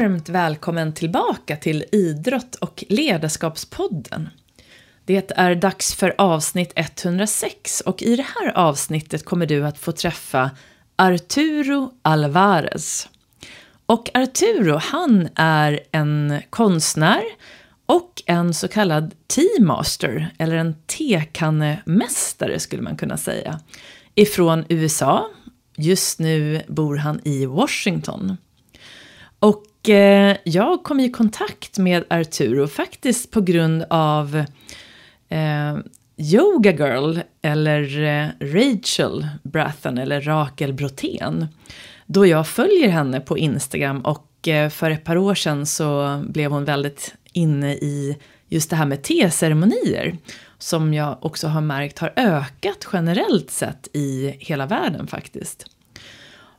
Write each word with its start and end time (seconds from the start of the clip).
varmt 0.00 0.28
välkommen 0.28 0.92
tillbaka 0.92 1.56
till 1.56 1.84
Idrott 1.92 2.54
och 2.54 2.84
ledarskapspodden. 2.88 4.28
Det 5.04 5.32
är 5.36 5.54
dags 5.54 5.94
för 5.94 6.14
avsnitt 6.18 6.72
106 6.76 7.80
och 7.80 8.02
i 8.02 8.16
det 8.16 8.26
här 8.34 8.52
avsnittet 8.58 9.24
kommer 9.24 9.46
du 9.46 9.66
att 9.66 9.78
få 9.78 9.92
träffa 9.92 10.50
Arturo 10.96 11.92
Alvarez. 12.02 13.08
Och 13.86 14.10
Arturo, 14.14 14.76
han 14.76 15.28
är 15.34 15.80
en 15.92 16.42
konstnär 16.50 17.22
och 17.86 18.22
en 18.26 18.54
så 18.54 18.68
kallad 18.68 19.14
teamaster, 19.26 20.34
eller 20.38 20.56
en 20.56 20.74
tekannemästare 20.86 22.58
skulle 22.58 22.82
man 22.82 22.96
kunna 22.96 23.16
säga, 23.16 23.60
ifrån 24.14 24.64
USA. 24.68 25.30
Just 25.76 26.18
nu 26.18 26.62
bor 26.68 26.96
han 26.96 27.20
i 27.24 27.46
Washington. 27.46 28.36
Och 29.38 29.64
Eh, 29.88 30.36
jag 30.44 30.82
kom 30.82 31.00
i 31.00 31.10
kontakt 31.10 31.78
med 31.78 32.04
Arturo 32.10 32.66
faktiskt 32.66 33.30
på 33.30 33.40
grund 33.40 33.84
av 33.90 34.44
eh, 35.28 35.78
Yoga 36.16 36.72
Girl, 36.72 37.18
eller 37.42 38.02
eh, 38.02 38.28
Rachel 38.40 39.28
Brathen, 39.42 39.98
eller 39.98 40.20
Rakel 40.20 40.72
Brotén. 40.72 41.46
Då 42.06 42.26
jag 42.26 42.48
följer 42.48 42.88
henne 42.88 43.20
på 43.20 43.38
Instagram 43.38 44.00
och 44.00 44.48
eh, 44.48 44.70
för 44.70 44.90
ett 44.90 45.04
par 45.04 45.16
år 45.16 45.34
sedan 45.34 45.66
så 45.66 46.22
blev 46.26 46.50
hon 46.50 46.64
väldigt 46.64 47.14
inne 47.32 47.74
i 47.74 48.18
just 48.48 48.70
det 48.70 48.76
här 48.76 48.86
med 48.86 49.02
teceremonier. 49.02 50.18
Som 50.58 50.94
jag 50.94 51.18
också 51.20 51.48
har 51.48 51.60
märkt 51.60 51.98
har 51.98 52.12
ökat 52.16 52.88
generellt 52.92 53.50
sett 53.50 53.88
i 53.92 54.34
hela 54.38 54.66
världen 54.66 55.06
faktiskt. 55.06 55.66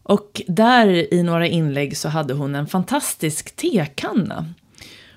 Och 0.03 0.41
där 0.47 1.13
i 1.13 1.23
några 1.23 1.47
inlägg 1.47 1.97
så 1.97 2.09
hade 2.09 2.33
hon 2.33 2.55
en 2.55 2.67
fantastisk 2.67 3.55
tekanna. 3.55 4.45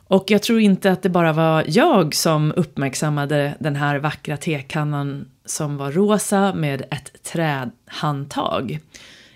Och 0.06 0.30
jag 0.30 0.42
tror 0.42 0.60
inte 0.60 0.92
att 0.92 1.02
det 1.02 1.08
bara 1.08 1.32
var 1.32 1.64
jag 1.66 2.14
som 2.14 2.52
uppmärksammade 2.56 3.54
den 3.58 3.76
här 3.76 3.98
vackra 3.98 4.36
tekannan 4.36 5.28
som 5.44 5.76
var 5.76 5.92
rosa 5.92 6.54
med 6.54 6.82
ett 6.90 7.22
trädhandtag. 7.22 8.78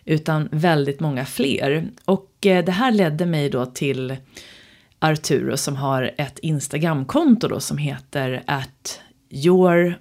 Utan 0.05 0.49
väldigt 0.53 1.01
många 1.01 1.25
fler. 1.25 1.91
Och 2.05 2.47
eh, 2.47 2.65
det 2.65 2.73
här 2.73 2.93
ledde 2.93 3.27
mig 3.27 3.51
då 3.51 3.67
till 3.67 4.17
Arturo 4.99 5.57
som 5.57 5.77
har 5.77 6.15
ett 6.19 6.39
Instagramkonto 6.39 7.49
då 7.49 7.61
som 7.61 7.79
heter 7.79 8.43
at 8.47 9.01
your 9.31 9.99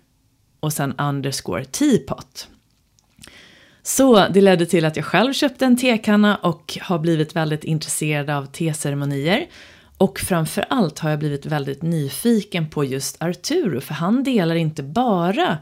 och 0.59 0.73
sen 0.73 0.93
underscore 0.97 1.65
teapot. 1.65 2.47
Så 3.87 4.27
det 4.27 4.41
ledde 4.41 4.65
till 4.65 4.85
att 4.85 4.95
jag 4.95 5.05
själv 5.05 5.33
köpte 5.33 5.65
en 5.65 5.77
tekanna 5.77 6.35
och 6.35 6.77
har 6.81 6.99
blivit 6.99 7.35
väldigt 7.35 7.63
intresserad 7.63 8.29
av 8.29 8.45
teceremonier. 8.45 9.47
Och 9.97 10.19
framför 10.19 10.65
allt 10.69 10.99
har 10.99 11.09
jag 11.09 11.19
blivit 11.19 11.45
väldigt 11.45 11.81
nyfiken 11.81 12.69
på 12.69 12.83
just 12.83 13.21
Arturo, 13.21 13.81
för 13.81 13.93
han 13.93 14.23
delar 14.23 14.55
inte 14.55 14.83
bara 14.83 15.57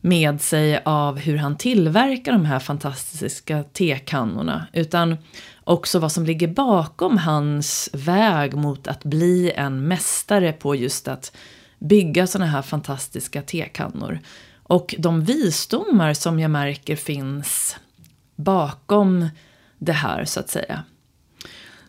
med 0.00 0.40
sig 0.40 0.82
av 0.84 1.18
hur 1.18 1.36
han 1.36 1.56
tillverkar 1.56 2.32
de 2.32 2.44
här 2.44 2.58
fantastiska 2.58 3.62
tekannorna, 3.62 4.66
utan 4.72 5.16
också 5.64 5.98
vad 5.98 6.12
som 6.12 6.26
ligger 6.26 6.48
bakom 6.48 7.18
hans 7.18 7.90
väg 7.92 8.54
mot 8.54 8.86
att 8.86 9.04
bli 9.04 9.52
en 9.56 9.88
mästare 9.88 10.52
på 10.52 10.74
just 10.74 11.08
att 11.08 11.36
bygga 11.78 12.26
sådana 12.26 12.50
här 12.50 12.62
fantastiska 12.62 13.42
tekannor. 13.42 14.20
Och 14.72 14.94
de 14.98 15.24
visdomar 15.24 16.14
som 16.14 16.40
jag 16.40 16.50
märker 16.50 16.96
finns 16.96 17.76
bakom 18.36 19.28
det 19.78 19.92
här 19.92 20.24
så 20.24 20.40
att 20.40 20.48
säga. 20.48 20.82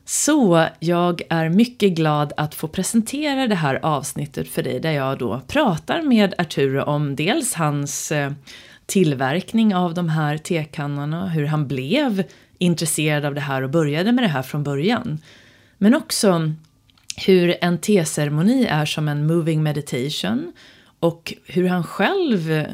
Så 0.05 0.67
jag 0.79 1.21
är 1.29 1.49
mycket 1.49 1.91
glad 1.91 2.33
att 2.37 2.55
få 2.55 2.67
presentera 2.67 3.47
det 3.47 3.55
här 3.55 3.79
avsnittet 3.83 4.47
för 4.47 4.63
dig 4.63 4.79
där 4.79 4.91
jag 4.91 5.17
då 5.17 5.41
pratar 5.47 6.01
med 6.01 6.33
Arturo 6.37 6.83
om 6.83 7.15
dels 7.15 7.53
hans 7.53 8.11
eh, 8.11 8.31
tillverkning 8.85 9.75
av 9.75 9.93
de 9.93 10.09
här 10.09 10.37
tekannorna, 10.37 11.29
hur 11.29 11.45
han 11.45 11.67
blev 11.67 12.23
intresserad 12.57 13.25
av 13.25 13.35
det 13.35 13.41
här 13.41 13.61
och 13.61 13.69
började 13.69 14.11
med 14.11 14.23
det 14.23 14.27
här 14.27 14.43
från 14.43 14.63
början. 14.63 15.19
Men 15.77 15.95
också 15.95 16.51
hur 17.25 17.55
en 17.61 17.77
teceremoni 17.77 18.65
är 18.65 18.85
som 18.85 19.07
en 19.07 19.27
moving 19.27 19.63
meditation 19.63 20.53
och 21.03 21.33
hur 21.45 21.67
han 21.67 21.83
själv 21.83 22.65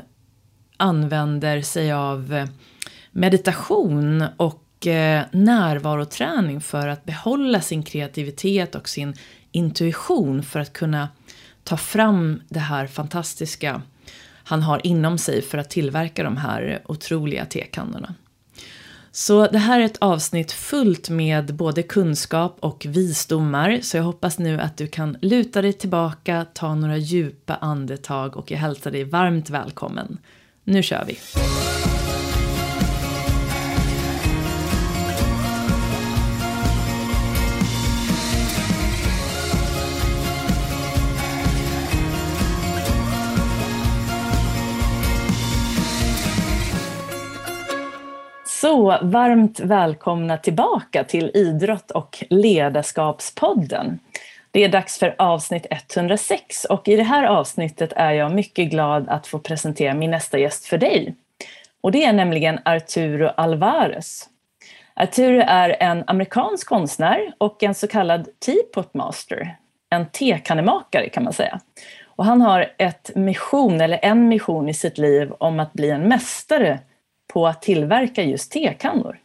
använder 0.77 1.61
sig 1.61 1.91
av 1.91 2.33
eh, 2.33 2.47
meditation 3.11 4.25
och 4.37 4.87
eh, 4.87 5.23
närvaroträning 5.31 6.61
för 6.61 6.87
att 6.87 7.05
behålla 7.05 7.61
sin 7.61 7.83
kreativitet 7.83 8.75
och 8.75 8.89
sin 8.89 9.13
intuition 9.51 10.43
för 10.43 10.59
att 10.59 10.73
kunna 10.73 11.09
ta 11.63 11.77
fram 11.77 12.41
det 12.49 12.59
här 12.59 12.87
fantastiska 12.87 13.81
han 14.43 14.63
har 14.63 14.87
inom 14.87 15.17
sig 15.17 15.41
för 15.41 15.57
att 15.57 15.69
tillverka 15.69 16.23
de 16.23 16.37
här 16.37 16.81
otroliga 16.85 17.45
tekannorna. 17.45 18.15
Så 19.11 19.47
det 19.47 19.57
här 19.57 19.79
är 19.79 19.85
ett 19.85 19.97
avsnitt 19.97 20.51
fullt 20.51 21.09
med 21.09 21.55
både 21.55 21.83
kunskap 21.83 22.57
och 22.59 22.85
visdomar, 22.89 23.79
så 23.81 23.97
jag 23.97 24.03
hoppas 24.03 24.39
nu 24.39 24.59
att 24.59 24.77
du 24.77 24.87
kan 24.87 25.17
luta 25.21 25.61
dig 25.61 25.73
tillbaka, 25.73 26.45
ta 26.53 26.75
några 26.75 26.97
djupa 26.97 27.55
andetag 27.55 28.37
och 28.37 28.51
jag 28.51 28.57
hälsar 28.57 28.91
dig 28.91 29.03
varmt 29.03 29.49
välkommen. 29.49 30.17
Nu 30.63 30.83
kör 30.83 31.05
vi! 31.07 31.17
Så 48.61 48.97
varmt 49.01 49.59
välkomna 49.59 50.37
tillbaka 50.37 51.03
till 51.03 51.31
Idrott 51.33 51.91
och 51.91 52.23
ledarskapspodden. 52.29 53.99
Det 54.51 54.63
är 54.63 54.69
dags 54.69 54.99
för 54.99 55.15
avsnitt 55.17 55.67
106 55.69 56.65
och 56.65 56.87
i 56.87 56.95
det 56.95 57.03
här 57.03 57.23
avsnittet 57.23 57.93
är 57.95 58.11
jag 58.11 58.31
mycket 58.31 58.69
glad 58.69 59.09
att 59.09 59.27
få 59.27 59.39
presentera 59.39 59.93
min 59.93 60.11
nästa 60.11 60.39
gäst 60.39 60.65
för 60.65 60.77
dig. 60.77 61.15
Och 61.81 61.91
det 61.91 62.03
är 62.03 62.13
nämligen 62.13 62.59
Arturo 62.65 63.31
Alvarez. 63.37 64.29
Arturo 64.93 65.43
är 65.47 65.77
en 65.79 66.03
amerikansk 66.07 66.67
konstnär 66.67 67.33
och 67.37 67.63
en 67.63 67.75
så 67.75 67.87
kallad 67.87 68.27
teapot 68.39 68.93
master, 68.93 69.57
en 69.89 70.05
tekannemakare 70.05 71.09
kan 71.09 71.23
man 71.23 71.33
säga. 71.33 71.59
Och 72.05 72.25
han 72.25 72.41
har 72.41 72.73
ett 72.77 73.11
mission, 73.15 73.81
eller 73.81 73.99
en 74.01 74.27
mission 74.27 74.69
i 74.69 74.73
sitt 74.73 74.97
liv 74.97 75.31
om 75.37 75.59
att 75.59 75.73
bli 75.73 75.89
en 75.89 76.07
mästare 76.07 76.79
på 77.33 77.47
att 77.47 77.61
tillverka 77.61 78.23
just 78.23 78.51
tekannor. 78.51 79.19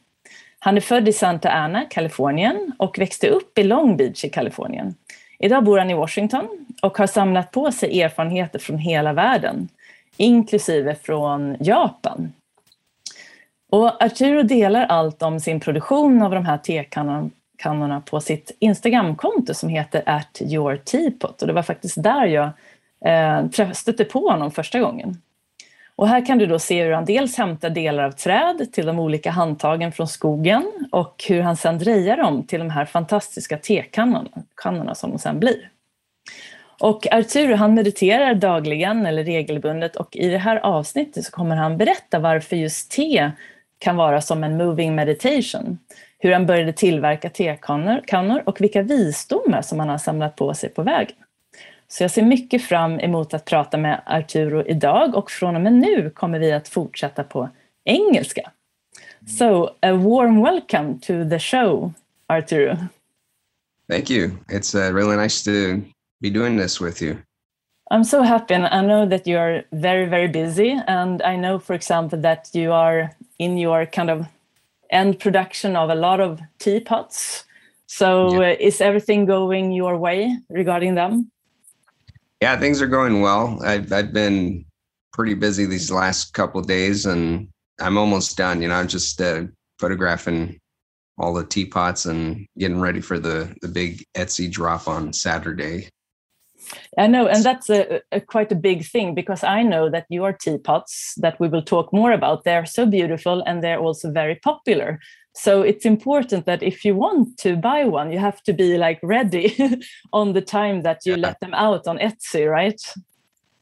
Han 0.59 0.77
är 0.77 0.81
född 0.81 1.09
i 1.09 1.13
Santa 1.13 1.53
Ana, 1.53 1.85
Kalifornien 1.85 2.73
och 2.79 2.99
växte 2.99 3.29
upp 3.29 3.59
i 3.59 3.63
Long 3.63 3.97
Beach 3.97 4.25
i 4.25 4.29
Kalifornien. 4.29 4.95
Idag 5.39 5.65
bor 5.65 5.79
han 5.79 5.91
i 5.91 5.95
Washington 5.95 6.49
och 6.83 6.99
har 6.99 7.07
samlat 7.07 7.51
på 7.51 7.73
sig 7.73 8.03
erfarenheter 8.03 8.59
från 8.59 8.79
hela 8.79 9.13
världen, 9.13 9.69
inklusive 10.17 10.95
från 10.95 11.57
Japan. 11.61 12.33
Och 13.71 14.03
Arturo 14.03 14.43
delar 14.43 14.87
allt 14.87 15.23
om 15.23 15.41
sin 15.41 15.61
produktion 15.61 16.23
av 16.23 16.31
de 16.31 16.47
här 16.47 16.59
tekannorna 16.59 18.01
på 18.01 18.21
sitt 18.21 18.57
Instagramkonto 18.59 19.55
som 19.55 19.69
heter 19.69 20.03
at 20.07 20.43
your 20.43 20.77
teapot. 20.77 21.43
Och 21.43 21.49
det 21.49 21.55
var 21.55 21.63
faktiskt 21.63 22.03
där 22.03 22.27
jag 22.27 22.51
eh, 23.05 23.73
stötte 23.73 24.05
på 24.05 24.29
honom 24.29 24.51
första 24.51 24.81
gången. 24.81 25.21
Och 25.97 26.09
här 26.09 26.27
kan 26.27 26.39
du 26.39 26.47
då 26.47 26.59
se 26.59 26.85
hur 26.85 26.93
han 26.93 27.05
dels 27.05 27.37
hämtar 27.37 27.71
delar 27.71 28.05
av 28.05 28.11
träd 28.11 28.73
till 28.73 28.87
de 28.87 28.99
olika 28.99 29.31
handtagen 29.31 29.93
från 29.93 30.09
skogen 30.09 30.73
och 30.93 31.25
hur 31.29 31.41
han 31.41 31.57
sedan 31.57 31.79
drejar 31.79 32.17
dem 32.17 32.47
till 32.47 32.59
de 32.59 32.71
här 32.71 32.85
fantastiska 32.85 33.59
tekannorna 33.59 34.95
som 34.95 35.11
de 35.11 35.19
sedan 35.19 35.41
blir. 35.41 35.71
Och 36.81 37.13
Arturo 37.13 37.57
han 37.57 37.75
mediterar 37.75 38.35
dagligen 38.35 39.07
eller 39.07 39.25
regelbundet 39.25 39.97
och 39.97 40.17
i 40.17 40.29
det 40.29 40.39
här 40.39 40.57
avsnittet 40.57 41.25
så 41.25 41.33
kommer 41.33 41.57
han 41.57 41.77
berätta 41.77 42.19
varför 42.19 42.57
just 42.57 42.91
te 42.91 43.31
kan 43.79 43.97
vara 43.97 44.21
som 44.21 44.45
en 44.45 44.57
moving 44.57 44.95
meditation. 44.95 45.79
Hur 46.19 46.33
han 46.33 46.47
började 46.47 46.73
tillverka 46.73 47.31
tekannor 47.31 48.43
och 48.47 48.61
vilka 48.61 48.83
visdomar 48.83 49.63
som 49.63 49.81
han 49.81 49.89
har 49.89 49.99
samlat 49.99 50.37
på 50.37 50.55
sig 50.55 50.69
på 50.71 50.83
vägen. 50.83 51.17
Så 51.89 52.05
jag 52.05 52.11
ser 52.11 52.23
mycket 52.23 52.63
fram 52.63 53.01
emot 53.01 53.35
att 53.35 53.45
prata 53.45 53.77
med 53.77 54.03
Arturo 54.07 54.67
idag 54.67 55.15
och 55.15 55.31
från 55.31 55.57
och 55.57 55.63
med 55.63 55.73
nu 55.73 56.11
kommer 56.11 56.39
vi 56.39 56.53
att 56.53 56.69
fortsätta 56.69 57.25
på 57.25 57.49
engelska. 57.85 58.51
So 59.39 59.65
a 59.65 59.93
warm 59.93 60.43
welcome 60.43 60.99
to 61.01 61.31
the 61.31 61.39
show, 61.39 61.93
Arturo. 62.27 62.77
Thank 63.91 64.11
you. 64.11 64.31
It's 64.49 64.75
uh, 64.75 64.95
really 64.95 65.17
nice 65.17 65.45
to 65.45 65.81
be 66.21 66.31
doing 66.31 66.59
this 66.59 66.81
with 66.81 67.03
you. 67.03 67.17
I'm 67.91 68.05
so 68.05 68.23
happy, 68.23 68.55
and 68.55 68.67
I 68.67 68.81
know 68.81 69.09
that 69.11 69.27
you 69.27 69.39
are 69.39 69.65
very, 69.71 70.07
very 70.07 70.29
busy. 70.29 70.81
And 70.87 71.23
I 71.23 71.37
know, 71.37 71.59
for 71.59 71.75
example, 71.75 72.21
that 72.23 72.55
you 72.55 72.73
are 72.73 73.11
in 73.39 73.59
your 73.59 73.87
kind 73.87 74.11
of 74.11 74.27
end 74.91 75.19
production 75.19 75.77
of 75.77 75.91
a 75.91 75.95
lot 75.95 76.21
of 76.21 76.41
teapots 76.59 77.45
So, 77.87 78.41
yeah. 78.41 78.51
uh, 78.51 78.57
is 78.59 78.81
everything 78.81 79.25
going 79.27 79.71
your 79.71 79.97
way 79.97 80.39
regarding 80.49 80.95
them? 80.95 81.31
Yeah, 82.41 82.59
things 82.59 82.83
are 82.83 82.87
going 82.87 83.21
well. 83.21 83.61
I've 83.65 83.93
I've 83.93 84.13
been 84.13 84.65
pretty 85.13 85.35
busy 85.35 85.67
these 85.67 85.91
last 85.91 86.35
couple 86.35 86.61
days, 86.63 87.07
and 87.07 87.49
I'm 87.81 87.97
almost 87.97 88.37
done. 88.37 88.61
You 88.61 88.69
know, 88.69 88.75
I'm 88.75 88.89
just 88.89 89.21
uh, 89.21 89.45
photographing 89.79 90.59
all 91.17 91.33
the 91.33 91.47
teapots 91.47 92.07
and 92.07 92.47
getting 92.59 92.81
ready 92.81 93.01
for 93.01 93.19
the 93.19 93.55
the 93.63 93.69
big 93.69 94.05
Etsy 94.17 94.51
drop 94.51 94.89
on 94.89 95.13
Saturday. 95.13 95.89
I 96.99 97.07
know, 97.07 97.27
and 97.27 97.45
that's 97.45 97.69
a, 97.69 98.01
a, 98.11 98.21
quite 98.21 98.51
a 98.51 98.57
big 98.57 98.87
thing 98.87 99.15
because 99.15 99.45
I 99.45 99.63
know 99.63 99.91
that 99.91 100.07
your 100.09 100.33
teapots 100.33 101.15
that 101.19 101.39
we 101.39 101.49
will 101.49 101.63
talk 101.63 101.93
more 101.93 102.13
about 102.13 102.45
they're 102.45 102.67
so 102.67 102.87
beautiful 102.87 103.43
and 103.47 103.63
they're 103.63 103.81
also 103.81 104.11
very 104.11 104.37
popular. 104.37 104.99
So 105.37 105.63
it's 105.63 105.85
important 105.85 106.47
that 106.47 106.63
if 106.63 106.85
you 106.85 106.95
want 106.95 107.39
to 107.39 107.57
buy 107.57 107.85
one, 107.85 108.13
you 108.13 108.19
have 108.19 108.43
to 108.45 108.53
be 108.53 108.79
like 108.79 109.01
ready 109.03 109.57
on 110.13 110.33
the 110.33 110.41
time 110.41 110.83
that 110.83 111.05
you 111.05 111.15
yeah. 111.15 111.27
let 111.27 111.41
them 111.41 111.55
out 111.55 111.87
on 111.89 111.99
Etsy, 111.99 112.49
right? 112.49 112.81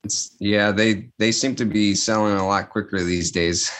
It's, 0.04 0.36
yeah, 0.38 0.72
they 0.72 1.08
they 1.18 1.32
seem 1.32 1.54
to 1.56 1.64
be 1.64 1.94
selling 1.94 2.36
a 2.36 2.46
lot 2.46 2.70
quicker 2.70 3.02
these 3.02 3.30
days. 3.30 3.70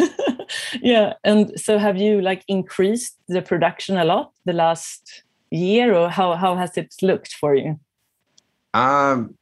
yeah, 0.82 1.12
and 1.24 1.52
so 1.60 1.78
have 1.78 1.98
you 1.98 2.20
like 2.22 2.42
increased 2.48 3.18
the 3.28 3.42
production 3.42 3.98
a 3.98 4.04
lot 4.04 4.32
the 4.46 4.54
last 4.54 5.22
year, 5.50 5.94
or 5.94 6.08
how 6.08 6.34
how 6.34 6.56
has 6.56 6.76
it 6.76 6.94
looked 7.02 7.34
for 7.34 7.54
you? 7.54 7.78
Um, 8.74 9.36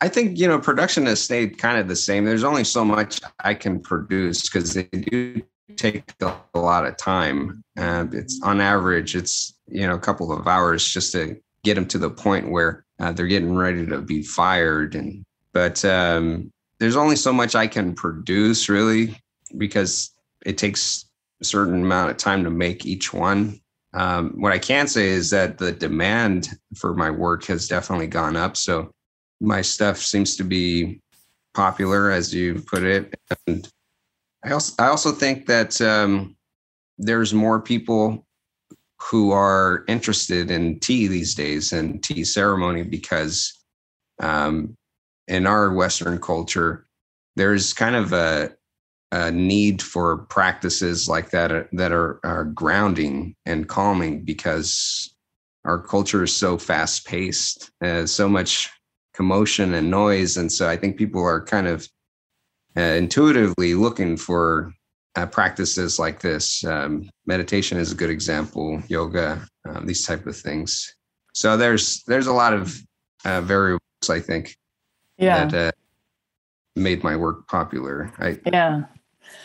I 0.00 0.08
think 0.08 0.38
you 0.38 0.48
know 0.48 0.58
production 0.58 1.06
has 1.06 1.22
stayed 1.22 1.58
kind 1.58 1.78
of 1.78 1.88
the 1.88 1.96
same. 1.96 2.24
There's 2.24 2.44
only 2.44 2.64
so 2.64 2.84
much 2.84 3.20
I 3.40 3.52
can 3.52 3.80
produce 3.80 4.48
because 4.48 4.72
they 4.72 4.84
do 4.84 5.42
take 5.76 6.12
a, 6.20 6.34
lot 6.54 6.86
of 6.86 6.96
time. 6.96 7.62
Uh, 7.78 8.06
it's 8.12 8.40
on 8.42 8.60
average, 8.60 9.14
it's 9.14 9.54
you 9.68 9.86
know 9.86 9.94
a 9.94 10.00
couple 10.00 10.32
of 10.32 10.46
hours 10.46 10.86
just 10.86 11.12
to 11.12 11.40
get 11.64 11.74
them 11.74 11.86
to 11.86 11.98
the 11.98 12.10
point 12.10 12.50
where 12.50 12.84
uh, 12.98 13.12
they're 13.12 13.26
getting 13.26 13.54
ready 13.54 13.86
to 13.86 14.00
be 14.00 14.22
fired. 14.22 14.94
And 14.94 15.24
but 15.52 15.84
um, 15.84 16.50
there's 16.78 16.96
only 16.96 17.16
so 17.16 17.32
much 17.32 17.54
I 17.54 17.66
can 17.66 17.94
produce 17.94 18.68
really 18.68 19.16
because 19.56 20.10
it 20.44 20.58
takes 20.58 21.06
a 21.40 21.44
certain 21.44 21.82
amount 21.82 22.10
of 22.10 22.16
time 22.16 22.44
to 22.44 22.50
make 22.50 22.86
each 22.86 23.12
one. 23.12 23.60
Um, 23.92 24.40
what 24.40 24.52
I 24.52 24.58
can 24.58 24.86
say 24.86 25.08
is 25.08 25.30
that 25.30 25.58
the 25.58 25.72
demand 25.72 26.50
for 26.76 26.94
my 26.94 27.10
work 27.10 27.44
has 27.46 27.66
definitely 27.66 28.06
gone 28.06 28.36
up. 28.36 28.56
So 28.56 28.92
my 29.40 29.62
stuff 29.62 29.96
seems 29.98 30.36
to 30.36 30.44
be 30.44 31.00
popular, 31.54 32.10
as 32.10 32.32
you 32.32 32.62
put 32.66 32.84
it. 32.84 33.14
And 33.46 33.68
I 34.44 34.52
also 34.52 34.82
I 34.82 34.88
also 34.88 35.12
think 35.12 35.46
that 35.46 35.80
um, 35.80 36.36
there's 36.98 37.34
more 37.34 37.60
people 37.60 38.26
who 39.00 39.32
are 39.32 39.84
interested 39.88 40.50
in 40.50 40.78
tea 40.80 41.06
these 41.06 41.34
days 41.34 41.72
and 41.72 42.02
tea 42.02 42.24
ceremony 42.24 42.82
because 42.82 43.52
um, 44.20 44.76
in 45.26 45.46
our 45.46 45.72
Western 45.72 46.20
culture, 46.20 46.86
there's 47.36 47.72
kind 47.72 47.96
of 47.96 48.12
a 48.12 48.52
a 49.12 49.30
need 49.30 49.82
for 49.82 50.18
practices 50.26 51.08
like 51.08 51.30
that 51.30 51.50
uh, 51.50 51.64
that 51.72 51.90
are, 51.90 52.20
are 52.22 52.44
grounding 52.44 53.34
and 53.44 53.68
calming 53.68 54.24
because 54.24 55.12
our 55.64 55.82
culture 55.82 56.22
is 56.22 56.34
so 56.34 56.56
fast 56.56 57.06
paced, 57.06 57.70
uh, 57.82 58.06
so 58.06 58.28
much 58.28 58.70
commotion 59.12 59.74
and 59.74 59.90
noise, 59.90 60.36
and 60.36 60.50
so 60.50 60.68
I 60.68 60.76
think 60.76 60.96
people 60.96 61.22
are 61.22 61.44
kind 61.44 61.66
of 61.66 61.88
uh, 62.76 62.80
intuitively 62.80 63.74
looking 63.74 64.16
for 64.16 64.72
uh, 65.16 65.26
practices 65.26 65.98
like 65.98 66.20
this. 66.20 66.64
Um, 66.64 67.10
meditation 67.26 67.78
is 67.78 67.92
a 67.92 67.94
good 67.94 68.10
example. 68.10 68.82
Yoga, 68.88 69.46
um, 69.68 69.86
these 69.86 70.06
type 70.06 70.26
of 70.26 70.36
things. 70.36 70.94
So 71.32 71.56
there's 71.56 72.02
there's 72.04 72.26
a 72.26 72.32
lot 72.32 72.52
of 72.52 72.80
uh, 73.24 73.40
variables 73.40 73.80
I 74.08 74.20
think 74.20 74.56
yeah. 75.18 75.46
that 75.46 75.68
uh, 75.68 75.72
made 76.76 77.02
my 77.02 77.16
work 77.16 77.48
popular. 77.48 78.12
I, 78.18 78.38
yeah 78.46 78.84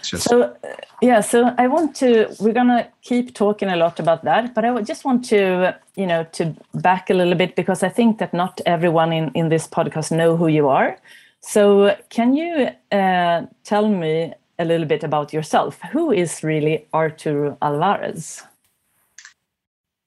just... 0.04 0.28
So, 0.30 0.56
yeah, 1.02 1.22
so 1.22 1.54
I 1.58 1.68
want 1.68 1.96
to, 1.98 2.34
we're 2.40 2.54
going 2.54 2.68
to 2.68 2.88
keep 3.02 3.34
talking 3.34 3.70
a 3.70 3.76
lot 3.76 4.00
about 4.00 4.24
that, 4.24 4.54
but 4.54 4.66
I 4.66 4.82
just 4.82 5.06
want 5.06 5.26
to, 5.26 5.78
you 5.96 6.06
know, 6.06 6.24
to 6.34 6.56
back 6.74 7.10
a 7.10 7.14
little 7.14 7.36
bit 7.36 7.56
because 7.56 7.84
I 7.84 7.90
think 7.90 8.20
that 8.20 8.34
not 8.34 8.62
everyone 8.66 9.12
in, 9.14 9.32
in 9.34 9.50
this 9.50 9.68
podcast 9.68 10.12
know 10.12 10.38
who 10.38 10.48
you 10.48 10.68
are. 10.68 10.98
So, 11.48 11.96
can 12.10 12.36
you 12.36 12.70
uh, 12.92 13.46
tell 13.64 13.88
me 13.88 14.34
a 14.58 14.66
little 14.66 14.88
bit 14.88 15.04
about 15.04 15.32
yourself? 15.32 15.80
Who 15.92 16.12
is 16.12 16.44
really 16.44 16.88
Arturo 16.92 17.56
Alvarez? 17.62 18.42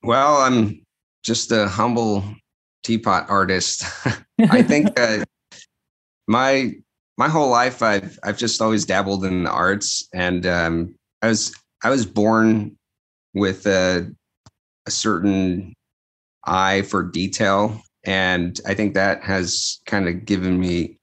Well, 0.03 0.39
I'm 0.39 0.83
just 1.23 1.53
a 1.53 1.69
humble 1.69 2.25
teapot 2.83 3.31
artist. 3.31 3.85
I 4.51 4.63
think 4.63 4.99
uh, 4.99 5.25
my 6.27 6.73
my 7.17 7.29
whole 7.29 7.51
life 7.51 7.83
I've 7.83 8.19
I've 8.25 8.37
just 8.37 8.61
always 8.61 8.85
dabbled 8.85 9.25
in 9.25 9.45
the 9.45 9.51
arts, 9.51 10.09
and 10.13 10.45
um, 10.45 10.97
I 11.23 11.29
was 11.29 11.55
I 11.85 11.91
was 11.91 12.05
born 12.05 12.77
with 13.33 13.65
a, 13.65 14.13
a 14.87 14.91
certain 14.91 15.73
eye 16.45 16.83
for 16.83 17.05
detail, 17.05 17.81
and 18.03 18.61
I 18.67 18.75
think 18.75 18.95
that 18.95 19.23
has 19.23 19.79
kind 19.87 20.09
of 20.09 20.25
given 20.25 20.59
me 20.59 20.98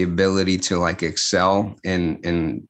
the 0.00 0.10
ability 0.10 0.56
to 0.56 0.78
like 0.78 1.02
excel 1.02 1.76
in 1.84 2.16
in 2.24 2.66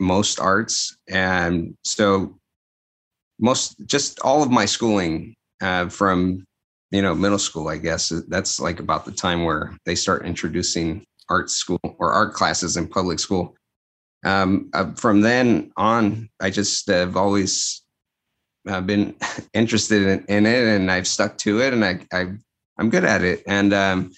most 0.00 0.40
arts, 0.40 0.96
and 1.08 1.74
so 1.84 2.38
most 3.38 3.76
just 3.86 4.18
all 4.20 4.42
of 4.42 4.50
my 4.50 4.64
schooling 4.64 5.34
uh, 5.60 5.88
from 5.90 6.44
you 6.90 7.02
know 7.02 7.14
middle 7.14 7.38
school, 7.38 7.68
I 7.68 7.76
guess 7.76 8.10
that's 8.28 8.60
like 8.60 8.80
about 8.80 9.04
the 9.04 9.12
time 9.12 9.44
where 9.44 9.76
they 9.84 9.94
start 9.94 10.24
introducing 10.24 11.04
art 11.28 11.50
school 11.50 11.80
or 11.98 12.12
art 12.12 12.32
classes 12.32 12.78
in 12.78 12.88
public 12.88 13.18
school. 13.18 13.54
Um, 14.24 14.70
uh, 14.72 14.92
from 14.94 15.20
then 15.20 15.70
on, 15.76 16.30
I 16.40 16.48
just 16.48 16.88
have 16.88 17.14
always 17.16 17.82
uh, 18.66 18.80
been 18.80 19.14
interested 19.52 20.02
in, 20.02 20.24
in, 20.28 20.46
it, 20.46 20.66
and 20.66 20.90
I've 20.90 21.06
stuck 21.06 21.36
to 21.38 21.60
it, 21.60 21.74
and 21.74 21.84
I, 21.84 22.00
I 22.10 22.32
I'm 22.78 22.88
good 22.88 23.04
at 23.04 23.22
it. 23.22 23.42
And 23.46 23.74
um, 23.74 24.12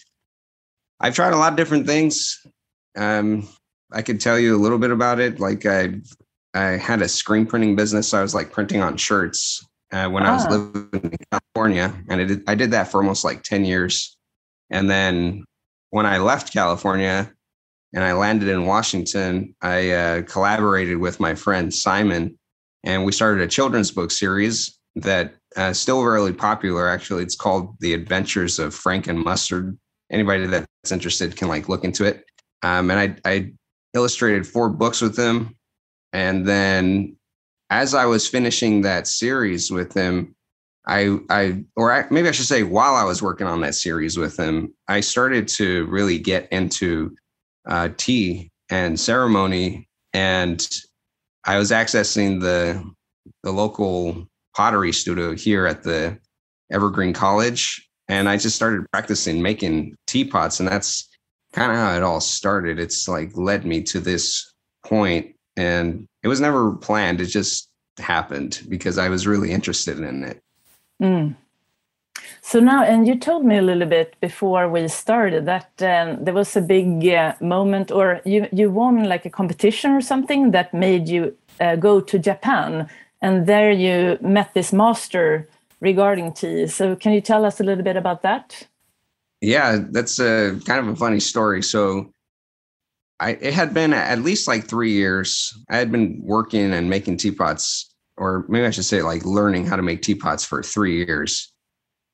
I've 1.01 1.15
tried 1.15 1.33
a 1.33 1.37
lot 1.37 1.53
of 1.53 1.57
different 1.57 1.87
things. 1.87 2.47
Um, 2.97 3.49
I 3.93 4.03
could 4.03 4.21
tell 4.21 4.39
you 4.39 4.55
a 4.55 4.61
little 4.61 4.79
bit 4.79 4.91
about 4.91 5.19
it. 5.19 5.41
Like 5.41 5.67
I, 5.67 5.95
I 6.55 6.77
had 6.77 7.03
a 7.03 7.09
screen 7.09 7.47
printing 7.47 7.77
business. 7.77 8.09
So 8.09 8.19
I 8.19 8.23
was 8.23 8.35
like 8.35 8.53
printing 8.53 8.83
on 8.83 8.97
shirts 8.97 9.65
uh, 9.93 10.09
when 10.09 10.25
ah. 10.25 10.31
I 10.31 10.33
was 10.33 10.47
ah. 10.47 10.51
living 10.51 11.13
in 11.13 11.19
California, 11.31 11.95
and 12.09 12.21
I 12.21 12.25
did 12.25 12.43
I 12.47 12.55
did 12.55 12.71
that 12.73 12.89
for 12.89 12.99
almost 12.99 13.25
like 13.25 13.43
ten 13.43 13.65
years. 13.65 14.17
And 14.71 14.89
then 14.89 15.45
when 15.91 16.07
I 16.07 16.19
left 16.19 16.53
California 16.53 17.33
and 17.93 18.05
I 18.05 18.13
landed 18.13 18.49
in 18.49 18.67
Washington, 18.67 19.55
I 19.61 19.91
uh, 19.91 20.23
collaborated 20.23 20.99
with 20.99 21.19
my 21.19 21.35
friend 21.35 21.75
Simon, 21.75 22.39
and 22.85 23.05
we 23.05 23.13
started 23.13 23.43
a 23.43 23.49
children's 23.49 23.91
book 23.91 24.11
series 24.11 24.79
that 24.97 25.35
uh, 25.57 25.73
still 25.73 26.05
really 26.05 26.33
popular. 26.33 26.89
Actually, 26.89 27.25
it's 27.25 27.37
called 27.37 27.75
The 27.81 27.95
Adventures 27.95 28.59
of 28.59 28.75
Frank 28.75 29.09
and 29.09 29.19
Mustard. 29.19 29.77
Anybody 30.11 30.47
that's 30.83 30.93
interested 30.93 31.37
can 31.37 31.49
like 31.49 31.69
look 31.69 31.85
into 31.85 32.05
it. 32.05 32.25
Um, 32.63 32.91
and 32.91 33.19
I, 33.25 33.31
I 33.31 33.53
illustrated 33.95 34.47
four 34.47 34.69
books 34.69 35.01
with 35.01 35.19
him, 35.19 35.57
and 36.13 36.47
then 36.47 37.17
as 37.71 37.95
I 37.95 38.05
was 38.05 38.29
finishing 38.29 38.83
that 38.83 39.07
series 39.07 39.71
with 39.71 39.95
him, 39.95 40.35
I, 40.87 41.19
I, 41.31 41.65
or 41.77 41.93
I, 41.93 42.05
maybe 42.11 42.29
I 42.29 42.33
should 42.33 42.47
say, 42.47 42.65
while 42.65 42.95
I 42.95 43.05
was 43.05 43.23
working 43.23 43.47
on 43.47 43.61
that 43.61 43.75
series 43.75 44.17
with 44.17 44.39
him, 44.39 44.75
I 44.89 45.01
started 45.01 45.47
to 45.49 45.87
really 45.87 46.19
get 46.19 46.49
into 46.51 47.15
uh, 47.69 47.91
tea 47.97 48.51
and 48.71 48.99
ceremony, 48.99 49.89
and 50.13 50.67
I 51.45 51.59
was 51.59 51.71
accessing 51.71 52.41
the 52.41 52.83
the 53.43 53.53
local 53.53 54.27
pottery 54.57 54.93
studio 54.93 55.35
here 55.35 55.67
at 55.67 55.83
the 55.83 56.19
Evergreen 56.73 57.13
College, 57.13 57.89
and 58.11 58.29
I 58.29 58.37
just 58.37 58.57
started 58.57 58.91
practicing 58.91 59.41
making 59.41 59.97
teapots, 60.09 60.59
and 60.59 60.69
that's 60.69 61.09
kind 61.53 61.71
of 61.71 61.79
how 61.79 61.97
it 61.97 62.03
all 62.03 62.21
started. 62.21 62.81
It's 62.81 63.07
like 63.07 63.31
led 63.37 63.65
me 63.65 63.83
to 63.85 64.01
this 64.01 64.53
point, 64.85 65.37
and 65.57 66.09
it 66.25 66.29
was 66.29 66.41
never 66.41 66.73
planned. 66.73 67.21
It 67.21 67.27
just 67.27 67.71
happened 67.99 68.63
because 68.69 68.99
I 68.99 69.09
was 69.09 69.29
really 69.29 69.53
interested 69.53 70.01
in 70.01 70.25
it. 70.25 70.43
Mm. 71.01 71.37
So 72.43 72.59
now, 72.59 72.83
and 72.83 73.07
you 73.07 73.17
told 73.17 73.45
me 73.45 73.59
a 73.59 73.63
little 73.63 73.87
bit 73.87 74.17
before 74.21 74.69
we 74.69 74.89
started 74.89 75.47
that 75.47 75.71
um, 75.81 76.25
there 76.25 76.35
was 76.35 76.57
a 76.57 76.61
big 76.61 77.07
uh, 77.07 77.35
moment, 77.41 77.93
or 77.93 78.21
you 78.25 78.49
you 78.51 78.73
won 78.73 79.05
like 79.05 79.25
a 79.25 79.31
competition 79.31 79.93
or 79.93 80.01
something 80.01 80.51
that 80.51 80.75
made 80.75 81.09
you 81.09 81.37
uh, 81.61 81.77
go 81.77 82.01
to 82.01 82.19
Japan, 82.19 82.89
and 83.23 83.47
there 83.47 83.71
you 83.71 84.19
met 84.21 84.53
this 84.53 84.73
master 84.73 85.49
regarding 85.81 86.33
tea. 86.33 86.67
So 86.67 86.97
can 86.97 87.13
you 87.13 87.21
tell 87.21 87.45
us 87.45 87.61
a 87.61 87.65
little 87.65 87.85
bit 87.85 87.97
about 87.97 88.23
that? 88.23 88.67
Yeah, 89.41 89.79
that's 89.91 90.19
a 90.19 90.59
kind 90.67 90.81
of 90.81 90.89
a 90.89 90.97
funny 90.97 91.21
story. 91.21 91.63
So. 91.63 92.13
I, 93.23 93.33
it 93.33 93.53
had 93.53 93.75
been 93.75 93.93
at 93.93 94.23
least 94.23 94.49
like 94.49 94.67
three 94.67 94.93
years. 94.93 95.53
I 95.69 95.77
had 95.77 95.93
been 95.93 96.23
working 96.25 96.73
and 96.73 96.89
making 96.89 97.19
teapots 97.19 97.91
or 98.21 98.45
maybe 98.49 98.67
I 98.67 98.71
should 98.71 98.85
say 98.85 99.03
like 99.03 99.25
learning 99.25 99.67
how 99.67 99.77
to 99.77 99.83
make 99.83 100.03
teapots 100.03 100.45
for 100.45 100.63
three 100.63 101.05
years. 101.05 101.53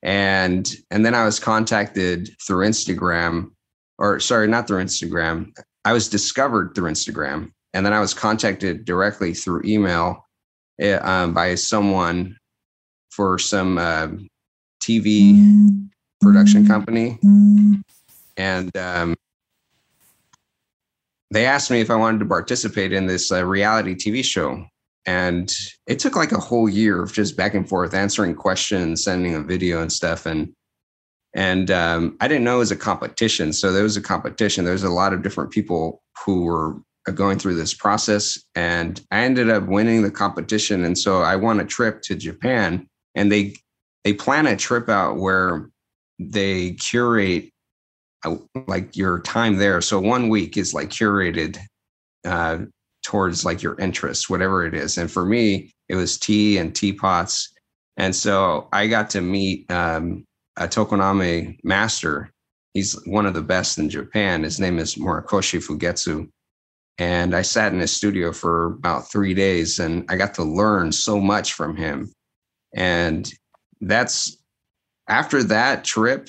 And 0.03 0.73
and 0.91 1.05
then 1.05 1.15
I 1.15 1.25
was 1.25 1.41
contacted 1.41 2.31
through 2.47 2.67
Instagram, 2.67 3.51
or 3.99 4.21
sorry, 4.21 4.47
not 4.47 4.69
through 4.69 4.85
Instagram. 4.85 5.51
I 5.85 5.93
was 5.93 6.09
discovered 6.09 6.75
through 6.75 6.91
Instagram, 6.91 7.51
and 7.75 7.85
then 7.85 7.93
I 7.93 8.01
was 8.01 8.15
contacted 8.15 8.85
directly 8.85 9.35
through 9.35 9.63
email 9.65 10.25
uh, 10.81 11.01
um, 11.03 11.35
by 11.35 11.57
someone 11.57 12.37
for 13.17 13.39
some 13.39 13.79
uh, 13.79 14.09
TV 14.83 15.89
production 16.21 16.67
company, 16.67 17.19
and 18.37 18.77
um, 18.77 19.17
they 21.31 21.47
asked 21.47 21.71
me 21.71 21.81
if 21.81 21.91
I 21.91 21.97
wanted 21.97 22.19
to 22.21 22.27
participate 22.27 22.93
in 22.93 23.07
this 23.07 23.33
uh, 23.33 23.45
reality 23.45 23.95
TV 23.95 24.23
show. 24.23 24.65
And 25.07 25.53
it 25.87 25.99
took 25.99 26.17
like 26.17 26.33
a 26.33 26.41
whole 26.41 26.69
year 26.69 27.03
of 27.03 27.13
just 27.13 27.37
back 27.37 27.55
and 27.55 27.69
forth 27.69 27.95
answering 27.95 28.35
questions, 28.35 29.05
sending 29.05 29.35
a 29.35 29.41
video 29.41 29.81
and 29.81 29.93
stuff. 29.93 30.27
And 30.27 30.53
and 31.35 31.71
um, 31.71 32.17
I 32.21 32.29
didn't 32.29 32.45
know 32.45 32.57
it 32.57 32.61
was 32.61 32.71
a 32.73 32.77
competition. 32.77 33.53
So 33.53 33.73
there 33.73 33.83
was 33.83 33.97
a 33.97 34.03
competition. 34.03 34.65
There's 34.65 34.83
a 34.83 34.91
lot 34.91 35.13
of 35.13 35.23
different 35.23 35.51
people 35.51 36.03
who 36.25 36.45
were 36.45 36.77
going 37.15 37.39
through 37.39 37.55
this 37.55 37.75
process. 37.75 38.43
And 38.55 39.01
I 39.11 39.21
ended 39.21 39.51
up 39.51 39.67
winning 39.67 40.03
the 40.03 40.11
competition. 40.11 40.85
And 40.85 40.99
so 40.99 41.23
I 41.23 41.37
won 41.37 41.61
a 41.61 41.65
trip 41.65 42.03
to 42.03 42.17
Japan 42.17 42.89
and 43.17 43.33
they 43.33 43.55
they 44.05 44.13
plan 44.13 44.47
a 44.47 44.57
trip 44.57 44.89
out 44.89 45.17
where 45.17 45.69
they 46.21 46.73
curate 46.75 47.51
uh, 48.25 48.37
like 48.69 48.97
your 48.97 49.19
time 49.21 49.57
there. 49.57 49.81
So 49.81 49.99
one 49.99 50.29
week 50.29 50.57
is 50.57 50.73
like 50.73 50.91
curated 50.91 51.59
uh, 52.25 52.59
towards 53.03 53.45
like 53.45 53.63
your 53.63 53.79
interests, 53.81 54.31
whatever 54.31 54.65
it 54.65 54.75
is. 54.75 54.97
And 54.97 55.11
for 55.11 55.25
me, 55.25 55.73
it 55.89 55.97
was 55.97 56.19
tea 56.19 56.59
and 56.59 56.75
teapots. 56.75 57.53
And 57.97 58.15
so 58.15 58.69
I 58.73 58.87
got 58.87 59.11
to 59.11 59.21
meet 59.21 59.71
um, 59.71 60.25
a 60.57 60.69
tokoname 60.69 61.59
master. 61.65 62.31
He's 62.75 62.93
one 63.07 63.27
of 63.27 63.35
the 63.35 63.43
best 63.43 63.79
in 63.79 63.89
Japan. 63.89 64.43
His 64.43 64.61
name 64.61 64.79
is 64.79 64.97
Murakoshi 64.97 65.65
Fugetsu. 65.65 66.29
And 66.99 67.35
I 67.35 67.43
sat 67.43 67.73
in 67.73 67.81
his 67.81 67.93
studio 67.93 68.33
for 68.33 68.67
about 68.67 69.11
three 69.11 69.35
days 69.35 69.79
and 69.79 70.05
I 70.09 70.17
got 70.17 70.35
to 70.35 70.45
learn 70.45 70.93
so 70.93 71.21
much 71.21 71.53
from 71.53 71.77
him. 71.77 72.13
And 72.77 73.29
that's 73.81 74.37
after 75.09 75.43
that 75.45 75.83
trip, 75.83 76.29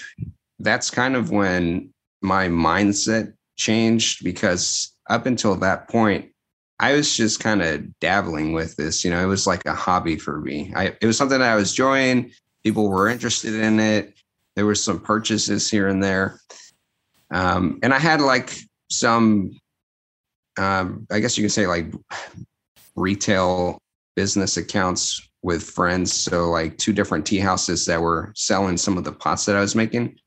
that's 0.60 0.90
kind 0.90 1.16
of 1.16 1.30
when 1.30 1.94
my 2.22 2.48
mindset 2.48 3.34
changed 3.58 4.24
because 4.24 4.96
up 5.10 5.26
until 5.26 5.56
that 5.56 5.90
point, 5.90 6.32
I 6.80 6.94
was 6.94 7.16
just 7.16 7.40
kind 7.40 7.62
of 7.62 8.00
dabbling 8.00 8.54
with 8.54 8.76
this. 8.76 9.04
You 9.04 9.12
know, 9.12 9.22
it 9.22 9.28
was 9.28 9.46
like 9.46 9.66
a 9.66 9.74
hobby 9.74 10.18
for 10.18 10.40
me. 10.40 10.72
I, 10.76 10.96
it 11.02 11.06
was 11.06 11.18
something 11.18 11.42
I 11.42 11.56
was 11.56 11.72
enjoying. 11.72 12.32
People 12.64 12.90
were 12.90 13.10
interested 13.10 13.54
in 13.54 13.80
it. 13.80 14.14
There 14.56 14.66
were 14.66 14.76
some 14.76 15.00
purchases 15.00 15.70
here 15.70 15.88
and 15.88 16.04
there. 16.04 16.40
Um, 17.32 17.80
and 17.84 17.94
I 17.94 18.00
had 18.00 18.22
like 18.22 18.58
some, 18.90 19.52
um, 20.58 21.08
I 21.12 21.20
guess 21.20 21.38
you 21.38 21.44
could 21.44 21.52
say 21.52 21.68
like 21.68 21.94
retail 22.96 23.80
business 24.16 24.58
accounts 24.58 25.28
with 25.44 25.64
friends. 25.64 26.14
So 26.14 26.50
like 26.50 26.78
two 26.78 26.94
different 26.94 27.26
tea 27.26 27.40
houses 27.40 27.86
that 27.86 28.02
were 28.02 28.32
selling 28.36 28.78
some 28.78 28.98
of 28.98 29.04
the 29.04 29.12
pots 29.12 29.46
that 29.46 29.56
I 29.56 29.62
was 29.62 29.76
making. 29.76 30.18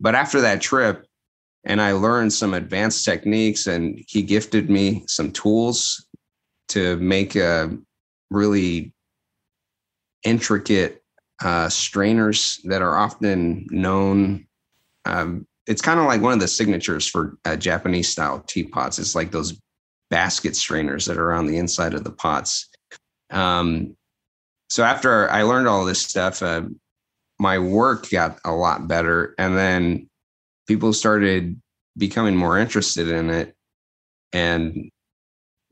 But 0.00 0.14
after 0.14 0.40
that 0.40 0.60
trip, 0.60 1.06
and 1.64 1.80
I 1.80 1.92
learned 1.92 2.32
some 2.32 2.54
advanced 2.54 3.04
techniques, 3.04 3.66
and 3.66 4.02
he 4.08 4.22
gifted 4.22 4.68
me 4.68 5.04
some 5.06 5.30
tools 5.30 6.06
to 6.68 6.96
make 6.96 7.36
a 7.36 7.70
really 8.30 8.92
intricate 10.24 11.02
uh, 11.42 11.68
strainers 11.68 12.60
that 12.64 12.82
are 12.82 12.96
often 12.96 13.66
known. 13.70 14.46
Um, 15.04 15.46
it's 15.66 15.82
kind 15.82 16.00
of 16.00 16.06
like 16.06 16.20
one 16.20 16.32
of 16.32 16.40
the 16.40 16.48
signatures 16.48 17.06
for 17.06 17.36
uh, 17.44 17.56
Japanese 17.56 18.08
style 18.08 18.40
teapots. 18.40 18.98
It's 18.98 19.14
like 19.14 19.30
those 19.30 19.60
basket 20.10 20.56
strainers 20.56 21.04
that 21.06 21.18
are 21.18 21.32
on 21.32 21.46
the 21.46 21.58
inside 21.58 21.94
of 21.94 22.04
the 22.04 22.10
pots. 22.10 22.68
Um, 23.30 23.96
so 24.72 24.84
after 24.84 25.30
I 25.30 25.42
learned 25.42 25.68
all 25.68 25.84
this 25.84 26.00
stuff, 26.00 26.42
uh, 26.42 26.62
my 27.38 27.58
work 27.58 28.08
got 28.08 28.38
a 28.42 28.52
lot 28.52 28.88
better, 28.88 29.34
and 29.36 29.54
then 29.54 30.08
people 30.66 30.94
started 30.94 31.60
becoming 31.98 32.34
more 32.34 32.58
interested 32.58 33.06
in 33.08 33.28
it, 33.28 33.54
and 34.32 34.90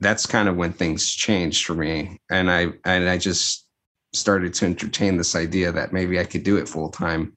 that's 0.01 0.27
kind 0.27 0.51
of 0.51 0.57
when 0.57 0.75
things 0.75 1.11
changed 1.11 1.65
for 1.65 1.73
me. 1.73 2.19
And 2.31 2.51
I 2.51 2.75
and 2.85 3.09
I 3.09 3.17
just 3.17 3.67
started 4.13 4.53
to 4.53 4.67
entertain 4.67 5.17
this 5.17 5.35
idea 5.35 5.73
that 5.73 5.95
maybe 5.95 6.21
I 6.21 6.25
could 6.25 6.43
do 6.43 6.59
it 6.59 6.69
full 6.69 6.91
time 6.91 7.33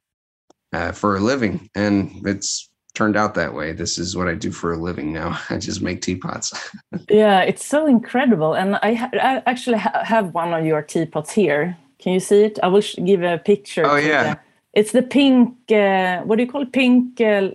uh, 0.74 0.92
for 0.92 1.16
a 1.16 1.22
living, 1.22 1.70
and 1.76 2.28
it's 2.28 2.70
turned 2.94 3.18
out 3.18 3.34
that 3.36 3.54
way. 3.54 3.72
This 3.72 3.98
is 3.98 4.16
what 4.16 4.28
I 4.28 4.36
do 4.36 4.52
for 4.52 4.74
a 4.74 4.78
living 4.78 5.14
now. 5.14 5.40
I 5.50 5.58
just 5.58 5.82
make 5.82 6.02
teapots. 6.02 6.54
yeah, 7.10 7.42
it's 7.42 7.66
so 7.66 7.86
incredible. 7.86 8.54
And 8.54 8.78
I, 8.82 8.94
ha 8.94 9.10
I 9.14 9.44
actually 9.46 9.78
ha 9.78 10.04
have 10.04 10.34
one 10.34 10.54
of 10.54 10.66
your 10.66 10.82
teapots 10.82 11.32
here. 11.32 11.78
Can 12.00 12.14
you 12.14 12.20
see 12.20 12.44
it? 12.44 12.60
I 12.62 12.68
will 12.68 12.84
give 13.06 13.24
a 13.24 13.38
picture. 13.38 13.86
Oh, 13.86 13.96
yeah. 13.96 14.34
The, 14.34 14.40
it's 14.74 14.92
the 14.92 15.04
pink, 15.04 15.56
uh, 15.72 16.22
what 16.22 16.38
do 16.38 16.44
you 16.44 16.52
call 16.52 16.64
it? 16.64 16.72
Pink. 16.72 17.22
Uh, 17.22 17.52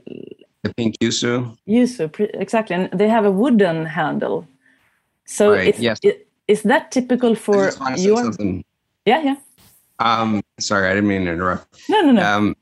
the 0.62 0.74
pink 0.76 0.98
kyusu. 0.98 1.56
Kyusu, 1.68 2.30
exactly. 2.34 2.76
And 2.76 2.90
they 2.92 3.08
have 3.08 3.24
a 3.24 3.30
wooden 3.30 3.86
handle. 3.86 4.46
So 5.24 5.52
right, 5.52 5.74
is, 5.74 5.80
yes. 5.80 6.00
is 6.46 6.62
that 6.62 6.90
typical 6.90 7.34
for 7.34 7.70
your. 7.96 8.32
Yeah, 9.04 9.22
yeah. 9.22 9.36
Um, 9.98 10.42
sorry, 10.58 10.88
I 10.88 10.94
didn't 10.94 11.08
mean 11.08 11.24
to 11.26 11.32
interrupt. 11.32 11.66
No, 11.88 12.00
no, 12.00 12.12
no. 12.12 12.22
Um, 12.22 12.56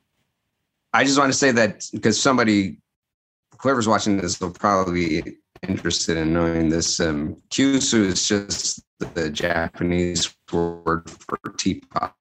I 0.96 1.04
just 1.04 1.18
want 1.18 1.30
to 1.30 1.38
say 1.38 1.52
that 1.52 1.84
because 1.92 2.18
somebody, 2.18 2.78
whoever's 3.60 3.86
watching 3.86 4.16
this, 4.16 4.40
will 4.40 4.50
probably 4.50 5.20
be 5.20 5.36
interested 5.68 6.16
in 6.16 6.32
knowing 6.32 6.70
this. 6.70 6.98
Um, 7.00 7.36
kyusu 7.50 8.06
is 8.06 8.26
just 8.26 8.82
the 8.98 9.28
Japanese 9.28 10.34
word 10.50 11.10
for 11.10 11.38
teapot. 11.58 12.14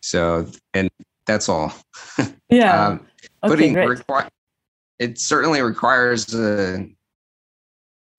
So, 0.00 0.48
and 0.74 0.90
that's 1.26 1.48
all. 1.48 1.72
Yeah. 2.48 2.86
um, 2.86 3.06
putting 3.42 3.74
requi- 3.74 4.28
it 5.00 5.18
certainly 5.18 5.62
requires 5.62 6.32
a, 6.32 6.88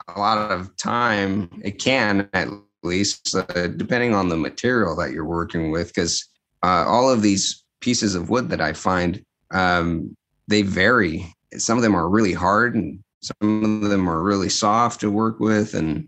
a 0.10 0.20
lot 0.20 0.52
of 0.52 0.76
time. 0.76 1.50
It 1.64 1.80
can 1.80 2.30
at 2.34 2.50
least, 2.84 3.34
uh, 3.34 3.68
depending 3.68 4.14
on 4.14 4.28
the 4.28 4.36
material 4.36 4.98
that 4.98 5.12
you're 5.12 5.26
working 5.26 5.72
with, 5.72 5.88
because 5.88 6.28
uh, 6.62 6.84
all 6.86 7.10
of 7.10 7.22
these 7.22 7.64
pieces 7.80 8.16
of 8.16 8.30
wood 8.30 8.50
that 8.50 8.62
I 8.62 8.74
find, 8.74 9.24
um, 9.52 10.16
they 10.48 10.62
vary. 10.62 11.34
Some 11.54 11.78
of 11.78 11.84
them 11.84 11.96
are 11.96 12.10
really 12.10 12.34
hard 12.34 12.76
and 12.76 13.04
some 13.22 13.84
of 13.84 13.90
them 13.90 14.10
are 14.10 14.22
really 14.22 14.50
soft 14.50 15.02
to 15.02 15.12
work 15.12 15.40
with. 15.40 15.74
And 15.74 16.08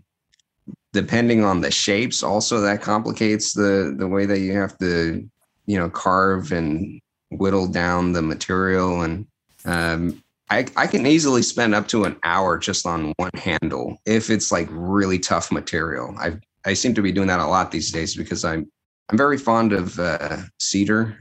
depending 0.92 1.44
on 1.44 1.60
the 1.60 1.70
shapes, 1.70 2.22
also 2.22 2.60
that 2.60 2.82
complicates 2.82 3.52
the, 3.52 3.94
the 3.98 4.08
way 4.08 4.26
that 4.26 4.40
you 4.40 4.52
have 4.54 4.76
to, 4.78 5.28
you 5.66 5.78
know, 5.78 5.90
carve 5.90 6.52
and 6.52 7.00
whittle 7.30 7.66
down 7.66 8.12
the 8.12 8.22
material. 8.22 9.02
And 9.02 9.26
um, 9.64 10.22
I, 10.50 10.66
I 10.76 10.86
can 10.86 11.06
easily 11.06 11.42
spend 11.42 11.74
up 11.74 11.86
to 11.88 12.04
an 12.04 12.16
hour 12.24 12.58
just 12.58 12.86
on 12.86 13.12
one 13.16 13.30
handle 13.34 13.98
if 14.04 14.30
it's 14.30 14.50
like 14.50 14.68
really 14.70 15.18
tough 15.18 15.52
material. 15.52 16.14
I 16.18 16.38
I 16.64 16.74
seem 16.74 16.94
to 16.94 17.02
be 17.02 17.12
doing 17.12 17.28
that 17.28 17.40
a 17.40 17.46
lot 17.46 17.70
these 17.70 17.90
days 17.90 18.14
because 18.14 18.44
I'm 18.44 18.70
I'm 19.08 19.16
very 19.16 19.38
fond 19.38 19.72
of 19.72 19.98
uh, 19.98 20.38
cedar 20.58 21.20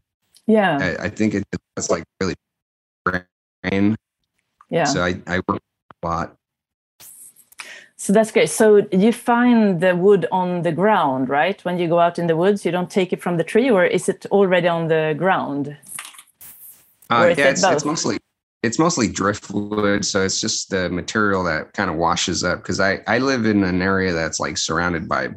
yeah. 0.49 0.77
I, 0.81 1.05
I 1.05 1.09
think 1.09 1.35
it's 1.35 1.89
like 1.89 2.03
really 2.19 2.35
brain. 3.05 3.95
Yeah. 4.69 4.85
So 4.85 5.03
I, 5.03 5.21
I 5.27 5.41
work 5.47 5.61
a 6.03 6.07
lot. 6.07 6.35
So 7.97 8.13
that's 8.13 8.31
great. 8.31 8.49
So 8.49 8.87
you 8.91 9.11
find 9.11 9.81
the 9.81 9.95
wood 9.95 10.25
on 10.31 10.63
the 10.63 10.71
ground, 10.71 11.29
right? 11.29 11.63
When 11.65 11.77
you 11.77 11.87
go 11.87 11.99
out 11.99 12.17
in 12.17 12.27
the 12.27 12.35
woods, 12.35 12.65
you 12.65 12.71
don't 12.71 12.89
take 12.89 13.13
it 13.13 13.21
from 13.21 13.37
the 13.37 13.43
tree, 13.43 13.69
or 13.69 13.85
is 13.85 14.09
it 14.09 14.25
already 14.31 14.67
on 14.67 14.87
the 14.87 15.13
ground? 15.17 15.77
Uh, 17.09 17.33
yeah, 17.37 17.49
it's, 17.49 17.63
it's, 17.63 17.85
mostly 17.85 18.17
it's 18.63 18.79
mostly 18.79 19.07
driftwood, 19.07 20.05
so 20.05 20.23
it's 20.23 20.39
just 20.39 20.69
the 20.69 20.89
material 20.89 21.43
that 21.43 21.73
kind 21.73 21.89
of 21.89 21.97
washes 21.97 22.43
up. 22.43 22.59
Because 22.59 22.79
I 22.79 23.01
I 23.05 23.17
live 23.17 23.45
in 23.45 23.63
an 23.63 23.81
area 23.81 24.13
that's 24.13 24.39
like 24.39 24.57
surrounded 24.57 25.09
by 25.09 25.29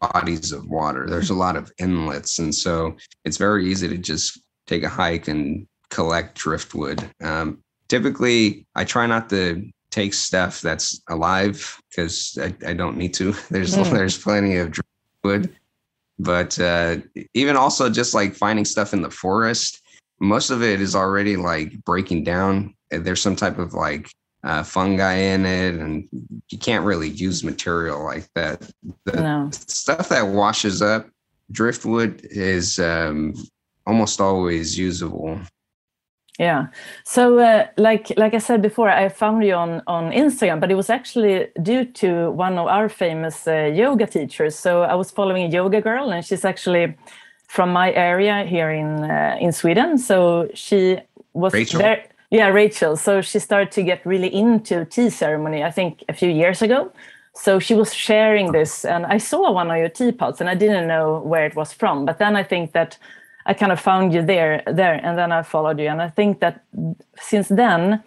bodies 0.00 0.52
of 0.52 0.68
water. 0.68 1.06
There's 1.08 1.30
a 1.30 1.34
lot 1.34 1.56
of 1.56 1.72
inlets, 1.78 2.38
and 2.38 2.54
so 2.54 2.96
it's 3.24 3.36
very 3.36 3.66
easy 3.66 3.88
to 3.88 3.98
just 3.98 4.40
take 4.66 4.82
a 4.82 4.88
hike 4.88 5.28
and 5.28 5.66
collect 5.90 6.36
driftwood. 6.36 7.08
Um, 7.22 7.62
typically, 7.88 8.66
I 8.74 8.84
try 8.84 9.06
not 9.06 9.28
to 9.30 9.70
take 9.90 10.14
stuff 10.14 10.60
that's 10.60 11.00
alive 11.08 11.80
because 11.90 12.38
I, 12.40 12.54
I, 12.66 12.74
don't 12.74 12.96
need 12.96 13.14
to. 13.14 13.32
There's 13.50 13.74
mm. 13.76 13.90
there's 13.90 14.18
plenty 14.18 14.56
of 14.56 14.72
driftwood, 14.72 15.54
but 16.18 16.58
uh, 16.60 16.98
even 17.34 17.56
also 17.56 17.88
just 17.88 18.12
like 18.12 18.34
finding 18.34 18.64
stuff 18.64 18.92
in 18.92 19.02
the 19.02 19.10
forest, 19.10 19.80
most 20.20 20.50
of 20.50 20.62
it 20.62 20.80
is 20.80 20.94
already 20.94 21.36
like 21.36 21.82
breaking 21.84 22.24
down. 22.24 22.74
There's 22.90 23.22
some 23.22 23.36
type 23.36 23.58
of 23.58 23.74
like 23.74 24.10
uh, 24.46 24.62
fungi 24.62 25.14
in 25.14 25.44
it, 25.44 25.74
and 25.74 26.08
you 26.50 26.58
can't 26.58 26.84
really 26.84 27.08
use 27.08 27.42
material 27.42 28.02
like 28.04 28.28
that. 28.34 28.70
The 29.04 29.20
No. 29.20 29.50
stuff 29.52 30.08
that 30.08 30.28
washes 30.28 30.80
up, 30.80 31.08
driftwood, 31.50 32.20
is 32.30 32.78
um, 32.78 33.34
almost 33.86 34.20
always 34.20 34.78
usable. 34.78 35.38
Yeah. 36.38 36.66
So, 37.04 37.38
uh, 37.38 37.66
like 37.76 38.12
like 38.16 38.34
I 38.34 38.38
said 38.38 38.60
before, 38.62 38.90
I 38.90 39.08
found 39.08 39.42
you 39.44 39.54
on 39.54 39.82
on 39.86 40.12
Instagram, 40.12 40.60
but 40.60 40.70
it 40.70 40.76
was 40.76 40.90
actually 40.90 41.48
due 41.62 41.84
to 42.02 42.30
one 42.30 42.58
of 42.58 42.66
our 42.68 42.88
famous 42.88 43.46
uh, 43.48 43.72
yoga 43.74 44.06
teachers. 44.06 44.54
So 44.54 44.82
I 44.82 44.94
was 44.94 45.10
following 45.10 45.44
a 45.44 45.48
yoga 45.48 45.80
girl, 45.80 46.12
and 46.12 46.24
she's 46.24 46.44
actually 46.44 46.94
from 47.48 47.72
my 47.72 47.92
area 47.94 48.44
here 48.44 48.70
in 48.70 49.02
uh, 49.10 49.36
in 49.40 49.52
Sweden. 49.52 49.98
So 49.98 50.48
she 50.54 50.98
was 51.32 51.54
Rachel? 51.54 51.80
there. 51.80 52.04
Yeah, 52.30 52.48
Rachel. 52.48 52.96
So 52.96 53.20
she 53.22 53.38
started 53.38 53.72
to 53.72 53.82
get 53.82 54.04
really 54.04 54.34
into 54.34 54.84
tea 54.84 55.10
ceremony. 55.10 55.62
I 55.62 55.70
think 55.70 56.04
a 56.08 56.12
few 56.12 56.30
years 56.30 56.62
ago. 56.62 56.92
So 57.34 57.58
she 57.60 57.74
was 57.74 57.94
sharing 57.94 58.52
this, 58.52 58.84
and 58.84 59.04
I 59.06 59.18
saw 59.18 59.52
one 59.52 59.70
of 59.70 59.76
your 59.76 59.90
teapots, 59.90 60.40
and 60.40 60.48
I 60.48 60.54
didn't 60.54 60.88
know 60.88 61.20
where 61.20 61.44
it 61.44 61.54
was 61.54 61.72
from. 61.72 62.06
But 62.06 62.18
then 62.18 62.34
I 62.34 62.42
think 62.42 62.72
that 62.72 62.98
I 63.44 63.54
kind 63.54 63.72
of 63.72 63.78
found 63.78 64.14
you 64.14 64.22
there, 64.22 64.62
there, 64.66 64.94
and 64.94 65.18
then 65.18 65.32
I 65.32 65.42
followed 65.42 65.78
you. 65.78 65.88
And 65.88 66.00
I 66.00 66.08
think 66.08 66.40
that 66.40 66.64
since 67.20 67.48
then, 67.48 68.02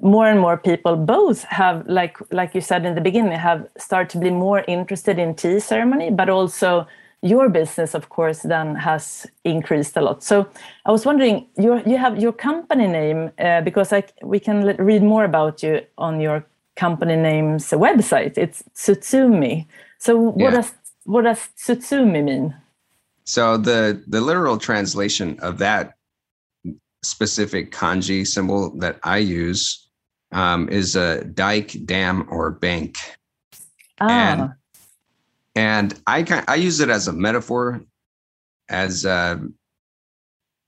more 0.00 0.26
and 0.26 0.40
more 0.40 0.56
people 0.58 0.96
both 0.96 1.44
have, 1.44 1.86
like 1.88 2.18
like 2.32 2.54
you 2.56 2.60
said 2.60 2.84
in 2.84 2.94
the 2.96 3.00
beginning, 3.00 3.38
have 3.38 3.68
started 3.78 4.10
to 4.10 4.18
be 4.18 4.30
more 4.30 4.64
interested 4.66 5.18
in 5.18 5.34
tea 5.34 5.60
ceremony, 5.60 6.10
but 6.10 6.28
also 6.28 6.86
your 7.22 7.48
business, 7.48 7.94
of 7.94 8.08
course, 8.08 8.42
then 8.42 8.74
has 8.76 9.26
increased 9.44 9.96
a 9.96 10.00
lot. 10.00 10.22
So 10.22 10.46
I 10.86 10.90
was 10.90 11.06
wondering, 11.06 11.46
you 11.56 11.80
you 11.86 11.96
have 11.98 12.18
your 12.18 12.32
company 12.32 12.86
name 12.88 13.30
uh, 13.38 13.60
because 13.64 13.92
I 13.92 14.02
we 14.22 14.40
can 14.40 14.62
let- 14.66 14.80
read 14.80 15.02
more 15.02 15.24
about 15.24 15.62
you 15.62 15.80
on 15.96 16.20
your 16.20 16.44
company 16.80 17.16
name's 17.16 17.70
website. 17.70 18.36
It's 18.38 18.62
Tsutsumi. 18.74 19.66
So 19.98 20.16
what 20.16 20.38
Yeah. 20.38 20.50
does 20.60 20.72
what 21.04 21.22
does 21.24 21.48
Tsutsumi 21.56 22.22
mean? 22.24 22.54
So 23.24 23.56
the 23.58 24.02
the 24.10 24.20
literal 24.20 24.58
translation 24.58 25.38
of 25.40 25.58
that 25.58 25.94
specific 27.04 27.72
kanji 27.72 28.26
symbol 28.26 28.70
that 28.78 28.98
I 29.02 29.18
use 29.18 29.88
um, 30.32 30.68
is 30.68 30.96
a 30.96 31.24
dike, 31.24 31.76
dam, 31.84 32.26
or 32.30 32.50
bank, 32.50 32.96
Ah, 34.00 34.08
And- 34.08 34.50
and 35.54 35.98
I 36.06 36.22
ki- 36.22 36.46
I 36.48 36.54
use 36.56 36.80
it 36.80 36.88
as 36.88 37.08
a 37.08 37.12
metaphor, 37.12 37.82
as 38.68 39.04
uh, 39.04 39.38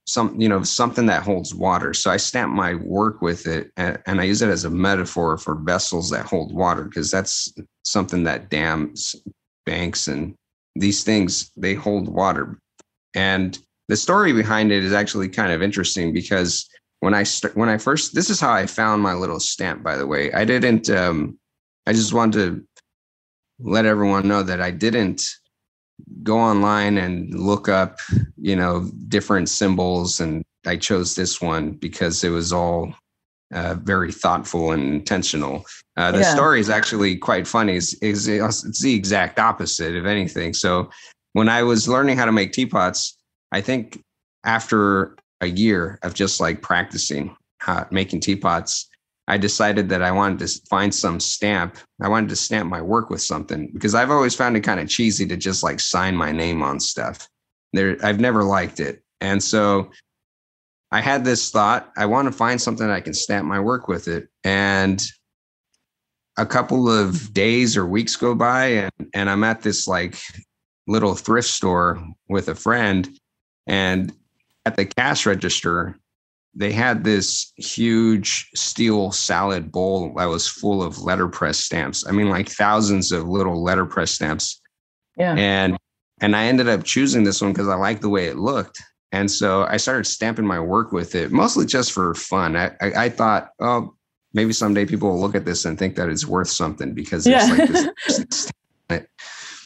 some 0.07 0.39
you 0.39 0.47
know 0.47 0.63
something 0.63 1.07
that 1.07 1.23
holds 1.23 1.53
water. 1.53 1.93
So 1.93 2.11
I 2.11 2.17
stamp 2.17 2.53
my 2.53 2.75
work 2.75 3.21
with 3.21 3.47
it, 3.47 3.71
and, 3.77 3.97
and 4.05 4.21
I 4.21 4.25
use 4.25 4.41
it 4.41 4.49
as 4.49 4.65
a 4.65 4.69
metaphor 4.69 5.37
for 5.37 5.55
vessels 5.55 6.09
that 6.11 6.25
hold 6.25 6.53
water 6.53 6.83
because 6.83 7.09
that's 7.09 7.53
something 7.83 8.23
that 8.23 8.49
dams, 8.49 9.15
banks, 9.65 10.07
and 10.07 10.35
these 10.75 11.03
things 11.03 11.51
they 11.57 11.73
hold 11.73 12.07
water. 12.07 12.59
And 13.15 13.57
the 13.87 13.97
story 13.97 14.33
behind 14.33 14.71
it 14.71 14.83
is 14.83 14.93
actually 14.93 15.29
kind 15.29 15.51
of 15.51 15.61
interesting 15.61 16.13
because 16.13 16.69
when 16.99 17.13
I 17.13 17.23
st- 17.23 17.55
when 17.55 17.69
I 17.69 17.77
first 17.77 18.13
this 18.13 18.29
is 18.29 18.39
how 18.39 18.53
I 18.53 18.67
found 18.67 19.01
my 19.01 19.13
little 19.13 19.39
stamp. 19.39 19.83
By 19.83 19.97
the 19.97 20.07
way, 20.07 20.31
I 20.31 20.45
didn't. 20.45 20.89
Um, 20.89 21.39
I 21.87 21.93
just 21.93 22.13
wanted 22.13 22.37
to 22.37 22.74
let 23.59 23.85
everyone 23.85 24.27
know 24.27 24.43
that 24.43 24.61
I 24.61 24.71
didn't 24.71 25.21
go 26.23 26.37
online 26.37 26.97
and 26.97 27.33
look 27.33 27.69
up, 27.69 27.99
you 28.37 28.55
know, 28.55 28.89
different 29.07 29.49
symbols, 29.49 30.19
and 30.19 30.43
I 30.65 30.75
chose 30.77 31.15
this 31.15 31.41
one 31.41 31.71
because 31.71 32.23
it 32.23 32.29
was 32.29 32.51
all 32.51 32.93
uh, 33.53 33.75
very 33.75 34.11
thoughtful 34.11 34.71
and 34.71 34.93
intentional. 34.95 35.65
Uh, 35.95 36.11
the 36.11 36.19
Yeah. 36.19 36.33
story 36.33 36.59
is 36.59 36.69
actually 36.69 37.15
quite 37.15 37.47
funny. 37.47 37.75
Is 37.75 37.93
is 38.01 38.27
it's 38.27 38.81
the 38.81 38.93
exact 38.93 39.39
opposite, 39.39 39.95
of 39.95 40.05
anything. 40.05 40.53
So 40.53 40.89
when 41.33 41.47
I 41.47 41.63
was 41.63 41.87
learning 41.87 42.17
how 42.17 42.25
to 42.25 42.31
make 42.31 42.51
teapots, 42.51 43.17
I 43.51 43.61
think 43.61 44.03
after 44.43 45.15
a 45.41 45.47
year 45.47 45.99
of 46.01 46.13
just 46.13 46.39
like 46.39 46.61
practicing 46.61 47.35
uh, 47.67 47.85
making 47.91 48.19
teapots, 48.21 48.89
I 49.27 49.37
decided 49.37 49.89
that 49.89 50.03
I 50.03 50.11
wanted 50.11 50.39
to 50.39 50.61
find 50.69 50.93
some 50.93 51.19
stamp. 51.19 51.77
I 52.01 52.07
wanted 52.07 52.29
to 52.29 52.35
stamp 52.35 52.69
my 52.69 52.81
work 52.81 53.09
with 53.09 53.21
something 53.21 53.71
because 53.73 53.95
I've 53.95 54.11
always 54.11 54.35
found 54.35 54.55
it 54.55 54.61
kind 54.61 54.79
of 54.79 54.87
cheesy 54.87 55.25
to 55.27 55.37
just 55.37 55.63
like 55.63 55.79
sign 55.79 56.15
my 56.15 56.31
name 56.31 56.61
on 56.61 56.79
stuff. 56.79 57.27
There, 57.73 57.97
I've 58.03 58.19
never 58.19 58.43
liked 58.43 58.79
it, 58.79 59.03
and 59.21 59.43
so 59.43 59.89
I 60.91 61.01
had 61.01 61.25
this 61.25 61.49
thought: 61.49 61.91
I 61.97 62.05
want 62.05 62.27
to 62.27 62.31
find 62.31 62.61
something 62.61 62.89
I 62.89 63.01
can 63.01 63.13
stamp 63.13 63.47
my 63.47 63.59
work 63.59 63.87
with 63.87 64.07
it. 64.07 64.29
And 64.43 65.01
a 66.37 66.45
couple 66.45 66.89
of 66.89 67.33
days 67.33 67.75
or 67.75 67.85
weeks 67.85 68.15
go 68.15 68.35
by, 68.35 68.65
and 68.65 68.91
and 69.13 69.29
I'm 69.29 69.43
at 69.43 69.61
this 69.61 69.87
like 69.87 70.17
little 70.87 71.15
thrift 71.15 71.49
store 71.49 72.01
with 72.29 72.47
a 72.47 72.55
friend, 72.55 73.09
and 73.65 74.13
at 74.65 74.75
the 74.75 74.85
cash 74.85 75.25
register, 75.25 75.97
they 76.55 76.71
had 76.71 77.03
this 77.03 77.51
huge 77.57 78.49
steel 78.55 79.11
salad 79.11 79.71
bowl 79.71 80.13
that 80.15 80.25
was 80.25 80.47
full 80.47 80.81
of 80.81 80.99
letterpress 80.99 81.59
stamps. 81.59 82.07
I 82.07 82.11
mean, 82.11 82.29
like 82.29 82.47
thousands 82.47 83.11
of 83.11 83.27
little 83.27 83.61
letterpress 83.61 84.11
stamps. 84.11 84.61
yeah. 85.17 85.35
And 85.37 85.77
and 86.21 86.33
I 86.35 86.45
ended 86.45 86.69
up 86.69 86.83
choosing 86.85 87.23
this 87.25 87.41
one 87.41 87.51
because 87.51 87.67
I 87.67 87.75
liked 87.75 88.01
the 88.01 88.09
way 88.09 88.27
it 88.27 88.37
looked. 88.37 88.81
And 89.11 89.29
so 89.29 89.63
I 89.63 89.77
started 89.77 90.05
stamping 90.05 90.45
my 90.45 90.59
work 90.59 90.91
with 90.93 91.13
it, 91.15 91.31
mostly 91.31 91.65
just 91.65 91.91
for 91.91 92.13
fun. 92.15 92.55
I, 92.55 92.67
I, 92.81 92.91
I 93.05 93.09
thought, 93.09 93.49
oh, 93.59 93.93
maybe 94.33 94.51
someday 94.53 94.85
people 94.85 95.09
will 95.09 95.19
look 95.21 95.35
at 95.35 95.45
this 95.45 95.65
and 95.65 95.77
think 95.77 95.95
that 95.95 96.09
it's 96.09 96.25
worth 96.25 96.49
something 96.49 96.93
because 96.93 97.27
Yeah. 97.27 97.45
like 97.45 97.69
this 98.07 98.51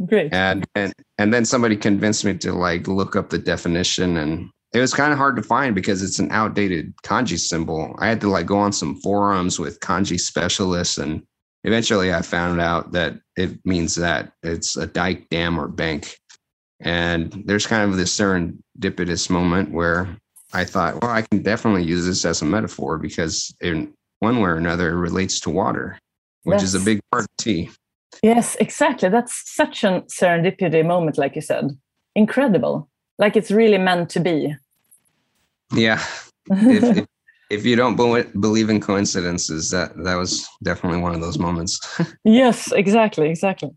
Great. 0.08 0.34
and 0.34 0.66
and 0.76 0.94
and 1.18 1.34
then 1.34 1.44
somebody 1.46 1.76
convinced 1.76 2.24
me 2.24 2.34
to 2.38 2.54
like 2.54 2.88
look 2.88 3.16
up 3.18 3.30
the 3.30 3.38
definition 3.38 4.16
and 4.18 4.50
it 4.74 4.80
was 4.80 4.94
kind 4.94 5.12
of 5.12 5.18
hard 5.18 5.36
to 5.36 5.42
find 5.42 5.74
because 5.74 6.04
it's 6.04 6.20
an 6.20 6.32
outdated 6.32 6.94
kanji 7.04 7.40
symbol 7.40 7.96
i 8.00 8.08
had 8.08 8.22
to 8.22 8.30
like 8.30 8.46
go 8.46 8.58
on 8.58 8.72
some 8.72 8.96
forums 9.02 9.60
with 9.60 9.80
kanji 9.80 10.20
specialists 10.20 10.98
and 10.98 11.24
eventually 11.64 12.14
i 12.14 12.22
found 12.22 12.62
out 12.62 12.92
that 12.92 13.16
it 13.36 13.64
means 13.66 13.96
that 13.96 14.32
it's 14.44 14.78
a 14.78 14.88
dike 14.88 15.28
dam 15.30 15.60
or 15.60 15.68
bank 15.68 16.18
and 16.82 17.44
there's 17.46 17.68
kind 17.68 17.90
of 17.90 17.98
this 17.98 18.16
serendipitous 18.18 19.30
moment 19.30 19.72
where 19.72 20.16
i 20.54 20.64
thought 20.64 21.02
well 21.02 21.12
i 21.12 21.22
can 21.22 21.42
definitely 21.42 21.84
use 21.84 22.06
this 22.06 22.26
as 22.26 22.42
a 22.42 22.46
metaphor 22.46 22.98
because 22.98 23.54
in 23.62 23.94
one 24.20 24.40
way 24.40 24.50
or 24.50 24.58
another 24.58 24.90
it 24.90 25.00
relates 25.00 25.40
to 25.40 25.50
water 25.50 25.98
which 26.44 26.64
is 26.64 26.74
a 26.74 26.80
big 26.80 27.00
part 27.12 27.24
of 27.24 27.28
tea 27.38 27.70
Yes, 28.24 28.56
exactly. 28.60 29.10
That's 29.10 29.54
such 29.56 29.84
a 29.84 30.04
serendipity 30.08 30.86
moment, 30.86 31.18
like 31.18 31.36
you 31.36 31.42
said. 31.42 31.70
Incredible. 32.16 32.89
Like 33.20 33.36
it's 33.36 33.52
really 33.52 33.78
meant 33.78 34.10
to 34.12 34.20
be. 34.20 34.56
yeah 35.74 36.04
if, 36.50 36.98
if 36.98 37.06
if 37.50 37.66
you 37.66 37.76
don't 37.76 37.96
believe 37.96 38.70
in 38.70 38.80
coincidences, 38.80 39.72
that 39.72 39.96
that 40.04 40.16
was 40.16 40.48
definitely 40.64 41.00
one 41.00 41.16
of 41.16 41.22
those 41.22 41.40
moments. 41.40 41.80
yes, 42.24 42.72
exactly, 42.72 43.30
exactly. 43.30 43.70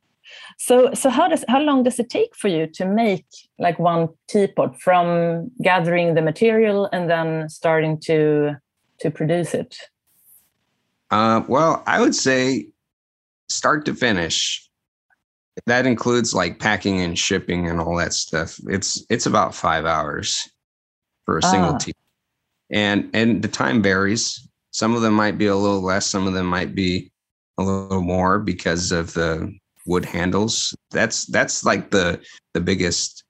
So, 0.59 0.93
so 0.95 1.11
how 1.11 1.29
does 1.29 1.45
how 1.49 1.61
long 1.61 1.83
does 1.83 1.99
it 1.99 2.11
take 2.11 2.37
for 2.37 2.49
you 2.49 2.67
to 2.75 2.85
make 2.85 3.27
like 3.59 3.79
one 3.79 4.09
teapot 4.29 4.81
from 4.81 5.51
gathering 5.63 6.15
the 6.15 6.23
material 6.23 6.89
and 6.93 7.09
then 7.09 7.49
starting 7.49 7.99
to 8.01 8.57
to 9.01 9.11
produce 9.11 9.55
it? 9.55 9.77
uh, 11.11 11.43
well, 11.49 11.83
I 11.87 12.01
would 12.01 12.15
say 12.15 12.69
start 13.49 13.85
to 13.87 13.95
finish. 13.95 14.69
That 15.67 15.87
includes 15.87 16.35
like 16.35 16.59
packing 16.59 17.01
and 17.01 17.19
shipping 17.19 17.69
and 17.69 17.81
all 17.81 17.97
that 17.97 18.15
stuff. 18.15 18.59
It's 18.67 19.05
it's 19.11 19.27
about 19.27 19.55
five 19.55 19.85
hours 19.85 20.49
for 21.27 21.39
a 21.39 21.43
single 21.43 21.75
Ah. 21.75 21.79
tea, 21.79 21.95
and 22.71 23.11
and 23.13 23.43
the 23.43 23.49
time 23.49 23.83
varies. 23.83 24.49
Some 24.71 24.95
of 24.95 25.03
them 25.03 25.15
might 25.15 25.37
be 25.37 25.47
a 25.47 25.57
little 25.57 25.83
less. 25.83 26.07
Some 26.07 26.27
of 26.27 26.33
them 26.33 26.47
might 26.47 26.75
be 26.75 27.13
a 27.59 27.63
little 27.63 28.01
more 28.01 28.39
because 28.39 28.93
of 28.93 29.13
the 29.13 29.55
wood 29.85 30.05
handles. 30.07 30.75
That's 30.91 31.27
that's 31.27 31.65
like 31.65 31.91
the 31.91 32.21
the 32.55 32.61
biggest 32.61 33.23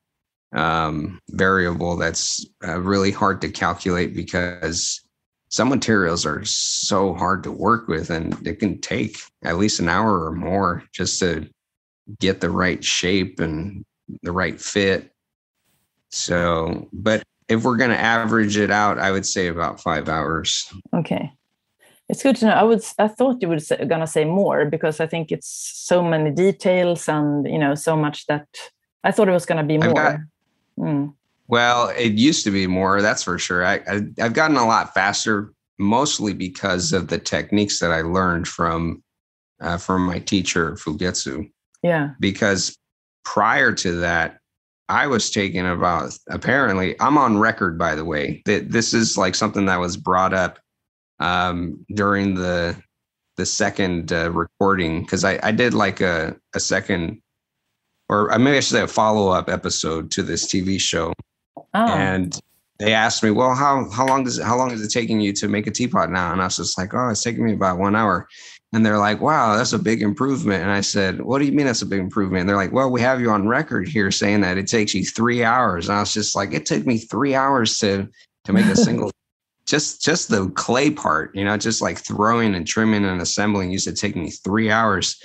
um, 0.55 1.19
variable 1.31 1.97
that's 1.97 2.47
uh, 2.67 2.79
really 2.81 3.11
hard 3.11 3.41
to 3.41 3.49
calculate 3.49 4.15
because 4.15 5.01
some 5.49 5.69
materials 5.71 6.25
are 6.25 6.45
so 6.45 7.15
hard 7.15 7.43
to 7.43 7.51
work 7.51 7.89
with 7.89 8.11
and 8.11 8.47
it 8.47 8.59
can 8.61 8.81
take 8.81 9.19
at 9.45 9.59
least 9.59 9.81
an 9.81 9.89
hour 9.89 10.25
or 10.25 10.33
more 10.33 10.85
just 10.93 11.19
to 11.21 11.49
get 12.19 12.41
the 12.41 12.51
right 12.51 12.83
shape 12.85 13.41
and 13.41 13.85
the 14.23 14.33
right 14.33 14.61
fit. 14.61 15.13
So, 16.11 16.89
but 16.93 17.23
if 17.49 17.65
we're 17.65 17.77
going 17.77 17.91
to 17.91 17.99
average 17.99 18.57
it 18.57 18.71
out, 18.71 18.99
I 18.99 19.11
would 19.11 19.27
say 19.27 19.47
about 19.49 19.81
five 19.81 20.09
hours. 20.09 20.71
Okay, 20.95 21.33
it's 22.09 22.23
good 22.23 22.37
to 22.37 22.47
know. 22.47 22.53
I 22.53 22.63
would 22.63 22.83
I 22.99 23.09
thought 23.09 23.41
you 23.41 23.49
were 23.49 23.59
gonna 23.87 24.07
say 24.07 24.25
more 24.25 24.67
because 24.67 25.01
I 25.01 25.07
think 25.07 25.33
it's 25.33 25.49
so 25.49 26.03
many 26.03 26.31
details 26.31 27.09
and 27.09 27.47
you 27.47 27.59
know 27.59 27.75
so 27.75 27.97
much 27.97 28.27
that 28.27 28.47
I 29.05 29.13
thought 29.13 29.29
it 29.29 29.33
was 29.33 29.47
gonna 29.47 29.65
be 29.65 29.79
more. 29.79 29.95
got- 29.95 30.19
Mm. 30.79 31.13
Well, 31.49 31.89
it 31.99 32.13
used 32.15 32.45
to 32.45 32.51
be 32.51 32.67
more, 32.67 33.03
that's 33.03 33.23
for 33.23 33.39
sure. 33.39 33.63
I, 33.63 33.75
I 33.87 34.01
I've 34.23 34.33
gotten 34.33 34.57
a 34.57 34.67
lot 34.67 34.95
faster 34.95 35.53
mostly 35.79 36.33
because 36.33 36.95
of 36.95 37.09
the 37.09 37.19
techniques 37.19 37.79
that 37.81 37.91
I 37.93 38.01
learned 38.01 38.49
from 38.49 39.03
uh, 39.61 39.77
from 39.77 40.07
my 40.07 40.19
teacher 40.19 40.73
Fugetsu. 40.77 41.51
Yeah. 41.83 42.11
Because 42.21 42.77
prior 43.25 43.73
to 43.73 43.93
that, 44.01 44.39
I 44.89 45.07
was 45.07 45.31
taking 45.31 45.67
about 45.67 46.17
apparently 46.29 47.01
I'm 47.01 47.17
on 47.17 47.39
record 47.39 47.79
by 47.79 47.95
the 47.95 48.05
way 48.05 48.43
that 48.47 48.71
this 48.71 48.93
is 48.93 49.17
like 49.17 49.35
something 49.35 49.67
that 49.67 49.81
was 49.81 49.97
brought 49.97 50.35
up 50.35 50.59
um, 51.19 51.85
during 51.95 52.35
the 52.35 52.77
the 53.37 53.47
second 53.47 54.13
uh, 54.13 54.31
recording 54.31 55.01
because 55.01 55.25
I, 55.25 55.39
I 55.43 55.53
did 55.53 55.73
like 55.73 56.01
a, 56.01 56.37
a 56.55 56.61
second 56.61 57.23
or 58.13 58.31
uh, 58.33 58.39
maybe 58.39 58.59
I 58.59 58.61
should 58.61 58.77
say 58.77 58.83
a 58.83 58.87
follow 58.87 59.31
up 59.31 59.49
episode 59.49 60.11
to 60.13 60.23
this 60.23 60.47
TV 60.47 60.79
show. 60.79 61.15
Oh. 61.57 61.87
And 61.87 62.39
they 62.79 62.93
asked 62.93 63.23
me, 63.23 63.31
well, 63.31 63.55
how, 63.55 63.89
how 63.91 64.07
long 64.07 64.25
does 64.25 64.39
it, 64.39 64.45
how 64.45 64.57
long 64.57 64.71
is 64.71 64.83
it 64.83 64.89
taking 64.89 65.21
you 65.21 65.33
to 65.35 65.49
make 65.49 65.67
a 65.67 65.71
teapot 65.71 66.11
now? 66.11 66.33
And 66.33 66.43
I 66.43 66.45
was 66.45 66.57
just 66.57 66.77
like, 66.77 66.93
oh, 66.93 67.09
it's 67.09 67.23
taking 67.23 67.45
me 67.45 67.55
about 67.55 67.79
one 67.79 67.97
hour. 67.97 68.29
And 68.73 68.85
they're 68.87 68.99
like, 68.99 69.21
wow, 69.21 69.57
that's 69.57 69.75
a 69.75 69.79
big 69.79 70.01
improvement. 70.01 70.63
And 70.63 70.71
I 70.71 70.81
said, 70.81 71.21
what 71.21 71.41
do 71.41 71.45
you 71.45 71.53
mean 71.53 71.67
that's 71.67 71.83
a 71.83 71.87
big 71.87 72.01
improvement? 72.01 72.41
And 72.41 72.49
they're 72.49 72.57
like, 72.57 72.73
well, 72.73 72.91
we 72.91 73.03
have 73.03 73.21
you 73.21 73.31
on 73.31 73.47
record 73.47 73.87
here 73.87 74.11
saying 74.11 74.41
that 74.41 74.57
it 74.57 74.67
takes 74.67 74.95
you 74.95 75.05
three 75.05 75.45
hours. 75.45 75.89
And 75.89 75.97
I 75.97 76.01
was 76.01 76.15
just 76.15 76.35
like, 76.35 76.55
it 76.55 76.65
took 76.65 76.87
me 76.87 76.97
three 76.99 77.35
hours 77.35 77.77
to, 77.79 78.09
to 78.45 78.53
make 78.53 78.65
a 78.67 78.77
single, 78.77 79.11
just, 79.67 80.03
just 80.03 80.31
the 80.31 80.49
clay 80.51 80.91
part, 80.91 81.35
you 81.35 81.45
know, 81.45 81.57
just 81.59 81.83
like 81.83 81.99
throwing 81.99 82.55
and 82.55 82.67
trimming 82.67 83.05
and 83.05 83.21
assembling 83.21 83.71
used 83.71 83.87
to 83.87 83.93
take 83.93 84.17
me 84.17 84.31
three 84.31 84.71
hours 84.71 85.21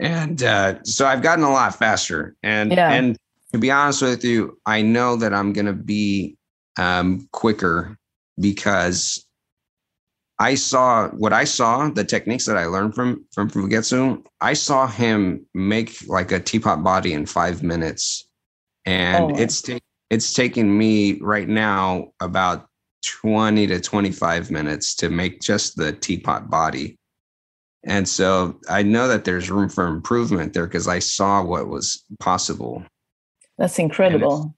and 0.00 0.42
uh, 0.42 0.82
so 0.82 1.06
I've 1.06 1.22
gotten 1.22 1.44
a 1.44 1.52
lot 1.52 1.74
faster. 1.74 2.34
And 2.42 2.72
yeah. 2.72 2.90
and 2.90 3.16
to 3.52 3.58
be 3.58 3.70
honest 3.70 4.02
with 4.02 4.24
you, 4.24 4.58
I 4.66 4.82
know 4.82 5.16
that 5.16 5.34
I'm 5.34 5.52
going 5.52 5.66
to 5.66 5.74
be 5.74 6.36
um, 6.78 7.28
quicker 7.32 7.98
because 8.38 9.24
I 10.40 10.54
saw 10.54 11.08
what 11.10 11.34
I 11.34 11.44
saw, 11.44 11.90
the 11.90 12.02
techniques 12.02 12.46
that 12.46 12.56
I 12.56 12.64
learned 12.64 12.94
from 12.94 13.26
from 13.30 13.50
Fugetsu. 13.50 14.24
I 14.40 14.54
saw 14.54 14.86
him 14.86 15.46
make 15.52 15.94
like 16.08 16.32
a 16.32 16.40
teapot 16.40 16.82
body 16.82 17.12
in 17.12 17.26
five 17.26 17.62
minutes, 17.62 18.26
and 18.86 19.32
oh. 19.32 19.36
it's 19.36 19.60
ta- 19.60 19.78
it's 20.08 20.32
taking 20.32 20.76
me 20.78 21.20
right 21.20 21.46
now 21.46 22.12
about 22.20 22.66
twenty 23.04 23.66
to 23.66 23.80
twenty 23.80 24.10
five 24.10 24.50
minutes 24.50 24.94
to 24.96 25.10
make 25.10 25.42
just 25.42 25.76
the 25.76 25.92
teapot 25.92 26.48
body. 26.48 26.96
And 27.84 28.08
so 28.08 28.58
I 28.68 28.82
know 28.82 29.08
that 29.08 29.24
there's 29.24 29.50
room 29.50 29.68
for 29.68 29.86
improvement 29.86 30.54
there 30.54 30.66
because 30.66 30.88
I 30.88 31.00
saw 31.00 31.44
what 31.44 31.68
was 31.68 32.02
possible. 32.18 32.82
That's 33.58 33.78
incredible. 33.78 34.54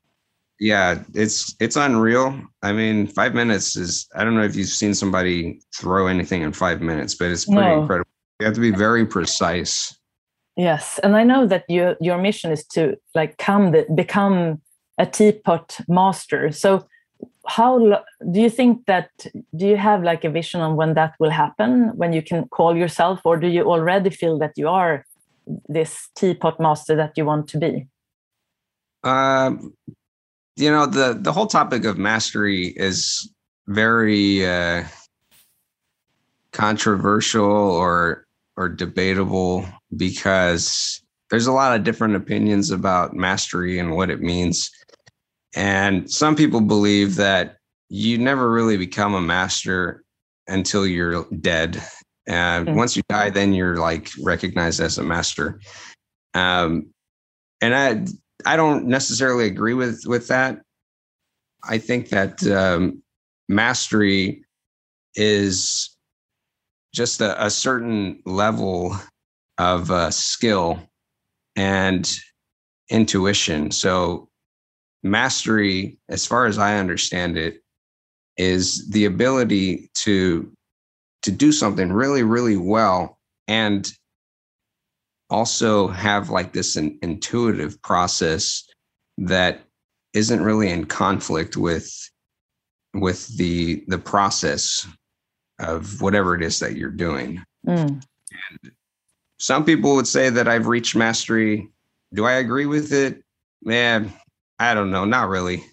Yeah, 0.62 1.03
it's 1.12 1.57
it's 1.59 1.75
unreal. 1.75 2.40
I 2.62 2.72
mean, 2.72 3.09
five 3.09 3.35
minutes 3.35 3.75
is 3.75 4.07
I 4.14 4.22
don't 4.22 4.37
know 4.37 4.44
if 4.44 4.55
you've 4.55 4.68
seen 4.68 4.94
somebody 4.94 5.61
throw 5.75 6.07
anything 6.07 6.42
in 6.42 6.53
five 6.53 6.81
minutes, 6.81 7.16
but 7.16 7.33
it's 7.33 7.46
pretty 7.46 7.62
no. 7.62 7.81
incredible. 7.81 8.09
You 8.38 8.46
have 8.46 8.55
to 8.55 8.61
be 8.61 8.70
very 8.70 9.05
precise. 9.05 9.98
Yes, 10.57 11.01
and 11.03 11.16
I 11.16 11.25
know 11.25 11.48
that 11.48 11.64
your 11.68 11.96
your 12.01 12.16
mission 12.16 12.53
is 12.53 12.64
to 12.75 12.96
like 13.12 13.38
come 13.38 13.72
the, 13.72 13.87
become 13.92 14.62
a 14.98 15.05
teapot 15.05 15.79
master. 15.88 16.53
So 16.53 16.87
how 17.48 18.05
do 18.31 18.40
you 18.40 18.48
think 18.48 18.87
that 18.87 19.11
do 19.57 19.66
you 19.66 19.77
have 19.77 20.05
like 20.05 20.22
a 20.22 20.31
vision 20.31 20.61
on 20.61 20.77
when 20.77 20.94
that 20.94 21.14
will 21.18 21.31
happen 21.31 21.90
when 21.96 22.12
you 22.12 22.22
can 22.22 22.46
call 22.51 22.77
yourself 22.77 23.18
or 23.25 23.37
do 23.37 23.48
you 23.48 23.64
already 23.64 24.11
feel 24.11 24.38
that 24.38 24.53
you 24.57 24.68
are 24.68 25.05
this 25.68 26.09
teapot 26.14 26.61
master 26.61 26.94
that 26.94 27.12
you 27.16 27.25
want 27.25 27.48
to 27.48 27.59
be 27.59 27.87
um 29.03 29.75
you 30.57 30.71
know 30.71 30.87
the 30.87 31.19
the 31.21 31.33
whole 31.33 31.47
topic 31.47 31.85
of 31.85 31.99
mastery 31.99 32.69
is 32.77 33.31
very 33.69 34.47
uh 34.47 34.85
controversial 36.53 37.45
or 37.45 38.27
or 38.57 38.69
debatable 38.69 39.67
because 39.97 41.01
there's 41.31 41.47
a 41.47 41.53
lot 41.53 41.75
of 41.75 41.85
different 41.85 42.15
opinions 42.15 42.71
about 42.71 43.15
mastery 43.15 43.79
and 43.79 43.97
what 43.97 44.11
it 44.11 44.21
means 44.21 44.71
and 45.55 46.11
some 46.11 46.37
people 46.37 46.61
believe 46.61 47.17
that 47.17 47.57
you 47.88 48.17
never 48.17 48.51
really 48.51 48.77
become 48.77 49.15
a 49.15 49.21
master 49.21 50.03
until 50.49 50.87
you're 50.87 51.27
dead. 51.41 51.83
And 52.27 52.67
mm-hmm. 52.67 52.77
once 52.77 52.97
you 52.97 53.03
die, 53.09 53.31
then 53.31 53.53
you're 53.53 53.77
like 53.77 54.11
recognized 54.23 54.81
as 54.81 54.97
a 54.97 55.03
master. 55.03 55.61
Um, 56.35 56.87
and 57.61 57.75
I 57.75 58.07
I 58.47 58.57
don't 58.57 58.87
necessarily 58.87 59.47
agree 59.47 59.75
with 59.75 60.03
with 60.07 60.29
that. 60.29 60.61
I 61.65 61.79
think 61.79 62.09
that 62.09 62.45
um, 62.47 63.03
mastery 63.49 64.45
is 65.15 65.97
just 66.95 67.21
a, 67.21 67.45
a 67.45 67.51
certain 67.51 68.21
level 68.27 68.97
of 69.59 69.91
uh, 69.91 70.11
skill 70.11 70.81
and 71.57 72.11
intuition. 72.91 73.71
So 73.71 74.29
mastery, 75.03 75.99
as 76.09 76.27
far 76.27 76.47
as 76.47 76.59
I 76.59 76.79
understand 76.79 77.37
it, 77.39 77.61
is 78.37 78.89
the 78.91 79.05
ability 79.05 79.91
to 79.97 80.51
to 81.23 81.31
do 81.31 81.53
something 81.53 81.93
really, 81.93 82.25
really 82.25 82.57
well 82.57 83.19
and 83.47 83.93
also 85.33 85.88
have 85.88 86.29
like 86.29 86.53
this 86.53 86.77
an 86.77 86.99
intuitive 87.03 87.81
process 87.83 88.68
that 89.16 89.62
isn't 90.12 90.42
really 90.42 90.68
in 90.71 90.85
conflict 90.85 91.57
with 91.57 91.90
with 92.95 93.27
the 93.38 93.83
the 93.88 93.99
process 93.99 94.87
of 95.59 96.03
whatever 96.03 96.35
it 96.35 96.42
is 96.42 96.59
that 96.59 96.77
you're 96.77 96.90
doing. 96.90 97.42
Mm. 97.66 98.03
And 98.51 98.73
some 99.38 99.64
people 99.64 99.95
would 99.97 100.07
say 100.07 100.29
that 100.29 100.49
I've 100.49 100.66
reached 100.66 100.95
mastery. 100.95 101.68
Do 102.12 102.27
I 102.27 102.35
agree 102.35 102.66
with 102.66 102.92
it? 102.92 103.23
Man, 103.62 104.12
I 104.59 104.75
don't 104.75 104.90
know, 104.90 105.07
not 105.07 105.29
really. 105.29 105.64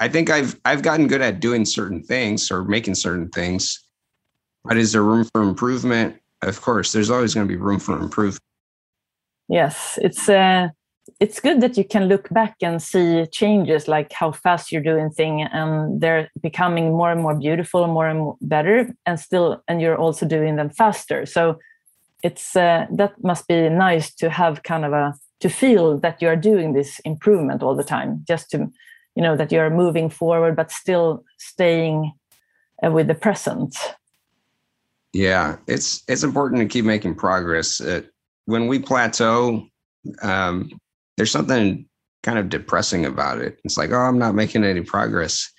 I 0.00 0.08
think 0.08 0.30
I've 0.30 0.58
I've 0.64 0.82
gotten 0.82 1.06
good 1.06 1.22
at 1.22 1.38
doing 1.38 1.64
certain 1.64 2.02
things 2.02 2.50
or 2.50 2.64
making 2.64 2.96
certain 2.96 3.28
things. 3.28 3.84
But 4.64 4.76
is 4.76 4.92
there 4.92 5.04
room 5.04 5.28
for 5.32 5.42
improvement? 5.42 6.16
Of 6.42 6.60
course, 6.60 6.92
there's 6.92 7.10
always 7.10 7.34
going 7.34 7.46
to 7.46 7.52
be 7.52 7.60
room 7.60 7.78
for 7.78 7.96
improvement. 7.96 8.42
Yes, 9.48 9.98
it's 10.02 10.28
uh, 10.28 10.68
it's 11.20 11.40
good 11.40 11.60
that 11.60 11.76
you 11.76 11.84
can 11.84 12.08
look 12.08 12.28
back 12.30 12.56
and 12.62 12.82
see 12.82 13.26
changes, 13.26 13.88
like 13.88 14.12
how 14.12 14.32
fast 14.32 14.72
you're 14.72 14.82
doing 14.82 15.10
things, 15.10 15.48
and 15.52 16.00
they're 16.00 16.28
becoming 16.42 16.92
more 16.92 17.12
and 17.12 17.22
more 17.22 17.38
beautiful, 17.38 17.86
more 17.86 18.08
and 18.08 18.18
more 18.18 18.36
better, 18.40 18.92
and 19.06 19.20
still, 19.20 19.62
and 19.68 19.80
you're 19.80 19.96
also 19.96 20.26
doing 20.26 20.56
them 20.56 20.70
faster. 20.70 21.24
So 21.26 21.58
it's 22.22 22.56
uh, 22.56 22.86
that 22.90 23.12
must 23.22 23.46
be 23.46 23.68
nice 23.68 24.12
to 24.14 24.30
have 24.30 24.62
kind 24.62 24.84
of 24.84 24.92
a 24.92 25.14
to 25.40 25.48
feel 25.48 25.98
that 25.98 26.20
you 26.22 26.28
are 26.28 26.36
doing 26.36 26.72
this 26.72 26.98
improvement 27.00 27.62
all 27.62 27.76
the 27.76 27.84
time 27.84 28.24
just 28.26 28.50
to 28.50 28.58
you 29.14 29.22
know 29.22 29.36
that 29.36 29.52
you're 29.52 29.70
moving 29.70 30.08
forward 30.10 30.56
but 30.56 30.70
still 30.70 31.24
staying 31.38 32.12
uh, 32.84 32.90
with 32.90 33.06
the 33.06 33.14
present 33.14 33.76
yeah 35.12 35.56
it's 35.66 36.02
it's 36.08 36.22
important 36.22 36.60
to 36.60 36.66
keep 36.66 36.84
making 36.84 37.14
progress 37.14 37.80
when 38.46 38.66
we 38.66 38.78
plateau 38.78 39.66
um, 40.22 40.70
there's 41.16 41.30
something 41.30 41.86
kind 42.22 42.38
of 42.38 42.48
depressing 42.48 43.06
about 43.06 43.38
it 43.38 43.58
it's 43.64 43.76
like 43.76 43.90
oh 43.90 44.00
i'm 44.00 44.18
not 44.18 44.34
making 44.34 44.64
any 44.64 44.80
progress 44.82 45.52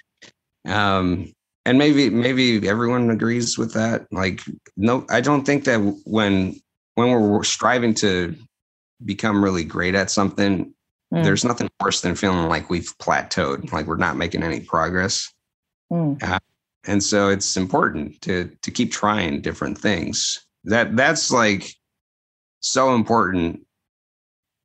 um, 0.67 1.31
and 1.65 1.77
maybe 1.77 2.09
maybe 2.09 2.67
everyone 2.67 3.09
agrees 3.09 3.57
with 3.57 3.73
that 3.73 4.05
like 4.11 4.41
no 4.75 5.05
i 5.09 5.21
don't 5.21 5.45
think 5.45 5.63
that 5.63 5.77
when 6.05 6.59
when 6.95 7.11
we're 7.11 7.43
striving 7.43 7.93
to 7.93 8.35
become 9.05 9.43
really 9.43 9.63
great 9.63 9.95
at 9.95 10.09
something, 10.09 10.73
mm. 11.13 11.23
there's 11.23 11.45
nothing 11.45 11.69
worse 11.81 12.01
than 12.01 12.15
feeling 12.15 12.47
like 12.47 12.69
we've 12.69 12.97
plateaued, 12.97 13.71
like 13.71 13.85
we're 13.85 13.97
not 13.97 14.17
making 14.17 14.43
any 14.43 14.59
progress. 14.59 15.31
Mm. 15.91 16.21
Uh, 16.23 16.39
and 16.85 17.03
so 17.03 17.29
it's 17.29 17.57
important 17.57 18.19
to 18.21 18.49
to 18.61 18.71
keep 18.71 18.91
trying 18.91 19.41
different 19.41 19.77
things. 19.77 20.45
That 20.63 20.95
that's 20.95 21.31
like 21.31 21.75
so 22.59 22.95
important 22.95 23.61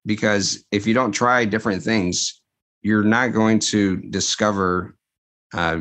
because 0.04 0.64
if 0.72 0.86
you 0.86 0.94
don't 0.94 1.12
try 1.12 1.44
different 1.44 1.82
things, 1.82 2.40
you're 2.82 3.04
not 3.04 3.32
going 3.32 3.58
to 3.58 3.96
discover 3.96 4.96
uh, 5.54 5.80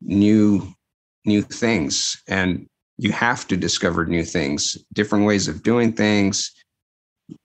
new 0.00 0.66
new 1.24 1.42
things 1.42 2.22
and 2.28 2.66
you 2.96 3.12
have 3.12 3.46
to 3.46 3.56
discover 3.56 4.06
new 4.06 4.24
things 4.24 4.78
different 4.94 5.26
ways 5.26 5.48
of 5.48 5.62
doing 5.62 5.92
things 5.92 6.52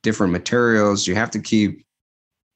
different 0.02 0.32
materials. 0.32 1.08
You 1.08 1.16
have 1.16 1.32
to 1.32 1.40
keep 1.40 1.86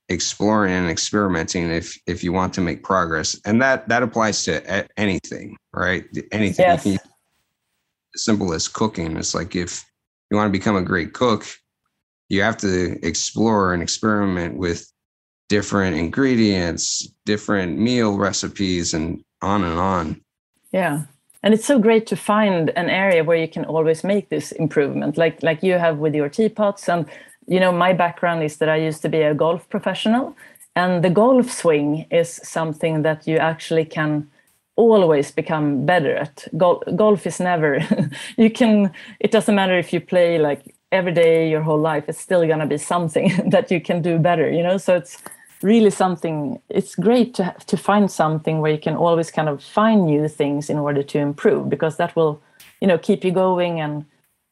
exploring 0.09 0.73
and 0.73 0.89
experimenting 0.89 1.69
if 1.69 1.97
if 2.07 2.23
you 2.23 2.31
want 2.31 2.53
to 2.53 2.61
make 2.61 2.83
progress, 2.83 3.39
and 3.45 3.61
that 3.61 3.87
that 3.89 4.03
applies 4.03 4.43
to 4.45 4.87
anything, 4.97 5.57
right? 5.73 6.05
Anything. 6.31 6.65
Yes. 6.65 6.85
As 8.15 8.23
simple 8.23 8.53
as 8.53 8.67
cooking. 8.67 9.17
It's 9.17 9.35
like 9.35 9.55
if 9.55 9.85
you 10.29 10.37
want 10.37 10.51
to 10.51 10.57
become 10.57 10.75
a 10.75 10.81
great 10.81 11.13
cook, 11.13 11.45
you 12.29 12.41
have 12.41 12.57
to 12.57 12.97
explore 13.05 13.73
and 13.73 13.81
experiment 13.81 14.57
with 14.57 14.91
different 15.49 15.95
ingredients, 15.95 17.07
different 17.25 17.77
meal 17.79 18.17
recipes, 18.17 18.93
and 18.93 19.23
on 19.41 19.63
and 19.63 19.79
on. 19.79 20.21
Yeah. 20.71 21.03
and 21.43 21.53
it's 21.53 21.65
so 21.65 21.79
great 21.79 22.07
to 22.07 22.15
find 22.15 22.71
an 22.71 22.89
area 22.89 23.23
where 23.23 23.37
you 23.37 23.47
can 23.47 23.65
always 23.65 24.03
make 24.03 24.29
this 24.29 24.51
improvement 24.51 25.17
like 25.17 25.41
like 25.43 25.63
you 25.63 25.73
have 25.73 25.97
with 25.97 26.15
your 26.15 26.29
teapots 26.29 26.89
and 26.89 27.05
you 27.47 27.59
know 27.59 27.71
my 27.71 27.93
background 27.93 28.43
is 28.43 28.57
that 28.57 28.69
i 28.69 28.75
used 28.75 29.01
to 29.01 29.09
be 29.09 29.21
a 29.21 29.33
golf 29.33 29.69
professional 29.69 30.35
and 30.75 31.03
the 31.03 31.09
golf 31.09 31.51
swing 31.51 32.05
is 32.11 32.41
something 32.43 33.03
that 33.03 33.27
you 33.27 33.37
actually 33.37 33.85
can 33.85 34.29
always 34.77 35.31
become 35.31 35.85
better 35.85 36.15
at 36.15 36.47
Gol- 36.55 36.83
golf 36.95 37.25
is 37.27 37.39
never 37.39 37.79
you 38.37 38.49
can 38.49 38.93
it 39.19 39.31
doesn't 39.31 39.55
matter 39.55 39.77
if 39.77 39.91
you 39.91 39.99
play 39.99 40.37
like 40.37 40.75
every 40.91 41.11
day 41.11 41.49
your 41.49 41.63
whole 41.63 41.79
life 41.79 42.05
it's 42.07 42.19
still 42.19 42.45
going 42.45 42.59
to 42.59 42.65
be 42.67 42.77
something 42.77 43.31
that 43.49 43.69
you 43.71 43.81
can 43.81 44.01
do 44.01 44.17
better 44.19 44.49
you 44.49 44.63
know? 44.63 44.77
So 44.77 44.95
it's 44.95 45.17
really 45.63 45.89
something 45.89 46.61
it's 46.69 46.95
great 46.95 47.33
to 47.33 47.43
have 47.43 47.65
to 47.65 47.77
find 47.77 48.11
something 48.11 48.61
where 48.61 48.71
you 48.71 48.77
can 48.77 48.95
always 48.95 49.31
kind 49.31 49.49
of 49.49 49.63
find 49.63 50.05
new 50.05 50.27
things 50.27 50.69
in 50.69 50.77
order 50.77 51.01
to 51.01 51.17
improve 51.17 51.69
because 51.69 51.97
that 51.97 52.15
will 52.15 52.39
you 52.79 52.87
know 52.87 52.97
keep 52.97 53.23
you 53.23 53.31
going 53.31 53.81
and 53.81 54.05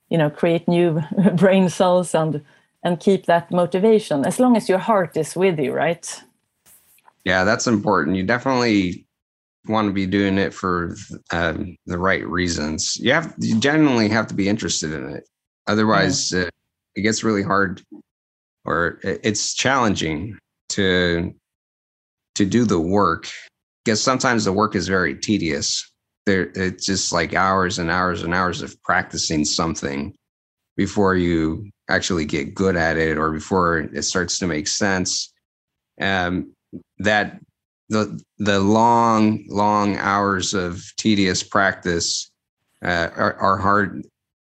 you 0.10 0.18
know 0.18 0.30
create 0.30 0.68
new 0.68 1.02
brain 1.36 1.70
cells 1.70 2.16
and 2.16 2.44
and 2.84 3.00
keep 3.00 3.28
that 3.28 3.52
motivation 3.52 4.26
as 4.26 4.40
long 4.40 4.58
as 4.58 4.68
your 4.68 4.80
heart 4.80 5.16
is 5.16 5.36
with 5.36 5.60
you 5.60 5.72
right? 5.72 6.24
Yeah 7.24 7.44
that's 7.44 7.68
important. 7.68 8.16
You 8.18 8.24
definitely 8.24 9.05
want 9.68 9.88
to 9.88 9.94
be 9.94 10.06
doing 10.06 10.38
it 10.38 10.54
for 10.54 10.96
um, 11.32 11.76
the 11.86 11.98
right 11.98 12.26
reasons. 12.28 12.98
You 12.98 13.14
have 13.14 13.34
you 13.40 13.60
genuinely 13.60 14.10
have 14.10 14.28
to 14.28 14.34
be 14.34 14.50
interested 14.50 14.94
in 14.94 15.10
it. 15.10 15.28
Otherwise 15.68 16.32
yeah. 16.32 16.44
uh, 16.44 16.50
it 16.96 17.02
gets 17.02 17.24
really 17.24 17.44
hard 17.44 17.82
or 18.66 19.00
it's 19.04 19.54
challenging 19.54 20.38
to 20.70 21.34
to 22.36 22.46
do 22.46 22.66
the 22.66 22.80
work. 22.80 23.30
Because 23.84 24.02
sometimes 24.02 24.46
the 24.46 24.54
work 24.54 24.76
is 24.76 24.88
very 24.88 25.16
tedious. 25.16 25.92
There 26.26 26.52
it's 26.56 26.86
just 26.86 27.14
like 27.14 27.34
hours 27.34 27.78
and 27.78 27.92
hours 27.92 28.24
and 28.24 28.34
hours 28.34 28.62
of 28.62 28.82
practicing 28.82 29.46
something 29.46 30.16
before 30.76 31.16
you 31.16 31.70
actually 31.90 32.26
get 32.26 32.56
good 32.56 32.76
at 32.76 32.98
it 32.98 33.18
or 33.18 33.32
before 33.32 33.80
it 33.80 34.04
starts 34.04 34.40
to 34.40 34.48
make 34.48 34.68
sense. 34.68 35.32
Um, 36.02 36.52
that 36.98 37.40
the 37.90 38.20
the 38.38 38.60
long 38.60 39.46
long 39.48 39.98
hours 39.98 40.54
of 40.54 40.84
tedious 40.98 41.44
practice 41.44 42.32
uh, 42.84 43.10
are, 43.16 43.36
are 43.36 43.58
hard 43.58 44.06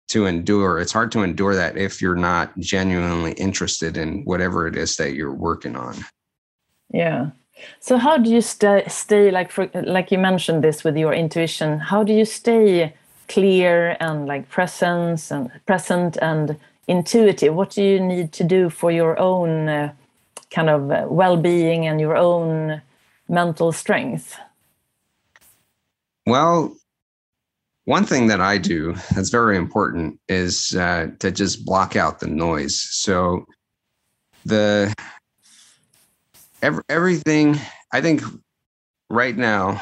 to 0.08 0.26
endure. 0.26 0.78
It's 0.78 0.92
hard 0.92 1.10
to 1.12 1.22
endure 1.22 1.54
that 1.54 1.76
if 1.76 2.00
you're 2.00 2.14
not 2.14 2.56
genuinely 2.58 3.32
interested 3.32 3.96
in 3.96 4.22
whatever 4.24 4.66
it 4.68 4.76
is 4.76 4.96
that 4.96 5.14
you're 5.14 5.34
working 5.34 5.76
on. 5.76 5.96
Yeah. 6.92 7.30
So 7.80 7.96
how 7.96 8.18
do 8.18 8.30
you 8.30 8.40
stay 8.40 8.84
stay 8.86 9.30
like 9.30 9.50
for 9.50 9.68
like 9.74 10.12
you 10.12 10.18
mentioned 10.18 10.62
this 10.62 10.84
with 10.84 10.96
your 10.96 11.12
intuition? 11.12 11.78
How 11.78 12.04
do 12.04 12.12
you 12.12 12.24
stay 12.24 12.94
clear 13.28 13.96
and 13.98 14.26
like 14.26 14.48
presence 14.48 15.30
and 15.30 15.50
present 15.66 16.16
and 16.22 16.56
intuitive? 16.86 17.54
What 17.54 17.70
do 17.70 17.82
you 17.82 17.98
need 17.98 18.32
to 18.34 18.44
do 18.44 18.70
for 18.70 18.92
your 18.92 19.18
own 19.18 19.68
uh, 19.68 19.92
kind 20.50 20.70
of 20.70 20.90
uh, 20.90 21.06
well-being 21.08 21.86
and 21.86 22.00
your 22.00 22.16
own 22.16 22.80
mental 23.28 23.72
strength? 23.72 24.38
Well, 26.26 26.76
one 27.84 28.04
thing 28.04 28.26
that 28.28 28.40
I 28.40 28.58
do 28.58 28.94
that's 29.14 29.30
very 29.30 29.56
important 29.56 30.18
is 30.28 30.74
uh, 30.74 31.08
to 31.20 31.30
just 31.30 31.64
block 31.64 31.94
out 31.94 32.18
the 32.18 32.26
noise. 32.26 32.80
So 32.80 33.46
the 34.44 34.92
every, 36.62 36.82
everything 36.88 37.58
I 37.92 38.00
think 38.00 38.22
right 39.08 39.36
now 39.36 39.80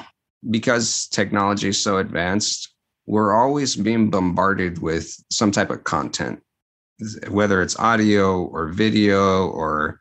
because 0.50 1.08
technology 1.08 1.68
is 1.68 1.82
so 1.82 1.98
advanced, 1.98 2.74
we're 3.06 3.32
always 3.32 3.76
being 3.76 4.10
bombarded 4.10 4.78
with 4.78 5.14
some 5.30 5.50
type 5.50 5.70
of 5.70 5.84
content, 5.84 6.42
whether 7.28 7.62
it's 7.62 7.78
audio 7.78 8.44
or 8.44 8.68
video 8.68 9.48
or 9.48 10.00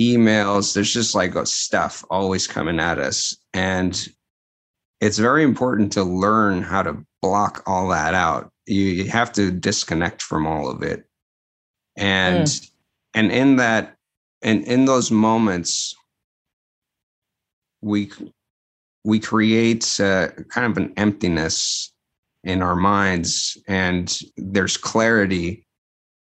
emails. 0.00 0.74
There's 0.74 0.92
just 0.92 1.14
like 1.14 1.34
stuff 1.46 2.04
always 2.10 2.46
coming 2.46 2.80
at 2.80 2.98
us, 2.98 3.36
and 3.54 4.08
it's 5.00 5.18
very 5.18 5.44
important 5.44 5.92
to 5.92 6.02
learn 6.02 6.62
how 6.62 6.82
to 6.82 7.04
block 7.22 7.62
all 7.66 7.88
that 7.88 8.14
out. 8.14 8.50
You, 8.66 9.08
have 9.08 9.32
to 9.32 9.50
disconnect 9.50 10.22
from 10.22 10.46
all 10.46 10.68
of 10.70 10.82
it. 10.82 11.04
And 11.96 12.46
mm. 12.46 12.70
and 13.14 13.32
in 13.32 13.56
that 13.56 13.96
and 14.42 14.64
in 14.64 14.84
those 14.84 15.10
moments 15.10 15.94
we 17.80 18.10
we 19.04 19.18
create 19.18 19.98
uh, 20.00 20.28
kind 20.50 20.70
of 20.70 20.76
an 20.76 20.92
emptiness 20.96 21.92
in 22.44 22.62
our 22.62 22.76
minds 22.76 23.56
and 23.66 24.20
there's 24.36 24.76
clarity 24.76 25.66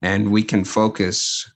and 0.02 0.32
we 0.32 0.44
can 0.44 0.64
focus 0.64 1.52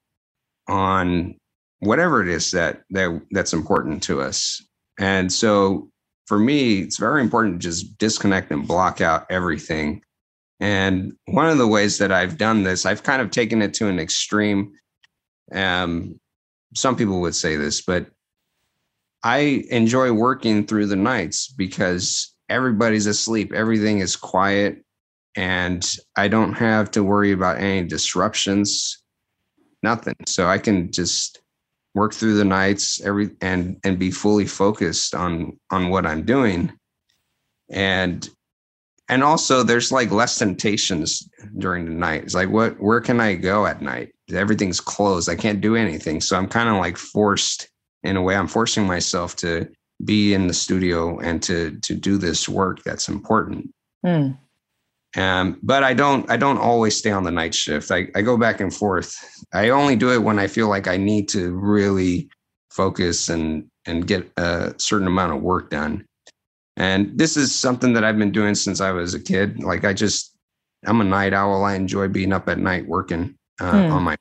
on 0.67 1.36
whatever 1.82 2.22
it 2.22 2.30
is 2.30 2.52
that 2.52 2.82
that 2.89 3.22
that's 3.32 3.54
important 3.54 4.02
to 4.02 4.22
us 4.22 4.62
and 4.98 5.32
so 5.32 5.91
for 6.32 6.39
me, 6.39 6.80
it's 6.80 6.98
very 6.98 7.22
important 7.22 7.62
to 7.62 7.67
just 7.67 7.98
disconnect 7.98 8.52
and 8.52 8.65
block 8.65 9.02
out 9.02 9.26
everything. 9.30 10.02
And 10.62 11.12
one 11.26 11.50
of 11.50 11.58
the 11.58 11.67
ways 11.67 11.98
that 11.98 12.13
I've 12.13 12.38
done 12.38 12.63
this, 12.63 12.86
I've 12.86 13.04
kind 13.04 13.22
of 13.22 13.32
taken 13.32 13.62
it 13.62 13.74
to 13.74 13.89
an 13.89 14.00
extreme. 14.00 14.72
Um, 15.54 16.20
some 16.74 16.96
people 16.96 17.20
would 17.20 17.36
say 17.36 17.58
this, 17.58 17.82
but 17.82 18.08
I 19.26 19.65
enjoy 19.72 20.13
working 20.13 20.65
through 20.65 20.86
the 20.86 20.96
nights 20.96 21.48
because 21.50 22.34
everybody's 22.48 23.08
asleep, 23.08 23.52
everything 23.52 24.00
is 24.00 24.15
quiet, 24.15 24.86
and 25.36 25.86
I 26.15 26.30
don't 26.30 26.54
have 26.54 26.91
to 26.91 27.04
worry 27.04 27.34
about 27.34 27.58
any 27.58 27.86
disruptions, 27.86 29.04
nothing. 29.84 30.15
So 30.28 30.48
I 30.48 30.60
can 30.60 30.94
just 30.94 31.41
work 31.93 32.13
through 32.13 32.36
the 32.36 32.45
nights 32.45 33.01
every 33.01 33.32
and 33.41 33.77
and 33.84 33.99
be 33.99 34.12
fully 34.12 34.45
focused 34.45 35.13
on 35.13 35.58
on 35.71 35.89
what 35.89 36.06
i'm 36.06 36.23
doing. 36.23 36.71
And 37.69 38.27
and 39.10 39.23
also 39.23 39.63
there's 39.63 39.91
like 39.91 40.12
less 40.12 40.38
temptations 40.38 41.27
during 41.58 41.86
the 41.86 41.91
night. 41.91 42.23
It's 42.23 42.36
like 42.36 42.49
what 42.49 42.80
where 42.80 43.01
can 43.01 43.19
i 43.19 43.36
go 43.36 43.65
at 43.65 43.82
night? 43.82 44.13
Everything's 44.32 44.80
closed. 44.80 45.30
I 45.30 45.36
can't 45.36 45.62
do 45.62 45.75
anything. 45.75 46.21
So 46.21 46.38
i'm 46.38 46.47
kind 46.47 46.69
of 46.69 46.75
like 46.75 46.97
forced 46.97 47.69
in 48.04 48.17
a 48.17 48.21
way 48.21 48.36
i'm 48.36 48.47
forcing 48.47 48.88
myself 48.88 49.36
to 49.38 49.69
be 50.04 50.34
in 50.34 50.47
the 50.47 50.54
studio 50.54 51.19
and 51.19 51.43
to 51.43 51.77
to 51.82 51.93
do 51.93 52.17
this 52.17 52.49
work 52.49 52.84
that's 52.84 53.10
important. 53.10 53.71
Mm. 54.06 54.38
Um, 55.17 55.60
but 55.62 55.84
I 55.84 55.93
don't 55.93 56.30
I 56.30 56.38
don't 56.38 56.58
always 56.58 56.95
stay 56.95 57.12
on 57.12 57.24
the 57.24 57.32
night 57.32 57.54
shift. 57.54 57.91
I, 57.91 58.08
I 58.15 58.21
go 58.21 58.38
back 58.38 58.62
and 58.62 58.74
forth. 58.74 59.17
I 59.54 59.69
only 59.69 59.95
do 59.95 60.12
it 60.12 60.24
when 60.24 60.39
I 60.39 60.47
feel 60.47 60.69
like 60.69 60.88
I 60.88 60.97
need 60.97 61.28
to 61.30 61.52
really 61.52 62.30
focus 62.69 63.28
and 63.28 63.65
and 63.86 64.08
get 64.08 64.32
a 64.38 64.74
certain 64.78 65.08
amount 65.08 65.34
of 65.34 65.41
work 65.41 65.69
done. 65.69 66.06
And 66.78 67.17
this 67.17 67.36
is 67.36 67.54
something 67.54 67.93
that 67.93 68.06
I've 68.06 68.17
been 68.17 68.32
doing 68.32 68.56
since 68.56 68.80
I 68.80 68.91
was 68.91 69.13
a 69.13 69.19
kid. 69.19 69.62
Like 69.62 69.84
I 69.84 69.93
just 69.93 70.34
I'm 70.86 71.02
a 71.02 71.04
night 71.04 71.34
owl. 71.34 71.65
I 71.65 71.76
enjoy 71.76 72.08
being 72.08 72.32
up 72.32 72.47
at 72.47 72.58
night 72.58 72.88
working 72.88 73.36
uh, 73.60 73.71
hmm. 73.71 73.91
on 73.91 74.04
my 74.04 74.17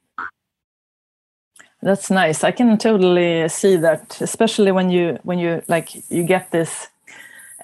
that's 1.82 2.10
nice. 2.10 2.44
I 2.44 2.50
can 2.50 2.76
totally 2.76 3.48
see 3.48 3.76
that, 3.76 4.20
especially 4.20 4.70
when 4.70 4.90
you 4.90 5.18
when 5.22 5.38
you 5.38 5.62
like 5.66 5.94
you 6.10 6.24
get 6.24 6.50
this 6.50 6.88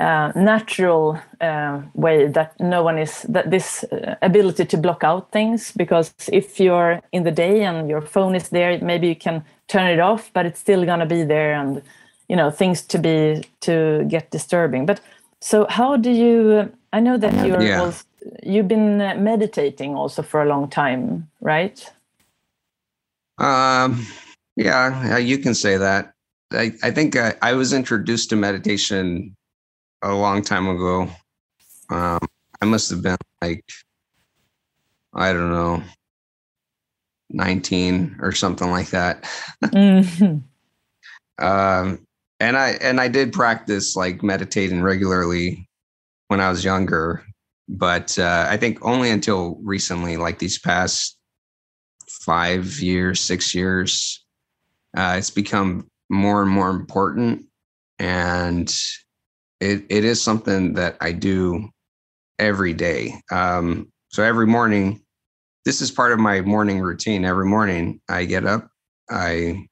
uh, 0.01 0.31
natural 0.35 1.19
uh, 1.41 1.81
way 1.95 2.27
that 2.27 2.59
no 2.61 2.83
one 2.83 2.99
is 2.99 3.23
that 3.23 3.51
this 3.51 3.85
uh, 3.85 4.15
ability 4.21 4.65
to 4.67 4.77
block 4.77 5.03
out 5.03 5.33
things 5.33 5.73
because 5.73 6.13
if 6.31 6.61
you're 6.61 7.01
in 7.13 7.23
the 7.23 7.31
day 7.31 7.65
and 7.65 7.89
your 7.89 8.03
phone 8.03 8.35
is 8.35 8.51
there 8.51 8.79
maybe 8.83 9.09
you 9.09 9.17
can 9.17 9.43
turn 9.69 9.87
it 9.87 9.99
off 9.99 10.31
but 10.35 10.45
it's 10.45 10.61
still 10.61 10.85
going 10.85 11.01
to 11.01 11.07
be 11.07 11.25
there 11.25 11.55
and 11.55 11.83
you 12.29 12.37
know 12.37 12.51
things 12.51 12.83
to 12.83 12.99
be 12.99 13.43
to 13.61 14.05
get 14.09 14.31
disturbing. 14.31 14.87
But 14.87 15.01
so 15.41 15.67
how 15.69 15.97
do 15.97 16.11
you 16.11 16.73
i 16.93 17.01
know 17.01 17.17
that 17.17 17.47
you're 17.47 17.63
yeah. 17.63 17.81
also, 17.81 18.05
you've 18.43 18.69
been 18.69 19.01
uh, 19.01 19.15
meditating 19.15 19.95
also 19.95 20.23
for 20.23 20.43
a 20.43 20.47
long 20.47 20.69
time 20.69 21.29
right? 21.41 21.91
Um 23.39 24.07
yeah 24.57 25.19
you 25.19 25.39
can 25.39 25.55
say 25.55 25.77
that. 25.79 26.13
I, 26.53 26.73
I 26.83 26.91
think 26.93 27.17
I, 27.17 27.35
I 27.43 27.55
was 27.55 27.73
introduced 27.73 28.31
to 28.31 28.37
meditation 28.37 29.35
a 30.03 30.15
long 30.15 30.43
time 30.43 30.69
ago. 30.69 31.09
Um, 31.91 32.19
I 32.61 32.65
must 32.65 32.91
have 32.91 33.03
been 33.03 33.17
like, 33.43 33.65
I 35.15 35.33
don't 35.33 35.51
know, 35.51 35.83
19 37.31 38.19
or 38.21 38.33
something 38.33 38.71
like 38.71 38.91
that. 38.91 39.25
mm-hmm. 39.65 40.39
um, 41.45 42.07
and 42.39 42.57
I 42.57 42.71
and 42.83 43.01
I 43.01 43.09
did 43.09 43.33
practice 43.33 43.97
like 43.97 44.23
meditating 44.23 44.83
regularly 44.83 45.69
when 46.29 46.41
I 46.41 46.51
was 46.51 46.65
younger, 46.65 47.25
but 47.69 48.19
uh, 48.19 48.47
I 48.49 48.57
think 48.57 48.85
only 48.85 49.11
until 49.11 49.59
recently, 49.63 50.17
like 50.17 50.39
these 50.39 50.59
past 50.59 51.17
five 52.09 52.81
years, 52.81 53.21
six 53.21 53.55
years, 53.55 54.25
uh, 54.97 55.15
it's 55.17 55.31
become 55.31 55.87
more 56.11 56.43
and 56.43 56.51
more 56.51 56.71
important. 56.71 57.47
And 57.99 58.73
it, 59.61 59.85
it 59.89 60.05
is 60.05 60.23
something 60.23 60.75
that 60.75 60.97
I 61.01 61.13
do 61.13 61.69
every 62.39 62.73
day. 62.73 63.15
Um, 63.31 63.91
so 64.09 64.23
every 64.23 64.47
morning, 64.47 65.03
this 65.65 65.81
is 65.81 65.91
part 65.91 66.13
of 66.13 66.19
my 66.19 66.41
morning 66.43 66.81
routine. 66.81 67.25
Every 67.25 67.47
morning, 67.47 68.01
I 68.09 68.25
get 68.25 68.47
up, 68.47 68.69
I 69.11 69.67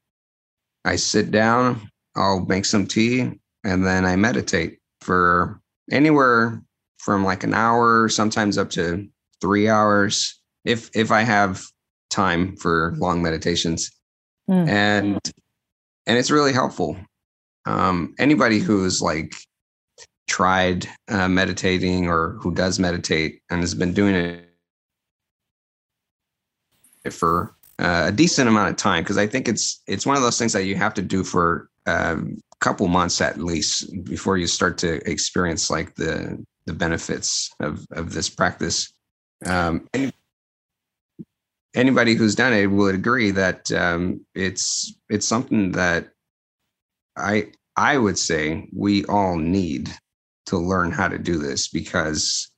I 0.85 0.97
sit 0.97 1.31
down, 1.31 1.89
I'll 2.17 2.45
make 2.47 2.65
some 2.65 2.87
tea, 2.87 3.31
and 3.65 3.87
then 3.87 4.05
I 4.05 4.17
meditate 4.17 4.79
for 5.01 5.61
anywhere 5.91 6.63
from 6.99 7.25
like 7.25 7.45
an 7.45 7.55
hour, 7.55 8.09
sometimes 8.09 8.59
up 8.59 8.71
to 8.71 9.07
three 9.41 9.69
hours, 9.69 10.41
if 10.65 10.91
if 10.95 11.11
I 11.11 11.23
have 11.23 11.63
time 12.11 12.57
for 12.57 12.95
long 12.99 13.23
meditations. 13.23 13.91
Mm. 14.49 14.69
And 14.69 15.21
and 16.07 16.19
it's 16.19 16.31
really 16.31 16.53
helpful. 16.53 16.97
Um, 17.67 18.15
anybody 18.19 18.59
who's 18.59 19.01
like 19.01 19.35
tried 20.27 20.89
uh, 21.09 21.29
meditating 21.29 22.09
or 22.09 22.31
who 22.41 22.55
does 22.55 22.79
meditate 22.79 23.41
and 23.51 23.61
has 23.61 23.75
been 23.75 23.93
doing 23.93 24.15
it 27.05 27.13
for 27.13 27.55
uh, 27.79 28.05
a 28.09 28.13
decent 28.13 28.49
amount 28.49 28.71
of 28.71 28.77
time 28.77 29.03
because 29.03 29.19
I 29.19 29.27
think 29.27 29.49
it's 29.49 29.83
it's 29.87 30.07
one 30.07 30.17
of 30.17 30.23
those 30.23 30.39
things 30.39 30.53
that 30.53 30.65
you 30.65 30.77
have 30.77 30.95
to 30.95 31.03
do 31.03 31.25
for 31.25 31.69
a 31.87 32.13
um, 32.13 32.41
couple 32.61 32.89
months 32.89 33.21
at 33.21 33.39
least 33.39 34.05
before 34.05 34.39
you 34.39 34.47
start 34.47 34.79
to 34.79 35.09
experience 35.11 35.71
like 35.71 35.95
the 35.97 36.43
the 36.67 36.73
benefits 36.73 37.51
of 37.61 37.87
of 37.93 38.13
this 38.15 38.31
practice. 38.31 38.93
Um, 39.45 39.87
any, 39.93 40.13
anybody 41.75 42.15
who's 42.15 42.35
done 42.35 42.53
it 42.53 42.67
would 42.67 42.95
agree 42.95 43.31
that 43.33 43.71
um, 43.73 44.25
it's 44.35 44.97
it's 45.11 45.27
something 45.27 45.73
that 45.73 46.11
I 47.17 47.53
I 47.77 47.99
would 47.99 48.19
say 48.19 48.69
we 48.73 49.05
all 49.07 49.37
need 49.37 49.93
to 50.47 50.59
learn 50.59 50.93
how 50.93 51.09
to 51.09 51.19
do 51.19 51.39
this 51.39 51.69
because 51.69 52.51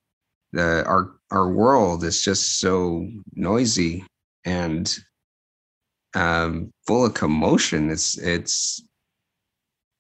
the 0.52 0.84
our 0.86 1.12
our 1.30 1.50
world 1.50 2.04
is 2.04 2.22
just 2.22 2.60
so 2.60 3.08
noisy 3.34 4.04
and 4.44 4.98
um, 6.14 6.72
full 6.86 7.04
of 7.04 7.14
commotion. 7.14 7.90
It's 7.90 8.18
it's 8.18 8.82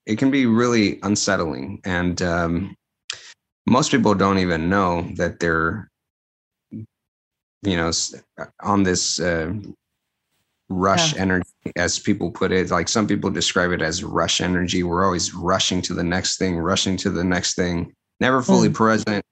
it 0.06 0.18
can 0.18 0.30
be 0.30 0.46
really 0.46 0.98
unsettling, 1.02 1.80
and 1.84 2.20
um, 2.22 2.74
most 3.66 3.90
people 3.90 4.14
don't 4.14 4.38
even 4.38 4.70
know 4.70 5.08
that 5.16 5.40
they're 5.40 5.88
you 6.70 7.76
know 7.76 7.90
on 8.62 8.82
this 8.82 9.20
uh, 9.20 9.52
rush 10.68 11.14
yeah. 11.14 11.22
energy 11.22 11.50
as 11.76 11.98
people 11.98 12.30
put 12.30 12.52
it. 12.52 12.70
Like 12.70 12.88
some 12.88 13.06
people 13.06 13.30
describe 13.30 13.70
it 13.72 13.82
as 13.82 14.02
rush 14.02 14.40
energy. 14.40 14.82
We're 14.82 15.04
always 15.04 15.34
rushing 15.34 15.82
to 15.82 15.94
the 15.94 16.04
next 16.04 16.38
thing 16.38 16.58
rushing 16.58 16.96
to 16.98 17.10
the 17.10 17.24
next 17.24 17.54
thing. 17.54 17.92
Never 18.20 18.42
fully 18.42 18.68
mm. 18.68 18.74
present 18.74 19.24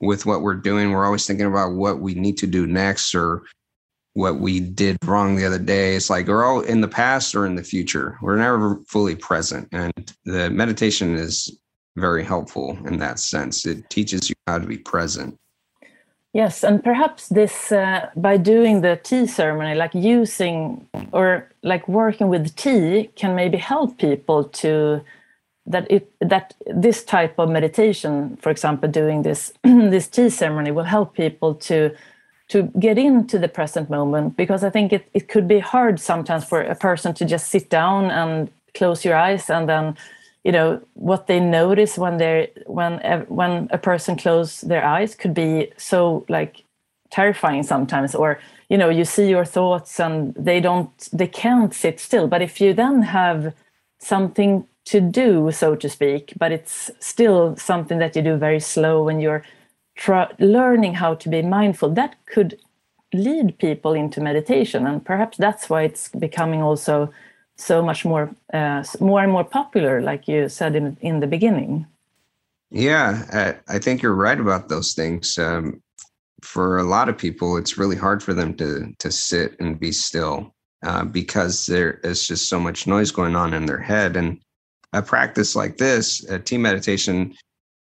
with 0.00 0.26
what 0.26 0.42
we're 0.42 0.54
doing. 0.54 0.90
We're 0.90 1.06
always 1.06 1.26
thinking 1.26 1.46
about 1.46 1.72
what 1.72 2.00
we 2.00 2.14
need 2.14 2.36
to 2.38 2.46
do 2.46 2.66
next 2.66 3.14
or 3.14 3.42
what 4.12 4.38
we 4.38 4.60
did 4.60 4.96
wrong 5.04 5.36
the 5.36 5.46
other 5.46 5.58
day. 5.58 5.94
It's 5.94 6.10
like 6.10 6.26
we're 6.26 6.44
all 6.44 6.60
in 6.60 6.80
the 6.80 6.88
past 6.88 7.34
or 7.34 7.46
in 7.46 7.54
the 7.54 7.62
future. 7.62 8.18
We're 8.22 8.36
never 8.36 8.80
fully 8.88 9.16
present 9.16 9.68
and 9.72 10.14
the 10.24 10.50
meditation 10.50 11.14
is 11.14 11.60
very 11.96 12.24
helpful 12.24 12.78
in 12.86 12.98
that 12.98 13.18
sense. 13.18 13.66
It 13.66 13.88
teaches 13.88 14.28
you 14.28 14.36
how 14.46 14.58
to 14.58 14.66
be 14.66 14.78
present 14.78 15.36
Yes, 16.36 16.64
and 16.64 16.84
perhaps 16.84 17.28
this 17.28 17.72
uh, 17.72 18.10
by 18.14 18.36
doing 18.36 18.82
the 18.82 19.00
tea 19.02 19.26
ceremony, 19.26 19.74
like 19.74 19.94
using 19.94 20.86
or 21.10 21.50
like 21.62 21.88
working 21.88 22.28
with 22.28 22.54
tea, 22.56 23.08
can 23.16 23.34
maybe 23.34 23.56
help 23.56 23.96
people 23.96 24.44
to 24.60 25.00
that 25.64 25.90
it 25.90 26.12
that 26.20 26.52
this 26.66 27.04
type 27.04 27.38
of 27.38 27.48
meditation, 27.48 28.36
for 28.42 28.50
example, 28.50 28.86
doing 28.86 29.22
this 29.22 29.54
this 29.64 30.08
tea 30.08 30.28
ceremony, 30.28 30.72
will 30.72 30.90
help 30.96 31.14
people 31.14 31.54
to 31.54 31.96
to 32.48 32.64
get 32.78 32.98
into 32.98 33.38
the 33.38 33.48
present 33.48 33.88
moment 33.88 34.36
because 34.36 34.62
I 34.62 34.68
think 34.68 34.92
it, 34.92 35.08
it 35.14 35.28
could 35.28 35.48
be 35.48 35.60
hard 35.60 35.98
sometimes 35.98 36.44
for 36.44 36.60
a 36.60 36.74
person 36.74 37.14
to 37.14 37.24
just 37.24 37.48
sit 37.48 37.70
down 37.70 38.10
and 38.10 38.50
close 38.74 39.06
your 39.06 39.16
eyes 39.16 39.48
and 39.48 39.66
then 39.66 39.96
you 40.46 40.52
know 40.52 40.80
what 40.94 41.26
they 41.26 41.40
notice 41.40 41.98
when 41.98 42.18
they're 42.18 42.46
when 42.66 42.92
when 43.40 43.68
a 43.72 43.78
person 43.78 44.16
closes 44.16 44.60
their 44.60 44.84
eyes 44.84 45.16
could 45.16 45.34
be 45.34 45.72
so 45.76 46.24
like 46.28 46.62
terrifying 47.10 47.64
sometimes 47.64 48.14
or 48.14 48.38
you 48.68 48.78
know 48.78 48.88
you 48.88 49.04
see 49.04 49.28
your 49.28 49.44
thoughts 49.44 49.98
and 49.98 50.34
they 50.48 50.60
don't 50.60 51.08
they 51.12 51.26
can't 51.26 51.74
sit 51.74 51.98
still. 51.98 52.28
But 52.28 52.42
if 52.42 52.60
you 52.60 52.74
then 52.74 53.02
have 53.02 53.54
something 53.98 54.52
to 54.84 55.00
do 55.00 55.50
so 55.50 55.74
to 55.74 55.88
speak 55.88 56.32
but 56.38 56.52
it's 56.52 56.92
still 57.00 57.56
something 57.56 57.98
that 57.98 58.14
you 58.14 58.22
do 58.22 58.36
very 58.36 58.60
slow 58.60 59.02
when 59.02 59.18
you're 59.20 59.42
learning 60.38 60.94
how 60.94 61.14
to 61.14 61.28
be 61.28 61.42
mindful 61.42 61.90
that 61.94 62.14
could 62.26 62.56
lead 63.12 63.58
people 63.58 63.94
into 63.94 64.20
meditation. 64.20 64.86
And 64.86 65.04
perhaps 65.04 65.38
that's 65.38 65.68
why 65.70 65.82
it's 65.82 66.08
becoming 66.08 66.62
also 66.62 67.12
so 67.56 67.82
much 67.82 68.04
more 68.04 68.30
uh, 68.52 68.84
more 69.00 69.22
and 69.22 69.32
more 69.32 69.44
popular 69.44 70.00
like 70.02 70.28
you 70.28 70.48
said 70.48 70.76
in, 70.76 70.96
in 71.00 71.20
the 71.20 71.26
beginning. 71.26 71.86
Yeah 72.70 73.56
I, 73.68 73.76
I 73.76 73.78
think 73.78 74.02
you're 74.02 74.14
right 74.14 74.38
about 74.38 74.68
those 74.68 74.94
things. 74.94 75.38
Um, 75.38 75.82
for 76.42 76.78
a 76.78 76.84
lot 76.84 77.08
of 77.08 77.16
people 77.16 77.56
it's 77.56 77.78
really 77.78 77.96
hard 77.96 78.22
for 78.22 78.34
them 78.34 78.54
to 78.54 78.94
to 78.98 79.10
sit 79.10 79.58
and 79.58 79.80
be 79.80 79.90
still 79.90 80.54
uh, 80.84 81.04
because 81.04 81.66
there 81.66 81.94
is 82.04 82.26
just 82.26 82.48
so 82.48 82.60
much 82.60 82.86
noise 82.86 83.10
going 83.10 83.34
on 83.34 83.54
in 83.54 83.66
their 83.66 83.80
head. 83.80 84.16
And 84.16 84.40
a 84.92 85.02
practice 85.02 85.56
like 85.56 85.78
this 85.78 86.24
a 86.28 86.38
team 86.38 86.62
meditation 86.62 87.34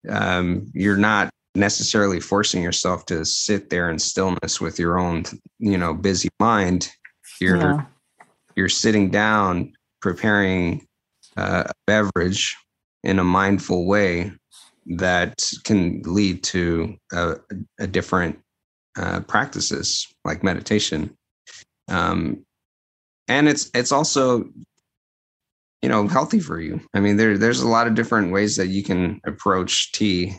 um, 0.10 0.65
you're 0.74 0.97
not 0.97 1.30
necessarily 1.54 2.19
forcing 2.19 2.63
yourself 2.63 3.06
to 3.06 3.24
sit 3.26 3.69
there 3.69 3.89
in 3.89 4.00
stillness 4.00 4.60
with 4.60 4.80
your 4.80 4.97
own 5.00 5.24
you 5.60 5.78
know 5.78 5.93
busy 5.93 6.30
mind. 6.39 6.91
You're 7.39 7.58
yeah 7.58 7.86
you're 8.62 8.69
sitting 8.69 9.10
down 9.10 9.74
preparing 10.02 10.86
uh, 11.36 11.63
a 11.65 11.74
beverage 11.88 12.56
in 13.04 13.17
a 13.17 13.24
mindful 13.24 13.88
way 13.88 14.32
that 14.86 15.52
can 15.63 16.00
lead 16.06 16.43
to 16.43 16.95
a, 17.12 17.38
a 17.80 17.88
different 17.88 18.39
uh, 19.00 19.21
practices 19.21 20.08
like 20.26 20.43
meditation. 20.43 21.17
Um, 21.88 22.45
and 23.28 23.50
it's 23.50 23.71
it's 23.74 23.91
also 23.91 24.47
you 25.82 25.89
know 25.89 26.08
healthy 26.08 26.39
for 26.39 26.60
you. 26.60 26.82
I 26.93 27.00
mean 27.00 27.17
there 27.17 27.39
there's 27.39 27.62
a 27.62 27.67
lot 27.67 27.88
of 27.88 27.95
different 27.95 28.32
ways 28.32 28.58
that 28.58 28.67
you 28.67 28.84
can 28.84 29.19
approach 29.26 29.91
tea. 29.91 30.36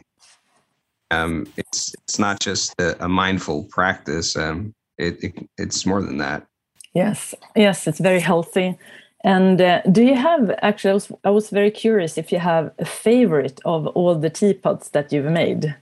Um, 1.10 1.52
it's 1.56 1.92
it's 2.04 2.20
not 2.20 2.38
just 2.38 2.72
a, 2.78 3.04
a 3.04 3.08
mindful 3.08 3.64
practice. 3.64 4.36
Um, 4.36 4.72
it, 4.96 5.24
it, 5.24 5.48
it's 5.58 5.84
more 5.84 6.02
than 6.02 6.18
that 6.18 6.46
Yes, 6.94 7.34
yes, 7.56 7.86
it's 7.86 8.00
very 8.00 8.20
healthy. 8.20 8.78
And 9.24 9.60
uh, 9.60 9.82
do 9.82 10.02
you 10.02 10.14
have 10.16 10.50
actually? 10.62 10.90
I 10.90 10.94
was, 10.94 11.12
I 11.24 11.30
was 11.30 11.50
very 11.50 11.70
curious 11.70 12.18
if 12.18 12.32
you 12.32 12.38
have 12.38 12.72
a 12.78 12.84
favorite 12.84 13.60
of 13.64 13.86
all 13.88 14.14
the 14.14 14.30
teapots 14.30 14.88
that 14.90 15.12
you've 15.12 15.32
made. 15.32 15.74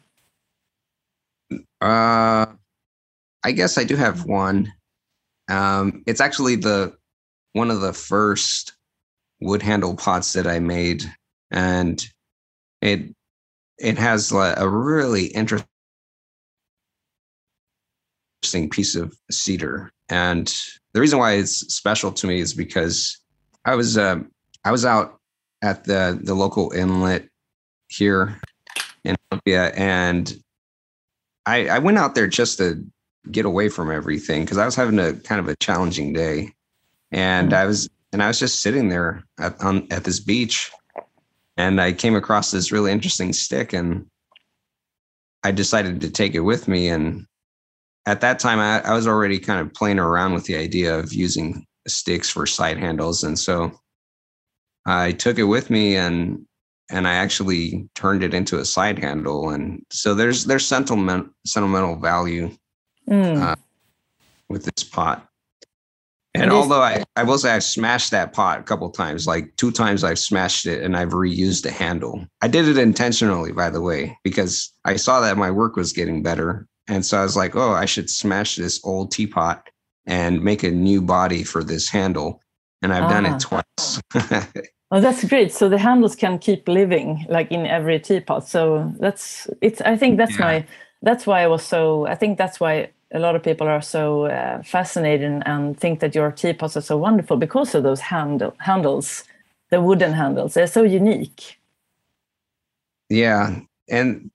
Uh, 1.80 2.46
I 3.42 3.52
guess 3.52 3.78
I 3.78 3.84
do 3.84 3.96
have 3.96 4.26
one. 4.26 4.70
Um, 5.48 6.02
it's 6.06 6.20
actually 6.20 6.56
the 6.56 6.94
one 7.54 7.70
of 7.70 7.80
the 7.80 7.94
first 7.94 8.74
wood 9.40 9.62
handle 9.62 9.96
pots 9.96 10.34
that 10.34 10.46
I 10.46 10.58
made, 10.58 11.04
and 11.50 12.06
it 12.82 13.14
it 13.78 13.96
has 13.96 14.30
a 14.32 14.68
really 14.68 15.26
interesting 15.28 15.66
piece 18.70 18.94
of 18.94 19.16
cedar 19.30 19.90
and 20.10 20.52
the 20.92 21.00
reason 21.00 21.18
why 21.18 21.34
it's 21.34 21.72
special 21.72 22.12
to 22.12 22.26
me 22.26 22.40
is 22.40 22.52
because 22.52 23.18
I 23.64 23.74
was 23.74 23.96
uh, 23.96 24.20
I 24.64 24.72
was 24.72 24.84
out 24.84 25.18
at 25.62 25.84
the 25.84 26.18
the 26.22 26.34
local 26.34 26.72
inlet 26.72 27.28
here 27.88 28.40
in 29.04 29.16
Olympia, 29.30 29.68
and 29.68 30.34
I 31.46 31.68
I 31.68 31.78
went 31.78 31.98
out 31.98 32.14
there 32.14 32.26
just 32.26 32.58
to 32.58 32.84
get 33.30 33.44
away 33.44 33.68
from 33.68 33.90
everything 33.90 34.42
because 34.42 34.58
I 34.58 34.64
was 34.64 34.74
having 34.74 34.98
a 34.98 35.12
kind 35.12 35.40
of 35.40 35.48
a 35.48 35.56
challenging 35.56 36.12
day, 36.12 36.52
and 37.12 37.50
mm-hmm. 37.50 37.62
I 37.62 37.66
was 37.66 37.88
and 38.12 38.22
I 38.22 38.28
was 38.28 38.38
just 38.38 38.60
sitting 38.60 38.88
there 38.88 39.22
at 39.38 39.60
on 39.62 39.86
at 39.90 40.04
this 40.04 40.20
beach, 40.20 40.72
and 41.56 41.80
I 41.80 41.92
came 41.92 42.16
across 42.16 42.50
this 42.50 42.72
really 42.72 42.90
interesting 42.90 43.32
stick, 43.32 43.72
and 43.72 44.06
I 45.44 45.52
decided 45.52 46.00
to 46.00 46.10
take 46.10 46.34
it 46.34 46.40
with 46.40 46.66
me, 46.66 46.88
and 46.88 47.26
at 48.10 48.20
that 48.20 48.40
time 48.40 48.58
I, 48.58 48.80
I 48.80 48.94
was 48.94 49.06
already 49.06 49.38
kind 49.38 49.60
of 49.60 49.72
playing 49.72 50.00
around 50.00 50.34
with 50.34 50.44
the 50.44 50.56
idea 50.56 50.98
of 50.98 51.12
using 51.12 51.64
sticks 51.86 52.28
for 52.28 52.44
side 52.44 52.78
handles 52.78 53.22
and 53.22 53.38
so 53.38 53.72
i 54.84 55.12
took 55.12 55.38
it 55.38 55.44
with 55.44 55.70
me 55.70 55.96
and 55.96 56.44
and 56.90 57.06
i 57.06 57.14
actually 57.14 57.88
turned 57.94 58.24
it 58.24 58.34
into 58.34 58.58
a 58.58 58.64
side 58.64 58.98
handle 58.98 59.50
and 59.50 59.84
so 59.90 60.14
there's 60.14 60.44
there's 60.44 60.66
sentiment 60.66 61.30
sentimental 61.46 61.96
value 61.96 62.50
mm. 63.08 63.40
uh, 63.40 63.56
with 64.48 64.64
this 64.64 64.84
pot 64.84 65.26
And 66.34 66.52
although 66.52 66.80
I, 66.80 67.02
I 67.16 67.24
will 67.24 67.38
say 67.38 67.50
I've 67.50 67.64
smashed 67.64 68.12
that 68.12 68.32
pot 68.32 68.60
a 68.60 68.62
couple 68.62 68.88
times, 68.90 69.26
like 69.26 69.54
two 69.56 69.72
times 69.72 70.04
I've 70.04 70.18
smashed 70.18 70.64
it 70.64 70.82
and 70.84 70.96
I've 70.96 71.10
reused 71.10 71.62
the 71.64 71.72
handle. 71.72 72.24
I 72.40 72.46
did 72.46 72.68
it 72.68 72.78
intentionally, 72.78 73.50
by 73.50 73.68
the 73.68 73.80
way, 73.80 74.16
because 74.22 74.72
I 74.84 74.94
saw 74.94 75.20
that 75.20 75.36
my 75.36 75.50
work 75.50 75.74
was 75.74 75.92
getting 75.92 76.22
better. 76.22 76.68
And 76.88 77.04
so 77.04 77.18
I 77.18 77.22
was 77.22 77.36
like, 77.36 77.54
oh, 77.56 77.72
I 77.72 77.84
should 77.84 78.10
smash 78.10 78.56
this 78.56 78.80
old 78.84 79.12
teapot 79.12 79.68
and 80.06 80.42
make 80.42 80.62
a 80.62 80.70
new 80.70 81.00
body 81.00 81.44
for 81.44 81.62
this 81.62 81.88
handle. 81.88 82.42
And 82.82 82.92
I've 82.92 83.04
ah. 83.04 83.08
done 83.08 83.26
it 83.26 83.44
ah. 83.50 83.62
twice. 83.62 84.00
oh, 84.90 85.00
that's 85.00 85.24
great. 85.24 85.52
So 85.52 85.68
the 85.68 85.78
handles 85.78 86.16
can 86.16 86.38
keep 86.38 86.68
living 86.68 87.26
like 87.28 87.50
in 87.52 87.66
every 87.66 88.00
teapot. 88.00 88.48
So 88.48 88.92
that's 88.98 89.48
it's 89.60 89.80
I 89.82 89.96
think 89.96 90.16
that's 90.16 90.38
yeah. 90.38 90.44
my 90.44 90.66
that's 91.02 91.26
why 91.26 91.42
I 91.42 91.46
was 91.46 91.62
so 91.62 92.06
I 92.06 92.14
think 92.14 92.38
that's 92.38 92.58
why 92.58 92.90
a 93.12 93.18
lot 93.18 93.34
of 93.34 93.42
people 93.42 93.66
are 93.66 93.82
so 93.82 94.26
uh, 94.26 94.62
fascinated 94.62 95.42
and 95.44 95.78
think 95.78 96.00
that 96.00 96.14
your 96.14 96.30
teapots 96.30 96.76
are 96.76 96.80
so 96.80 96.96
wonderful 96.96 97.36
because 97.36 97.74
of 97.74 97.82
those 97.82 98.00
handle, 98.00 98.54
handles, 98.58 99.24
the 99.70 99.80
wooden 99.80 100.12
handles. 100.12 100.54
They're 100.54 100.66
so 100.66 100.82
unique. 100.82 101.58
Yeah, 103.08 103.58
and 103.88 104.30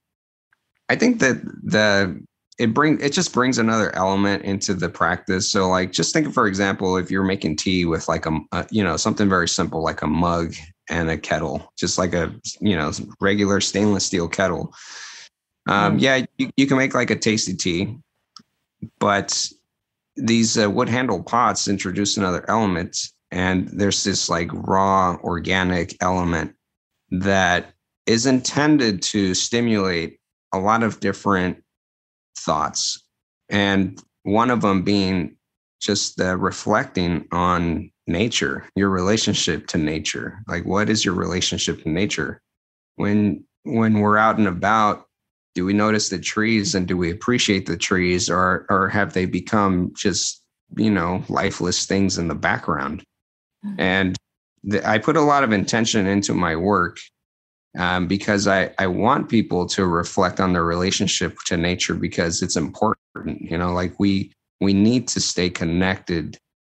I 0.90 0.98
think 0.98 1.20
that 1.20 1.42
the 1.64 2.22
it 2.58 2.74
bring 2.74 3.00
it 3.02 3.12
just 3.12 3.34
brings 3.34 3.58
another 3.58 3.94
element 3.96 4.44
into 4.44 4.74
the 4.74 4.90
practice. 4.90 5.50
So 5.50 5.70
like 5.70 5.92
just 5.92 6.14
think 6.14 6.34
for 6.34 6.48
example, 6.48 6.98
if 6.98 7.12
you're 7.12 7.24
making 7.24 7.58
tea 7.58 7.86
with 7.86 8.08
like 8.08 8.26
a, 8.26 8.40
a 8.52 8.66
you 8.72 8.84
know 8.84 8.98
something 8.98 9.30
very 9.30 9.48
simple 9.48 9.84
like 9.84 10.02
a 10.02 10.08
mug 10.08 10.54
and 10.90 11.10
a 11.10 11.18
kettle, 11.18 11.74
just 11.78 11.98
like 11.98 12.14
a 12.14 12.34
you 12.60 12.76
know 12.76 12.92
regular 13.20 13.60
stainless 13.60 14.06
steel 14.06 14.28
kettle. 14.28 14.74
Um, 15.68 15.98
mm. 15.98 16.02
Yeah, 16.02 16.26
you, 16.38 16.52
you 16.58 16.68
can 16.68 16.78
make 16.78 16.94
like 16.94 17.10
a 17.10 17.16
tasty 17.16 17.56
tea 17.56 17.98
but 19.00 19.48
these 20.16 20.58
uh, 20.58 20.70
wood 20.70 20.90
handle 20.90 21.24
pots 21.24 21.68
introduce 21.68 22.18
another 22.18 22.46
element 22.50 22.98
and 23.32 23.68
there's 23.70 24.04
this 24.04 24.30
like 24.30 24.50
raw 24.54 25.18
organic 25.24 25.96
element 26.02 26.56
that 27.12 27.74
is 28.06 28.26
intended 28.26 29.02
to 29.02 29.34
stimulate 29.34 30.20
a 30.54 30.60
lot 30.60 30.84
of 30.84 31.00
different 31.00 31.62
thoughts. 32.38 33.04
And 33.50 34.02
one 34.24 34.50
of 34.50 34.62
them 34.62 34.82
being 34.84 35.36
just 35.80 36.18
the 36.18 36.36
reflecting 36.38 37.28
on 37.32 37.92
nature 38.08 38.68
your 38.76 38.90
relationship 38.90 39.68
to 39.68 39.78
nature. 39.78 40.40
Like 40.48 40.66
what 40.66 40.90
is 40.90 41.04
your 41.04 41.16
relationship 41.16 41.84
to 41.84 41.90
nature? 41.90 42.42
When 42.96 43.44
when 43.64 44.00
we're 44.00 44.18
out 44.18 44.38
and 44.38 44.48
about 44.48 45.06
do 45.56 45.66
we 45.66 45.74
notice 45.74 46.10
the 46.10 46.20
trees 46.20 46.76
and 46.76 46.88
do 46.88 46.98
we 46.98 47.10
appreciate 47.12 47.66
the 47.66 47.78
trees 47.78 48.30
or 48.30 48.66
or 48.70 48.90
have 48.90 49.14
they 49.14 49.26
become 49.26 49.92
just 49.96 50.44
you 50.76 50.92
know 50.92 51.24
lifeless 51.30 51.86
things 51.86 52.18
in 52.18 52.28
the 52.28 52.36
background? 52.36 53.04
Mm-hmm. 53.66 53.80
and 53.80 54.18
the, 54.64 54.88
i 54.88 54.98
put 54.98 55.16
a 55.16 55.22
lot 55.22 55.44
of 55.44 55.52
intention 55.52 56.06
into 56.06 56.34
my 56.34 56.56
work 56.56 57.00
um, 57.78 58.08
because 58.08 58.48
I, 58.48 58.72
I 58.78 58.88
want 58.88 59.30
people 59.30 59.66
to 59.68 59.86
reflect 59.86 60.40
on 60.40 60.54
their 60.54 60.64
relationship 60.64 61.38
to 61.46 61.58
nature 61.58 61.94
because 61.94 62.42
it's 62.42 62.56
important 62.56 63.42
you 63.42 63.58
know 63.58 63.74
like 63.74 64.00
we 64.00 64.32
we 64.62 64.74
need 64.74 65.08
to 65.10 65.20
stay 65.20 65.50
connected 65.50 66.38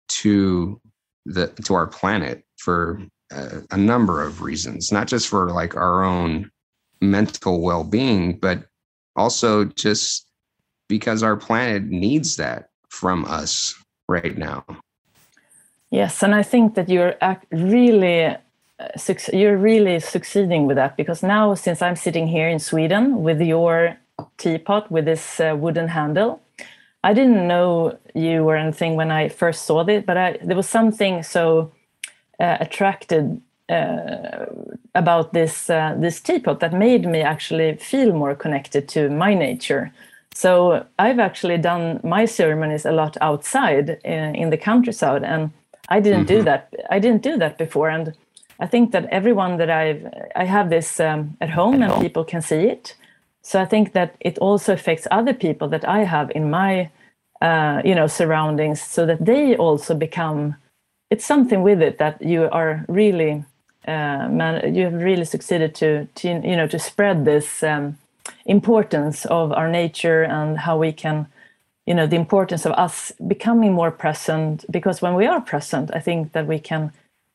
to 0.10 0.80
the 1.26 1.48
to 1.66 1.74
our 1.74 1.88
planet 1.88 2.44
for 2.58 3.02
a, 3.32 3.62
a 3.72 3.78
number 3.78 4.24
of 4.24 4.42
reasons 4.42 4.92
not 4.92 5.08
just 5.08 5.28
for 5.28 5.52
like 5.52 5.76
our 5.76 6.04
own 6.04 6.50
mental 7.02 7.62
well-being 7.62 8.38
but 8.40 8.66
also 9.16 9.66
just 9.66 10.28
because 10.88 11.22
our 11.22 11.36
planet 11.36 11.84
needs 11.84 12.38
that 12.38 12.70
from 12.90 13.26
us 13.26 13.76
right 14.08 14.38
now. 14.38 14.64
Yes 15.92 16.24
and 16.24 16.36
i 16.36 16.44
think 16.44 16.76
that 16.76 16.90
you're 16.90 17.16
really 17.52 18.36
you're 19.34 19.58
really 19.58 20.00
succeeding 20.00 20.68
with 20.68 20.78
that 20.78 20.96
because 20.98 21.24
now 21.24 21.56
since 21.56 21.82
i'm 21.82 21.96
sitting 21.96 22.28
here 22.28 22.48
in 22.48 22.60
sweden 22.60 23.24
with 23.24 23.42
your 23.42 23.98
teapot 24.38 24.92
with 24.92 25.06
this 25.06 25.40
uh, 25.40 25.56
wooden 25.58 25.88
handle 25.88 26.42
i 27.04 27.14
didn't 27.14 27.48
know 27.48 27.98
you 28.14 28.44
or 28.44 28.56
anything 28.56 28.96
when 28.96 29.12
i 29.12 29.28
first 29.28 29.66
saw 29.66 29.82
it 29.86 30.06
but 30.06 30.18
I, 30.18 30.38
there 30.44 30.56
was 30.56 30.70
something 30.70 31.24
so 31.24 31.72
uh, 32.40 32.58
attracted 32.60 33.42
uh, 33.70 34.46
about 34.96 35.34
this 35.34 35.70
uh, 35.70 35.96
this 35.98 36.22
teapot 36.22 36.60
that 36.60 36.74
made 36.74 37.06
me 37.06 37.22
actually 37.22 37.76
feel 37.76 38.14
more 38.14 38.36
connected 38.36 38.88
to 38.90 39.10
my 39.10 39.34
nature. 39.34 39.92
So 40.34 40.86
I've 41.00 41.20
actually 41.20 41.58
done 41.58 42.00
my 42.04 42.26
ceremonies 42.26 42.86
a 42.86 42.92
lot 42.92 43.18
outside 43.22 44.00
in, 44.06 44.36
in 44.36 44.50
the 44.52 44.58
countryside, 44.58 45.24
and 45.24 45.52
I 45.90 46.00
didn't 46.00 46.26
mm-hmm. 46.26 46.38
do 46.38 46.44
that. 46.44 46.74
I 46.90 47.00
didn't 47.00 47.24
do 47.24 47.38
that 47.38 47.58
before, 47.58 47.90
and 47.90 48.14
I 48.60 48.68
think 48.68 48.92
that 48.92 49.06
everyone 49.12 49.58
that 49.58 49.70
I've 49.70 50.08
I 50.36 50.46
have 50.46 50.70
this 50.70 51.00
um, 51.00 51.38
at 51.42 51.50
home, 51.50 51.82
and 51.84 52.02
people 52.02 52.24
can 52.24 52.42
see 52.42 52.64
it. 52.68 52.96
So 53.42 53.62
I 53.62 53.66
think 53.66 53.94
that 53.94 54.16
it 54.20 54.38
also 54.40 54.74
affects 54.74 55.08
other 55.12 55.34
people 55.34 55.68
that 55.70 55.88
I 55.88 56.04
have 56.04 56.32
in 56.32 56.50
my 56.50 56.90
uh, 57.42 57.82
you 57.86 57.96
know 57.96 58.08
surroundings, 58.08 58.82
so 58.82 59.06
that 59.06 59.26
they 59.26 59.56
also 59.56 59.96
become. 59.96 60.56
It's 61.10 61.26
something 61.26 61.64
with 61.64 61.82
it 61.82 61.98
that 62.00 62.22
you 62.22 62.50
are 62.52 62.84
really 62.90 63.46
uh, 63.88 64.28
man, 64.28 64.76
you 64.76 64.84
have 64.84 64.94
really 64.96 65.24
succeeded 65.24 65.74
to, 65.76 66.06
to 66.16 66.28
you 66.28 66.56
know 66.56 66.68
to 66.68 66.80
spread 66.80 67.26
this 67.26 67.64
um, 67.64 67.98
importance 68.46 69.26
of 69.26 69.52
our 69.54 69.70
nature 69.70 70.24
and 70.24 70.58
how 70.58 70.78
we 70.78 70.92
can 70.92 71.28
you 71.86 71.94
know 71.94 72.06
the 72.06 72.18
importance 72.18 72.66
of 72.66 72.74
us 72.74 73.14
becoming 73.28 73.74
more 73.74 73.92
present 73.92 74.66
because 74.70 75.02
when 75.02 75.16
we 75.16 75.26
are 75.26 75.40
present 75.40 75.90
i 75.94 76.00
think 76.00 76.34
that 76.34 76.46
we 76.48 76.60
can 76.60 76.92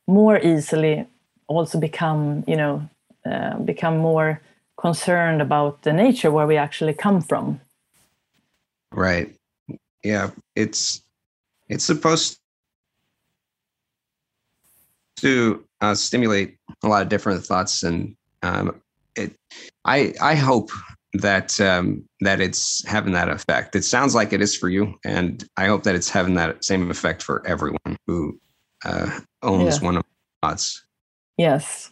more 0.07 0.37
easily 0.39 1.05
also 1.47 1.79
become 1.79 2.43
you 2.47 2.55
know 2.55 2.87
uh, 3.25 3.57
become 3.59 3.97
more 3.97 4.41
concerned 4.77 5.41
about 5.41 5.83
the 5.83 5.93
nature 5.93 6.31
where 6.31 6.47
we 6.47 6.57
actually 6.57 6.93
come 6.93 7.21
from 7.21 7.59
right 8.91 9.35
yeah 10.03 10.29
it's 10.55 11.01
it's 11.69 11.83
supposed 11.83 12.39
to 15.23 15.63
uh, 15.79 15.95
stimulate 15.95 16.57
a 16.83 16.87
lot 16.87 17.01
of 17.01 17.09
different 17.09 17.43
thoughts, 17.45 17.81
and 17.83 18.15
um, 18.41 18.81
it. 19.15 19.35
I 19.85 20.13
I 20.21 20.35
hope 20.35 20.69
that 21.13 21.59
um, 21.61 22.03
that 22.19 22.41
it's 22.41 22.85
having 22.85 23.13
that 23.13 23.29
effect. 23.29 23.75
It 23.75 23.83
sounds 23.83 24.15
like 24.15 24.33
it 24.33 24.41
is 24.41 24.55
for 24.55 24.69
you, 24.69 24.95
and 25.05 25.43
I 25.57 25.67
hope 25.67 25.83
that 25.83 25.95
it's 25.95 26.09
having 26.09 26.35
that 26.35 26.63
same 26.63 26.91
effect 26.91 27.23
for 27.23 27.45
everyone 27.47 27.97
who 28.05 28.39
uh, 28.85 29.19
owns 29.41 29.77
yeah. 29.77 29.85
one 29.85 29.97
of 29.97 30.03
thoughts. 30.41 30.85
Yes. 31.37 31.91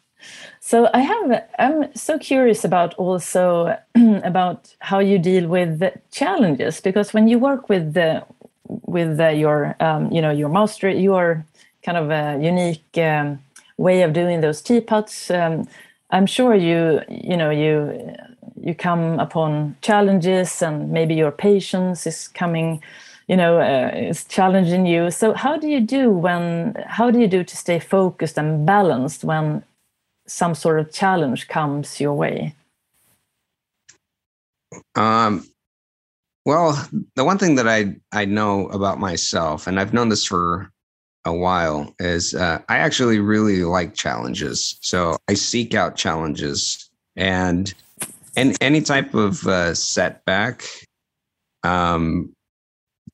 So 0.60 0.90
I 0.94 1.02
have 1.02 1.44
I'm 1.60 1.96
so 1.96 2.20
curious 2.20 2.66
about 2.66 2.94
also 2.96 3.78
about 4.24 4.76
how 4.80 5.00
you 5.00 5.20
deal 5.20 5.48
with 5.48 5.82
challenges 6.12 6.82
because 6.82 7.14
when 7.14 7.28
you 7.28 7.40
work 7.40 7.70
with 7.70 7.94
the 7.94 8.24
with 8.68 9.18
the, 9.18 9.34
your 9.34 9.76
um, 9.80 10.12
you 10.12 10.22
know 10.22 10.32
your 10.32 10.50
master 10.50 10.90
your 10.90 11.46
kind 11.84 11.98
of 11.98 12.12
a 12.12 12.40
unique 12.44 12.86
um, 12.98 13.40
way 13.78 14.04
of 14.04 14.14
doing 14.14 14.42
those 14.42 14.62
teapots. 14.62 15.32
Um, 15.32 15.68
I'm 16.12 16.28
sure 16.28 16.56
you 16.56 17.02
you 17.10 17.38
know 17.38 17.50
you 17.52 18.16
you 18.62 18.76
come 18.76 19.20
upon 19.20 19.76
challenges 19.82 20.62
and 20.62 20.92
maybe 20.92 21.16
your 21.16 21.32
patience 21.32 22.06
is 22.08 22.28
coming 22.28 22.82
you 23.32 23.38
know 23.38 23.60
uh, 23.60 23.90
is 23.96 24.26
challenging 24.26 24.86
you. 24.86 25.10
So 25.10 25.34
how 25.34 25.58
do 25.58 25.68
you 25.68 25.80
do 25.80 26.12
when 26.12 26.76
how 26.86 27.10
do 27.10 27.20
you 27.20 27.28
do 27.28 27.44
to 27.44 27.56
stay 27.58 27.80
focused 27.80 28.38
and 28.38 28.66
balanced 28.66 29.24
when 29.24 29.64
some 30.28 30.54
sort 30.54 30.80
of 30.80 30.92
challenge 30.92 31.48
comes 31.48 32.00
your 32.00 32.14
way? 32.14 32.54
Um 34.96 35.48
well 36.46 36.68
the 37.16 37.24
one 37.24 37.38
thing 37.38 37.56
that 37.56 37.68
i 37.68 37.96
i 38.12 38.26
know 38.26 38.68
about 38.70 38.98
myself 38.98 39.68
and 39.68 39.80
i've 39.80 39.94
known 39.94 40.10
this 40.10 40.26
for 40.26 40.72
a 41.26 41.34
while 41.34 41.94
is 42.00 42.34
uh, 42.34 42.60
I 42.68 42.78
actually 42.78 43.20
really 43.20 43.64
like 43.64 43.94
challenges. 43.94 44.78
So 44.82 45.18
I 45.28 45.36
seek 45.36 45.76
out 45.76 45.96
challenges. 45.96 46.90
And 47.16 47.74
and 48.36 48.58
any 48.62 48.82
type 48.82 49.14
of 49.14 49.46
uh, 49.46 49.76
setback 49.76 50.64
um, 51.64 52.34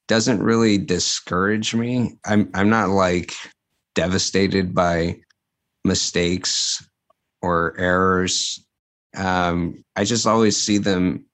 doesn't 0.07 0.41
really 0.41 0.77
discourage 0.77 1.73
me. 1.73 2.17
I'm 2.25 2.49
I'm 2.53 2.69
not 2.69 2.89
like 2.89 3.33
devastated 3.95 4.73
by 4.73 5.19
mistakes 5.83 6.85
or 7.41 7.75
errors. 7.77 8.63
Um, 9.15 9.83
I 9.95 10.03
just 10.03 10.27
always 10.27 10.57
see 10.57 10.77
them 10.77 11.25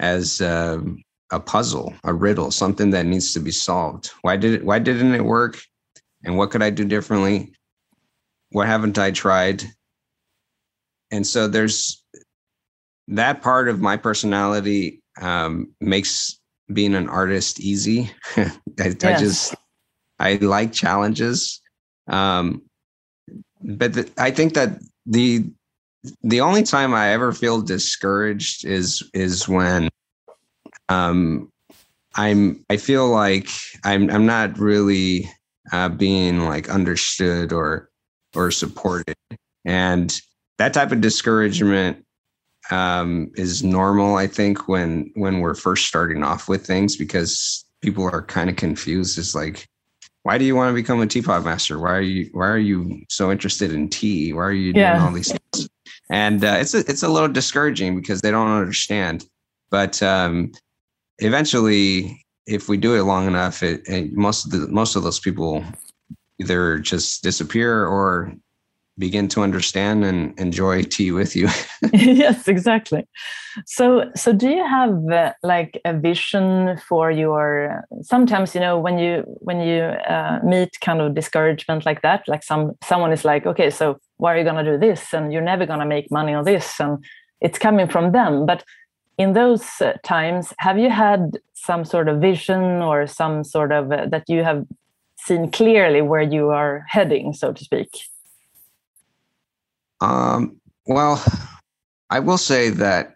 as 0.00 0.40
uh, 0.40 0.80
a 1.30 1.40
puzzle, 1.40 1.94
a 2.04 2.12
riddle, 2.12 2.50
something 2.50 2.90
that 2.90 3.06
needs 3.06 3.32
to 3.32 3.40
be 3.40 3.52
solved. 3.52 4.10
Why 4.22 4.36
did 4.36 4.54
it? 4.54 4.64
Why 4.64 4.78
didn't 4.78 5.14
it 5.14 5.24
work? 5.24 5.58
and 6.24 6.36
what 6.36 6.50
could 6.50 6.62
I 6.62 6.70
do 6.70 6.84
differently? 6.84 7.52
What 8.50 8.66
haven't 8.66 8.98
I 8.98 9.10
tried? 9.10 9.64
And 11.10 11.26
so 11.26 11.48
there's 11.48 12.02
that 13.08 13.42
part 13.42 13.68
of 13.68 13.80
my 13.80 13.96
personality 13.96 15.02
um, 15.20 15.74
makes 15.80 16.38
being 16.74 16.94
an 16.94 17.08
artist 17.08 17.60
easy. 17.60 18.10
I, 18.36 18.50
yes. 18.78 19.04
I, 19.04 19.18
just 19.18 19.54
I 20.18 20.34
like 20.36 20.72
challenges. 20.72 21.60
Um, 22.08 22.62
but 23.62 23.94
the, 23.94 24.10
I 24.18 24.30
think 24.30 24.54
that 24.54 24.80
the 25.06 25.44
the 26.22 26.40
only 26.40 26.64
time 26.64 26.94
I 26.94 27.10
ever 27.12 27.32
feel 27.32 27.62
discouraged 27.62 28.64
is 28.64 29.08
is 29.14 29.48
when 29.48 29.88
um, 30.88 31.48
I'm 32.14 32.64
I 32.70 32.76
feel 32.76 33.08
like 33.08 33.48
I'm 33.84 34.10
I'm 34.10 34.26
not 34.26 34.58
really 34.58 35.30
uh, 35.72 35.88
being 35.88 36.40
like 36.44 36.68
understood 36.68 37.52
or 37.52 37.88
or 38.34 38.50
supported, 38.50 39.16
and 39.64 40.20
that 40.58 40.74
type 40.74 40.92
of 40.92 41.00
discouragement 41.00 42.04
um, 42.70 43.30
is 43.34 43.62
normal. 43.62 44.16
I 44.16 44.26
think 44.26 44.68
when 44.68 45.10
when 45.14 45.40
we're 45.40 45.54
first 45.54 45.86
starting 45.86 46.22
off 46.22 46.48
with 46.48 46.66
things 46.66 46.96
because 46.96 47.64
people 47.82 48.04
are 48.04 48.22
kind 48.22 48.48
of 48.48 48.56
confused. 48.56 49.18
It's 49.18 49.34
like, 49.34 49.66
why 50.22 50.38
do 50.38 50.44
you 50.44 50.54
want 50.54 50.70
to 50.70 50.74
become 50.74 51.00
a 51.00 51.06
teapot 51.06 51.44
master? 51.44 51.78
Why 51.78 51.92
are 51.92 52.00
you 52.00 52.30
why 52.32 52.46
are 52.48 52.58
you 52.58 53.02
so 53.08 53.30
interested 53.30 53.72
in 53.72 53.88
tea? 53.88 54.32
Why 54.32 54.42
are 54.42 54.52
you 54.52 54.72
doing 54.72 54.86
all 55.00 55.12
these 55.12 55.32
things? 55.32 55.68
And 56.10 56.44
uh, 56.44 56.58
it's 56.60 56.74
a, 56.74 56.78
it's 56.80 57.02
a 57.02 57.08
little 57.08 57.28
discouraging 57.28 57.96
because 57.96 58.20
they 58.20 58.30
don't 58.30 58.50
understand. 58.50 59.26
But 59.70 60.02
um, 60.02 60.52
eventually, 61.18 62.24
if 62.46 62.68
we 62.68 62.76
do 62.76 62.94
it 62.94 63.02
long 63.02 63.26
enough, 63.26 63.62
it, 63.62 63.82
it 63.86 64.12
most 64.12 64.44
of 64.44 64.52
the 64.52 64.68
most 64.68 64.94
of 64.94 65.02
those 65.02 65.18
people 65.18 65.64
either 66.38 66.78
just 66.78 67.22
disappear 67.22 67.86
or 67.86 68.34
begin 69.06 69.26
to 69.34 69.42
understand 69.42 70.04
and 70.04 70.38
enjoy 70.38 70.76
tea 70.94 71.10
with 71.20 71.34
you. 71.38 71.48
Yes 71.92 72.48
exactly. 72.48 73.02
So 73.66 73.84
so 74.22 74.28
do 74.42 74.48
you 74.56 74.64
have 74.78 74.94
uh, 75.10 75.32
like 75.54 75.72
a 75.84 75.92
vision 76.08 76.78
for 76.88 77.10
your 77.22 77.44
sometimes 78.02 78.54
you 78.54 78.62
know 78.64 78.76
when 78.86 78.96
you 79.04 79.12
when 79.48 79.58
you 79.68 79.80
uh, 80.14 80.38
meet 80.52 80.72
kind 80.86 81.00
of 81.02 81.14
discouragement 81.20 81.84
like 81.84 82.00
that 82.02 82.20
like 82.32 82.44
some 82.50 82.62
someone 82.90 83.12
is 83.12 83.24
like 83.24 83.44
okay 83.52 83.70
so 83.70 83.84
why 84.22 84.28
are 84.32 84.38
you 84.38 84.48
going 84.50 84.64
to 84.64 84.70
do 84.72 84.78
this? 84.88 85.02
And 85.12 85.32
you're 85.32 85.50
never 85.52 85.66
going 85.66 85.82
to 85.84 85.94
make 85.94 86.08
money 86.20 86.34
on 86.38 86.44
this 86.44 86.80
and 86.80 86.92
it's 87.40 87.58
coming 87.66 87.88
from 87.94 88.12
them. 88.12 88.46
But 88.46 88.60
in 89.18 89.32
those 89.32 89.64
uh, 89.80 89.92
times 90.14 90.54
have 90.66 90.78
you 90.78 90.90
had 90.90 91.20
some 91.68 91.84
sort 91.84 92.08
of 92.08 92.20
vision 92.20 92.62
or 92.88 93.06
some 93.06 93.44
sort 93.44 93.72
of 93.78 93.84
uh, 93.92 94.06
that 94.12 94.24
you 94.28 94.44
have 94.48 94.60
seen 95.26 95.50
clearly 95.50 96.02
where 96.02 96.26
you 96.36 96.44
are 96.60 96.84
heading 96.88 97.32
so 97.32 97.52
to 97.52 97.62
speak 97.64 97.90
um, 100.02 100.60
well, 100.86 101.24
I 102.10 102.18
will 102.18 102.36
say 102.36 102.70
that 102.70 103.14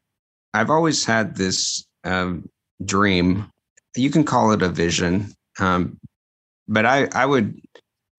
I've 0.55 0.71
always 0.71 1.05
had 1.05 1.35
this 1.35 1.85
um, 2.05 2.49
dream. 2.85 3.51
You 3.97 4.09
can 4.09 4.23
call 4.23 4.53
it 4.53 4.63
a 4.63 4.69
vision, 4.69 5.35
um, 5.59 5.99
but 6.69 6.87
I, 6.87 7.09
I 7.13 7.27
would, 7.27 7.61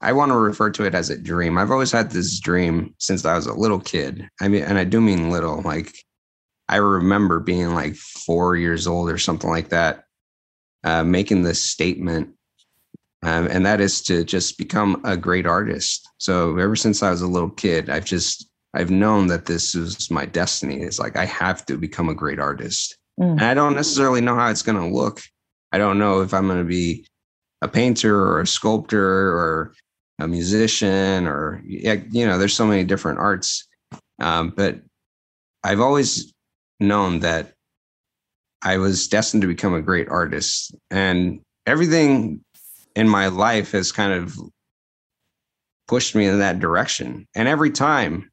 I 0.01 0.11
want 0.11 0.31
to 0.31 0.37
refer 0.37 0.69
to 0.71 0.83
it 0.83 0.93
as 0.93 1.09
a 1.09 1.17
dream. 1.17 1.57
I've 1.57 1.71
always 1.71 1.93
had 1.93 2.11
this 2.11 2.39
dream 2.41 2.93
since 2.97 3.23
I 3.23 3.35
was 3.35 3.45
a 3.45 3.53
little 3.53 3.79
kid. 3.79 4.27
I 4.41 4.49
mean, 4.49 4.63
and 4.63 4.77
I 4.77 4.83
do 4.83 4.99
mean 4.99 5.31
little. 5.31 5.61
Like, 5.61 5.93
I 6.67 6.75
remember 6.75 7.39
being 7.39 7.73
like 7.73 7.95
four 7.95 8.57
years 8.57 8.85
old 8.85 9.09
or 9.09 9.17
something 9.17 9.49
like 9.49 9.69
that, 9.69 10.03
uh, 10.83 11.05
making 11.05 11.43
this 11.43 11.63
statement 11.63 12.37
um, 13.23 13.47
and 13.47 13.65
that 13.65 13.81
is 13.81 14.01
to 14.03 14.23
just 14.23 14.57
become 14.57 15.01
a 15.03 15.17
great 15.17 15.45
artist. 15.45 16.07
So 16.17 16.57
ever 16.57 16.75
since 16.75 17.01
I 17.01 17.09
was 17.09 17.21
a 17.21 17.27
little 17.27 17.49
kid, 17.49 17.89
I've 17.89 18.05
just 18.05 18.46
I've 18.73 18.91
known 18.91 19.27
that 19.27 19.45
this 19.45 19.75
is 19.75 20.11
my 20.11 20.25
destiny. 20.25 20.81
It's 20.81 20.99
like 20.99 21.15
I 21.15 21.25
have 21.25 21.65
to 21.67 21.77
become 21.77 22.09
a 22.09 22.15
great 22.15 22.39
artist. 22.39 22.97
Mm. 23.19 23.31
And 23.31 23.43
I 23.43 23.53
don't 23.53 23.75
necessarily 23.75 24.21
know 24.21 24.35
how 24.35 24.49
it's 24.49 24.61
going 24.61 24.77
to 24.77 24.95
look. 24.95 25.21
I 25.71 25.77
don't 25.77 25.99
know 25.99 26.21
if 26.21 26.33
I'm 26.33 26.47
going 26.47 26.59
to 26.59 26.65
be 26.65 27.05
a 27.61 27.67
painter 27.67 28.15
or 28.15 28.41
a 28.41 28.47
sculptor 28.47 29.31
or 29.31 29.73
a 30.19 30.27
musician 30.27 31.27
or 31.27 31.61
you 31.65 32.25
know, 32.25 32.37
there's 32.37 32.55
so 32.55 32.65
many 32.65 32.83
different 32.83 33.19
arts. 33.19 33.67
Um, 34.19 34.53
but 34.55 34.79
I've 35.63 35.79
always 35.79 36.33
known 36.79 37.19
that 37.19 37.53
I 38.63 38.77
was 38.77 39.07
destined 39.07 39.41
to 39.41 39.47
become 39.47 39.73
a 39.73 39.81
great 39.81 40.09
artist, 40.09 40.75
and 40.89 41.39
everything 41.65 42.41
in 42.95 43.07
my 43.07 43.27
life 43.27 43.71
has 43.71 43.91
kind 43.91 44.13
of 44.13 44.37
pushed 45.87 46.15
me 46.15 46.25
in 46.25 46.39
that 46.39 46.59
direction. 46.59 47.27
And 47.35 47.47
every 47.47 47.69
time 47.69 48.29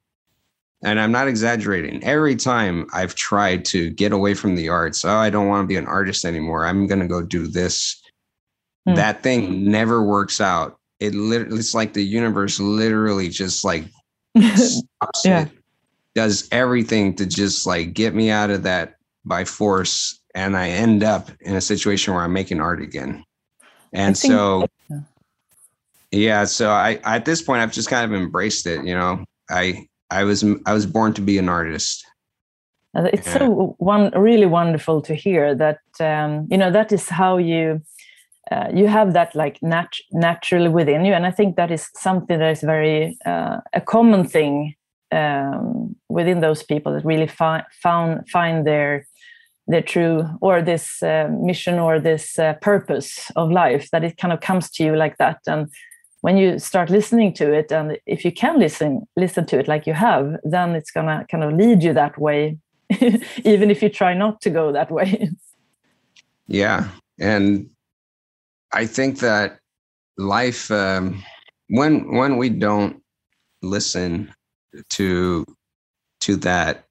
and 0.84 1.00
I'm 1.00 1.10
not 1.10 1.28
exaggerating. 1.28 2.04
Every 2.04 2.36
time 2.36 2.86
I've 2.92 3.14
tried 3.14 3.64
to 3.66 3.90
get 3.90 4.12
away 4.12 4.34
from 4.34 4.54
the 4.54 4.68
arts, 4.68 5.04
oh, 5.04 5.16
I 5.16 5.30
don't 5.30 5.48
want 5.48 5.64
to 5.64 5.66
be 5.66 5.76
an 5.76 5.86
artist 5.86 6.26
anymore. 6.26 6.66
I'm 6.66 6.86
going 6.86 7.00
to 7.00 7.08
go 7.08 7.22
do 7.22 7.46
this. 7.46 8.00
Hmm. 8.86 8.94
That 8.94 9.22
thing 9.22 9.70
never 9.70 10.02
works 10.02 10.42
out. 10.42 10.78
It 11.00 11.14
literally, 11.14 11.58
it's 11.58 11.74
like 11.74 11.94
the 11.94 12.04
universe 12.04 12.60
literally 12.60 13.30
just 13.30 13.64
like 13.64 13.84
stops 14.36 15.24
yeah. 15.24 15.44
it, 15.44 15.50
does 16.14 16.48
everything 16.52 17.14
to 17.16 17.26
just 17.26 17.66
like 17.66 17.94
get 17.94 18.14
me 18.14 18.30
out 18.30 18.50
of 18.50 18.62
that 18.64 18.96
by 19.24 19.44
force. 19.44 20.20
And 20.34 20.56
I 20.56 20.68
end 20.68 21.02
up 21.02 21.30
in 21.40 21.56
a 21.56 21.60
situation 21.60 22.12
where 22.12 22.22
I'm 22.22 22.32
making 22.32 22.60
art 22.60 22.82
again. 22.82 23.24
And 23.94 24.18
think, 24.18 24.32
so, 24.32 24.66
yeah, 26.10 26.44
so 26.44 26.70
I, 26.70 27.00
at 27.04 27.24
this 27.24 27.40
point, 27.40 27.62
I've 27.62 27.72
just 27.72 27.88
kind 27.88 28.04
of 28.04 28.20
embraced 28.20 28.66
it. 28.66 28.84
You 28.84 28.94
know, 28.94 29.24
I, 29.48 29.86
I 30.10 30.24
was 30.24 30.44
I 30.66 30.72
was 30.72 30.86
born 30.86 31.12
to 31.14 31.20
be 31.20 31.38
an 31.38 31.48
artist. 31.48 32.04
It's 32.94 33.26
yeah. 33.26 33.38
so 33.38 33.74
one 33.78 34.12
really 34.16 34.46
wonderful 34.46 35.02
to 35.02 35.14
hear 35.14 35.54
that 35.54 35.80
um, 35.98 36.46
you 36.50 36.58
know 36.58 36.70
that 36.70 36.92
is 36.92 37.08
how 37.08 37.38
you 37.38 37.82
uh, 38.52 38.68
you 38.72 38.86
have 38.86 39.14
that 39.14 39.34
like 39.34 39.58
nat- 39.62 39.98
naturally 40.12 40.68
within 40.68 41.04
you, 41.04 41.12
and 41.12 41.26
I 41.26 41.30
think 41.30 41.56
that 41.56 41.70
is 41.70 41.88
something 41.96 42.38
that 42.38 42.50
is 42.50 42.60
very 42.60 43.16
uh, 43.26 43.58
a 43.72 43.80
common 43.80 44.26
thing 44.28 44.74
um, 45.10 45.96
within 46.08 46.40
those 46.40 46.62
people 46.62 46.92
that 46.92 47.04
really 47.04 47.26
fi- 47.26 47.64
found 47.82 48.28
find 48.28 48.66
their 48.66 49.06
their 49.66 49.82
true 49.82 50.28
or 50.40 50.60
this 50.62 51.02
uh, 51.02 51.28
mission 51.40 51.78
or 51.78 51.98
this 51.98 52.38
uh, 52.38 52.52
purpose 52.60 53.30
of 53.34 53.50
life 53.50 53.88
that 53.90 54.04
it 54.04 54.18
kind 54.18 54.32
of 54.32 54.40
comes 54.40 54.70
to 54.70 54.84
you 54.84 54.94
like 54.94 55.16
that 55.16 55.38
and 55.46 55.68
when 56.24 56.38
you 56.38 56.58
start 56.58 56.88
listening 56.88 57.34
to 57.34 57.52
it 57.52 57.70
and 57.70 57.98
if 58.06 58.24
you 58.24 58.32
can 58.32 58.58
listen 58.58 59.06
listen 59.14 59.44
to 59.44 59.58
it 59.58 59.68
like 59.68 59.86
you 59.86 59.92
have 59.92 60.36
then 60.42 60.74
it's 60.74 60.90
gonna 60.90 61.26
kind 61.30 61.44
of 61.44 61.52
lead 61.52 61.82
you 61.82 61.92
that 61.92 62.16
way 62.18 62.56
even 63.44 63.70
if 63.70 63.82
you 63.82 63.90
try 63.90 64.14
not 64.14 64.40
to 64.40 64.48
go 64.48 64.72
that 64.72 64.90
way. 64.90 65.28
Yeah 66.46 66.88
and 67.18 67.68
i 68.72 68.86
think 68.86 69.18
that 69.18 69.58
life 70.16 70.70
um, 70.70 71.22
when 71.68 71.92
when 72.16 72.38
we 72.38 72.48
don't 72.48 73.02
listen 73.60 74.32
to 74.88 75.44
to 76.20 76.36
that 76.36 76.86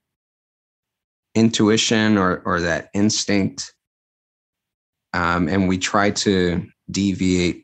intuition 1.33 2.19
or 2.19 2.43
or 2.45 2.61
that 2.61 2.89
instinct 2.93 3.73
um, 5.13 5.47
and 5.47 5.67
we 5.67 5.77
try 5.79 6.11
to 6.11 6.63
deviate 6.91 7.62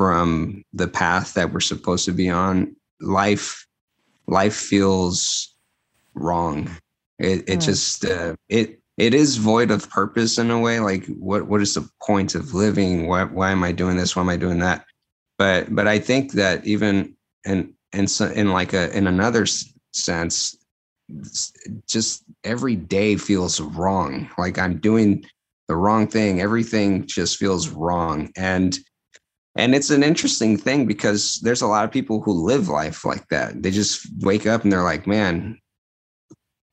from 0.00 0.64
the 0.72 0.88
path 0.88 1.34
that 1.34 1.52
we're 1.52 1.60
supposed 1.60 2.06
to 2.06 2.10
be 2.10 2.30
on 2.30 2.74
life 3.02 3.66
life 4.26 4.54
feels 4.54 5.54
wrong. 6.14 6.70
It 7.18 7.40
it 7.46 7.58
mm. 7.58 7.62
just 7.62 8.06
uh, 8.06 8.34
it 8.48 8.80
it 8.96 9.12
is 9.12 9.36
void 9.36 9.70
of 9.70 9.90
purpose 9.90 10.38
in 10.38 10.50
a 10.50 10.58
way 10.58 10.80
like 10.80 11.04
what 11.18 11.48
what 11.48 11.60
is 11.60 11.74
the 11.74 11.86
point 12.02 12.34
of 12.34 12.54
living? 12.54 13.08
Why 13.08 13.24
why 13.24 13.50
am 13.50 13.62
i 13.62 13.72
doing 13.72 13.98
this? 13.98 14.16
Why 14.16 14.22
am 14.22 14.30
i 14.30 14.38
doing 14.38 14.60
that? 14.60 14.86
But 15.36 15.74
but 15.74 15.86
i 15.86 15.98
think 15.98 16.32
that 16.32 16.66
even 16.66 17.14
in 17.44 17.74
in 17.92 18.06
so, 18.06 18.28
in 18.28 18.52
like 18.52 18.72
a 18.72 18.96
in 18.96 19.06
another 19.06 19.44
sense 19.92 20.56
just 21.86 22.24
every 22.42 22.74
day 22.74 23.16
feels 23.16 23.60
wrong. 23.60 24.30
Like 24.38 24.58
i'm 24.58 24.78
doing 24.78 25.26
the 25.68 25.76
wrong 25.76 26.06
thing. 26.06 26.40
Everything 26.40 27.06
just 27.06 27.36
feels 27.36 27.68
wrong. 27.68 28.30
And 28.34 28.78
and 29.60 29.74
it's 29.74 29.90
an 29.90 30.02
interesting 30.02 30.56
thing 30.56 30.86
because 30.86 31.38
there's 31.42 31.60
a 31.60 31.66
lot 31.66 31.84
of 31.84 31.90
people 31.90 32.22
who 32.22 32.32
live 32.32 32.68
life 32.68 33.04
like 33.04 33.28
that. 33.28 33.62
They 33.62 33.70
just 33.70 34.06
wake 34.20 34.46
up 34.46 34.62
and 34.62 34.72
they're 34.72 34.82
like, 34.82 35.06
man, 35.06 35.60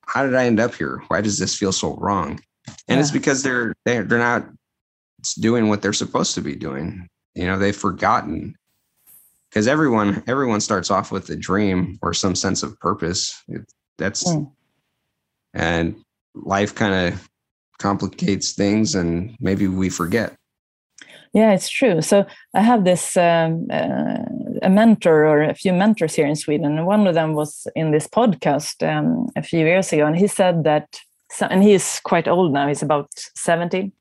how 0.05 0.23
did 0.25 0.35
I 0.35 0.45
end 0.45 0.61
up 0.61 0.73
here? 0.73 1.03
Why 1.09 1.19
does 1.19 1.37
this 1.37 1.53
feel 1.53 1.73
so 1.73 1.97
wrong? 1.97 2.39
And 2.87 2.95
yeah. 2.95 2.99
it's 2.99 3.11
because 3.11 3.43
they're 3.43 3.75
they're 3.83 4.05
they're 4.05 4.17
not 4.17 4.47
doing 5.37 5.67
what 5.67 5.81
they're 5.81 5.91
supposed 5.91 6.33
to 6.35 6.41
be 6.41 6.55
doing. 6.55 7.09
You 7.35 7.45
know, 7.47 7.59
they've 7.59 7.75
forgotten. 7.75 8.55
Because 9.49 9.67
everyone 9.67 10.23
everyone 10.25 10.61
starts 10.61 10.89
off 10.89 11.11
with 11.11 11.29
a 11.29 11.35
dream 11.35 11.99
or 12.01 12.13
some 12.13 12.35
sense 12.35 12.63
of 12.63 12.79
purpose. 12.79 13.43
It, 13.49 13.69
that's 13.97 14.23
mm. 14.23 14.49
and 15.53 15.93
life 16.35 16.73
kind 16.73 17.13
of 17.13 17.27
complicates 17.79 18.53
things 18.53 18.95
and 18.95 19.35
maybe 19.41 19.67
we 19.67 19.89
forget. 19.89 20.37
Yeah, 21.37 21.53
it's 21.53 21.69
true. 21.69 22.01
So 22.01 22.25
I 22.55 22.61
have 22.61 22.83
this 22.83 23.15
um, 23.15 23.67
uh, 23.69 24.23
a 24.63 24.71
mentor 24.71 25.23
or 25.23 25.43
a 25.43 25.53
few 25.53 25.71
mentors 25.71 26.15
here 26.15 26.25
in 26.25 26.35
Sweden, 26.35 26.79
and 26.79 26.87
one 26.87 27.05
of 27.05 27.13
them 27.13 27.35
was 27.35 27.67
in 27.75 27.91
this 27.91 28.07
podcast 28.07 28.81
um, 28.81 29.29
a 29.35 29.43
few 29.43 29.59
years 29.59 29.93
ago, 29.93 30.07
and 30.07 30.17
he 30.17 30.25
said 30.25 30.63
that, 30.63 30.99
and 31.39 31.61
he's 31.61 31.99
quite 32.03 32.27
old 32.27 32.53
now; 32.53 32.67
he's 32.67 32.81
about 32.81 33.09
seventy, 33.35 33.91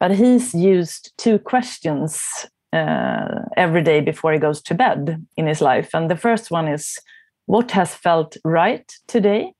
but 0.00 0.10
he's 0.10 0.54
used 0.54 1.12
two 1.18 1.38
questions 1.38 2.24
uh, 2.72 3.42
every 3.58 3.82
day 3.82 4.00
before 4.00 4.32
he 4.32 4.38
goes 4.38 4.62
to 4.62 4.74
bed 4.74 5.22
in 5.36 5.46
his 5.46 5.60
life. 5.60 5.90
And 5.92 6.10
the 6.10 6.16
first 6.16 6.50
one 6.50 6.66
is 6.66 6.98
what 7.44 7.72
has 7.72 7.94
felt 7.94 8.38
right 8.42 8.90
today? 9.06 9.52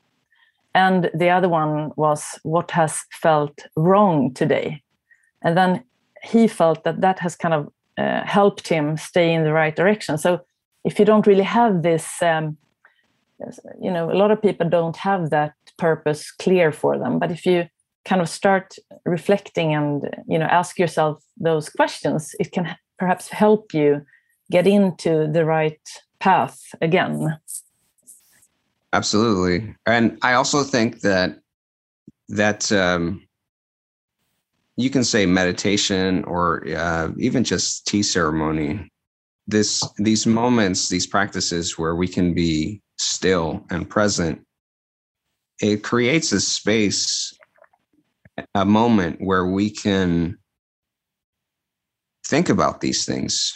And 0.75 1.11
the 1.13 1.29
other 1.29 1.51
one 1.51 1.91
was 1.97 2.41
what 2.45 2.71
has 2.71 3.05
felt 3.13 3.67
wrong 3.77 4.33
today? 4.33 4.83
And 5.43 5.55
then 5.55 5.85
he 6.27 6.49
felt 6.49 6.85
that 6.85 7.01
that 7.01 7.19
has 7.19 7.37
kind 7.37 7.55
of 7.55 7.69
uh, 7.99 8.25
helped 8.25 8.69
him 8.69 8.97
stay 8.97 9.33
in 9.33 9.45
the 9.45 9.53
right 9.53 9.77
direction. 9.77 10.19
So 10.19 10.41
if 10.85 10.99
you 10.99 11.05
don't 11.05 11.27
really 11.27 11.43
have 11.43 11.83
this, 11.83 12.23
um, 12.23 12.57
you 13.81 13.91
know, 13.91 14.11
a 14.11 14.17
lot 14.17 14.31
of 14.31 14.43
people 14.43 14.69
don't 14.69 14.97
have 14.97 15.31
that 15.31 15.55
purpose 15.79 16.31
clear 16.31 16.73
for 16.73 16.99
them. 16.99 17.19
But 17.19 17.31
if 17.31 17.47
you 17.47 17.69
kind 18.07 18.23
of 18.23 18.29
start 18.29 18.77
reflecting 19.05 19.75
and 19.75 20.09
you 20.29 20.39
know 20.39 20.47
ask 20.47 20.79
yourself 20.79 21.23
those 21.37 21.69
questions, 21.69 22.35
it 22.39 22.53
can 22.53 22.77
perhaps 22.99 23.29
help 23.29 23.75
you 23.75 24.03
get 24.51 24.67
into 24.67 25.29
the 25.33 25.45
right 25.45 25.81
path 26.21 26.59
again. 26.81 27.37
Absolutely, 28.93 29.75
and 29.87 30.17
I 30.23 30.35
also 30.35 30.63
think 30.63 31.01
that 31.01 31.41
that 32.29 32.73
um, 32.73 33.26
you 34.77 34.91
can 34.91 35.05
say 35.05 35.25
meditation 35.27 36.23
or 36.25 36.67
uh, 36.69 37.11
even 37.19 37.45
just 37.45 37.87
tea 37.87 38.03
ceremony. 38.03 38.89
This 39.47 39.89
these 39.99 40.27
moments, 40.27 40.89
these 40.89 41.07
practices 41.07 41.79
where 41.79 41.95
we 41.95 42.09
can 42.09 42.35
be 42.35 42.81
still 42.99 43.65
and 43.71 43.89
present, 43.89 44.43
it 45.61 45.83
creates 45.83 46.33
a 46.33 46.41
space, 46.41 47.33
a 48.55 48.65
moment 48.65 49.19
where 49.21 49.47
we 49.47 49.71
can 49.71 50.37
think 52.27 52.49
about 52.49 52.81
these 52.81 53.07
things. 53.07 53.53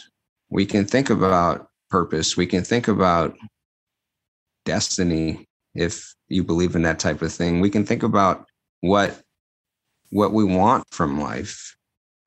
We 0.49 0.65
can 0.65 0.85
think 0.85 1.11
about 1.11 1.69
purpose. 1.91 2.37
We 2.37 2.47
can 2.47 2.63
think 2.63 2.89
about 2.89 3.37
destiny 4.65 5.45
if 5.75 6.15
you 6.29 6.45
believe 6.45 6.77
in 6.77 6.83
that 6.83 6.99
type 7.01 7.21
of 7.21 7.33
thing. 7.33 7.61
We 7.61 7.71
can 7.71 7.85
think 7.85 8.03
about 8.05 8.47
what 8.81 9.21
what 10.11 10.33
we 10.33 10.45
want 10.45 10.85
from 10.91 11.21
life 11.21 11.77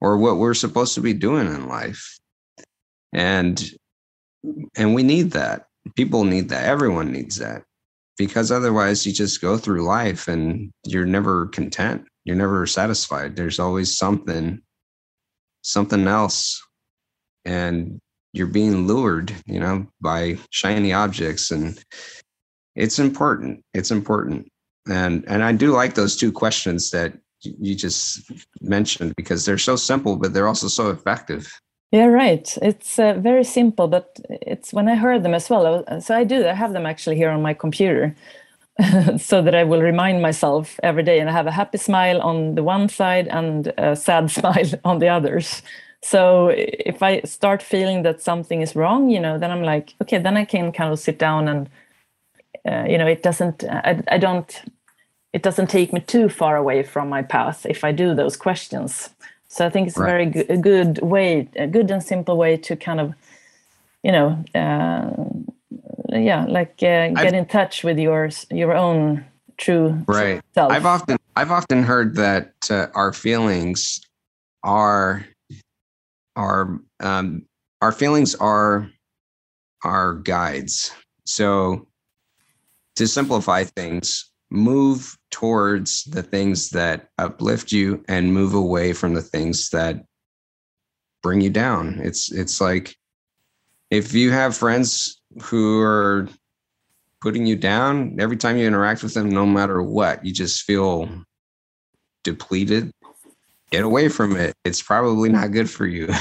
or 0.02 0.18
what 0.18 0.38
we're 0.38 0.54
supposed 0.54 0.96
to 0.96 1.02
be 1.02 1.14
doing 1.14 1.48
in 1.48 1.68
life. 1.68 2.20
And 3.14 3.64
and 4.76 4.94
we 4.94 5.04
need 5.04 5.32
that. 5.32 5.68
People 5.96 6.24
need 6.24 6.50
that. 6.50 6.66
Everyone 6.66 7.12
needs 7.12 7.38
that. 7.38 7.64
Because 8.18 8.52
otherwise 8.52 9.06
you 9.06 9.14
just 9.14 9.42
go 9.42 9.58
through 9.58 9.86
life 9.86 10.28
and 10.28 10.72
you're 10.86 11.06
never 11.06 11.48
content. 11.48 12.06
You're 12.26 12.36
never 12.36 12.66
satisfied. 12.68 13.36
There's 13.36 13.60
always 13.60 13.98
something 13.98 14.62
something 15.62 16.08
else 16.08 16.62
and 17.46 18.00
you're 18.34 18.48
being 18.48 18.88
lured, 18.88 19.34
you 19.46 19.60
know, 19.60 19.88
by 20.02 20.38
shiny 20.50 20.92
objects 20.92 21.52
and 21.52 21.82
it's 22.76 23.00
important. 23.00 23.64
It's 23.74 23.92
important. 23.92 24.48
And 24.90 25.24
and 25.28 25.44
I 25.44 25.54
do 25.54 25.72
like 25.72 25.94
those 25.96 26.18
two 26.18 26.32
questions 26.32 26.92
that 26.92 27.14
you 27.44 27.76
just 27.76 28.32
mentioned 28.62 29.14
because 29.16 29.46
they're 29.46 29.58
so 29.58 29.76
simple, 29.76 30.16
but 30.16 30.34
they're 30.34 30.48
also 30.48 30.68
so 30.68 30.90
effective. 30.90 31.52
Yeah, 31.92 32.06
right. 32.06 32.58
It's 32.62 32.98
uh, 32.98 33.14
very 33.20 33.44
simple, 33.44 33.88
but 33.88 34.20
it's 34.30 34.74
when 34.74 34.88
I 34.88 34.96
heard 34.96 35.22
them 35.22 35.36
as 35.36 35.50
well. 35.50 35.86
So 36.02 36.16
I 36.16 36.24
do. 36.24 36.48
I 36.48 36.54
have 36.54 36.74
them 36.74 36.88
actually 36.88 37.18
here 37.18 37.30
on 37.30 37.42
my 37.42 37.54
computer, 37.54 38.16
so 39.18 39.42
that 39.42 39.54
I 39.54 39.64
will 39.64 39.82
remind 39.82 40.22
myself 40.22 40.80
every 40.82 41.04
day, 41.04 41.20
and 41.20 41.30
I 41.30 41.34
have 41.34 41.48
a 41.48 41.52
happy 41.52 41.78
smile 41.78 42.20
on 42.22 42.56
the 42.56 42.64
one 42.64 42.90
side 42.90 43.28
and 43.28 43.72
a 43.78 43.96
sad 43.96 44.32
smile 44.40 44.72
on 44.84 45.00
the 45.00 45.10
others. 45.10 45.62
So 46.02 46.50
if 46.54 47.02
I 47.02 47.22
start 47.22 47.62
feeling 47.62 48.04
that 48.04 48.22
something 48.22 48.62
is 48.62 48.76
wrong, 48.76 49.10
you 49.10 49.20
know, 49.20 49.38
then 49.38 49.52
I'm 49.52 49.64
like, 49.64 49.94
okay, 50.02 50.18
then 50.18 50.36
I 50.36 50.44
can 50.44 50.74
kind 50.74 50.92
of 50.92 51.00
sit 51.00 51.18
down 51.18 51.48
and, 51.48 51.70
uh, 52.68 52.86
you 52.90 52.98
know, 52.98 53.08
it 53.08 53.24
doesn't. 53.24 53.64
I, 53.64 54.04
I 54.10 54.18
don't 54.18 54.64
it 55.34 55.42
doesn't 55.42 55.68
take 55.68 55.92
me 55.92 56.00
too 56.00 56.30
far 56.30 56.56
away 56.56 56.84
from 56.84 57.10
my 57.10 57.24
path 57.24 57.66
if 57.66 57.84
I 57.84 57.92
do 57.92 58.14
those 58.14 58.38
questions. 58.38 59.10
So 59.50 59.66
I 59.66 59.70
think 59.70 59.88
it's 59.88 59.98
right. 59.98 60.08
a 60.08 60.12
very 60.12 60.26
good, 60.28 60.50
a 60.50 60.58
good 60.58 61.02
way, 61.02 61.50
a 61.56 61.68
good 61.68 61.92
and 61.92 62.02
simple 62.02 62.38
way 62.38 62.58
to 62.58 62.76
kind 62.76 63.00
of, 63.00 63.14
you 64.04 64.12
know, 64.12 64.44
uh, 64.56 65.12
yeah, 66.10 66.46
like 66.46 66.76
uh, 66.78 67.10
get 67.10 67.18
I've, 67.18 67.34
in 67.34 67.46
touch 67.46 67.84
with 67.84 67.98
your 67.98 68.30
your 68.50 68.74
own 68.74 69.26
true 69.58 70.04
right. 70.08 70.42
Self. 70.54 70.72
I've 70.72 70.86
often 70.86 71.18
I've 71.36 71.52
often 71.52 71.84
heard 71.84 72.16
that 72.16 72.54
uh, 72.70 72.88
our 72.94 73.14
feelings 73.14 74.02
are 74.64 75.26
are 76.36 76.80
um, 77.00 77.46
our 77.82 77.92
feelings 77.92 78.36
are 78.36 78.90
our 79.84 80.16
guides. 80.16 80.92
So 81.26 81.88
to 82.96 83.08
simplify 83.08 83.64
things, 83.64 84.32
move 84.54 85.18
towards 85.32 86.04
the 86.06 86.22
things 86.22 86.70
that 86.70 87.10
uplift 87.18 87.72
you 87.72 88.04
and 88.08 88.34
move 88.34 88.54
away 88.54 88.94
from 88.94 89.16
the 89.16 89.22
things 89.22 89.70
that 89.70 90.06
bring 91.24 91.42
you 91.42 91.50
down. 91.50 92.00
It's 92.04 92.32
it's 92.32 92.62
like 92.62 92.96
if 93.90 94.14
you 94.14 94.32
have 94.32 94.56
friends 94.56 95.22
who 95.42 95.82
are 95.82 96.30
putting 97.20 97.48
you 97.48 97.56
down 97.56 98.18
every 98.20 98.38
time 98.38 98.58
you 98.58 98.68
interact 98.68 99.02
with 99.02 99.16
them 99.16 99.30
no 99.30 99.46
matter 99.46 99.82
what, 99.82 100.24
you 100.24 100.32
just 100.32 100.64
feel 100.64 101.10
depleted. 102.24 102.92
Get 103.72 103.84
away 103.84 104.08
from 104.08 104.36
it. 104.36 104.54
It's 104.64 104.84
probably 104.84 105.30
not 105.30 105.52
good 105.52 105.70
for 105.70 105.88
you. 105.88 106.14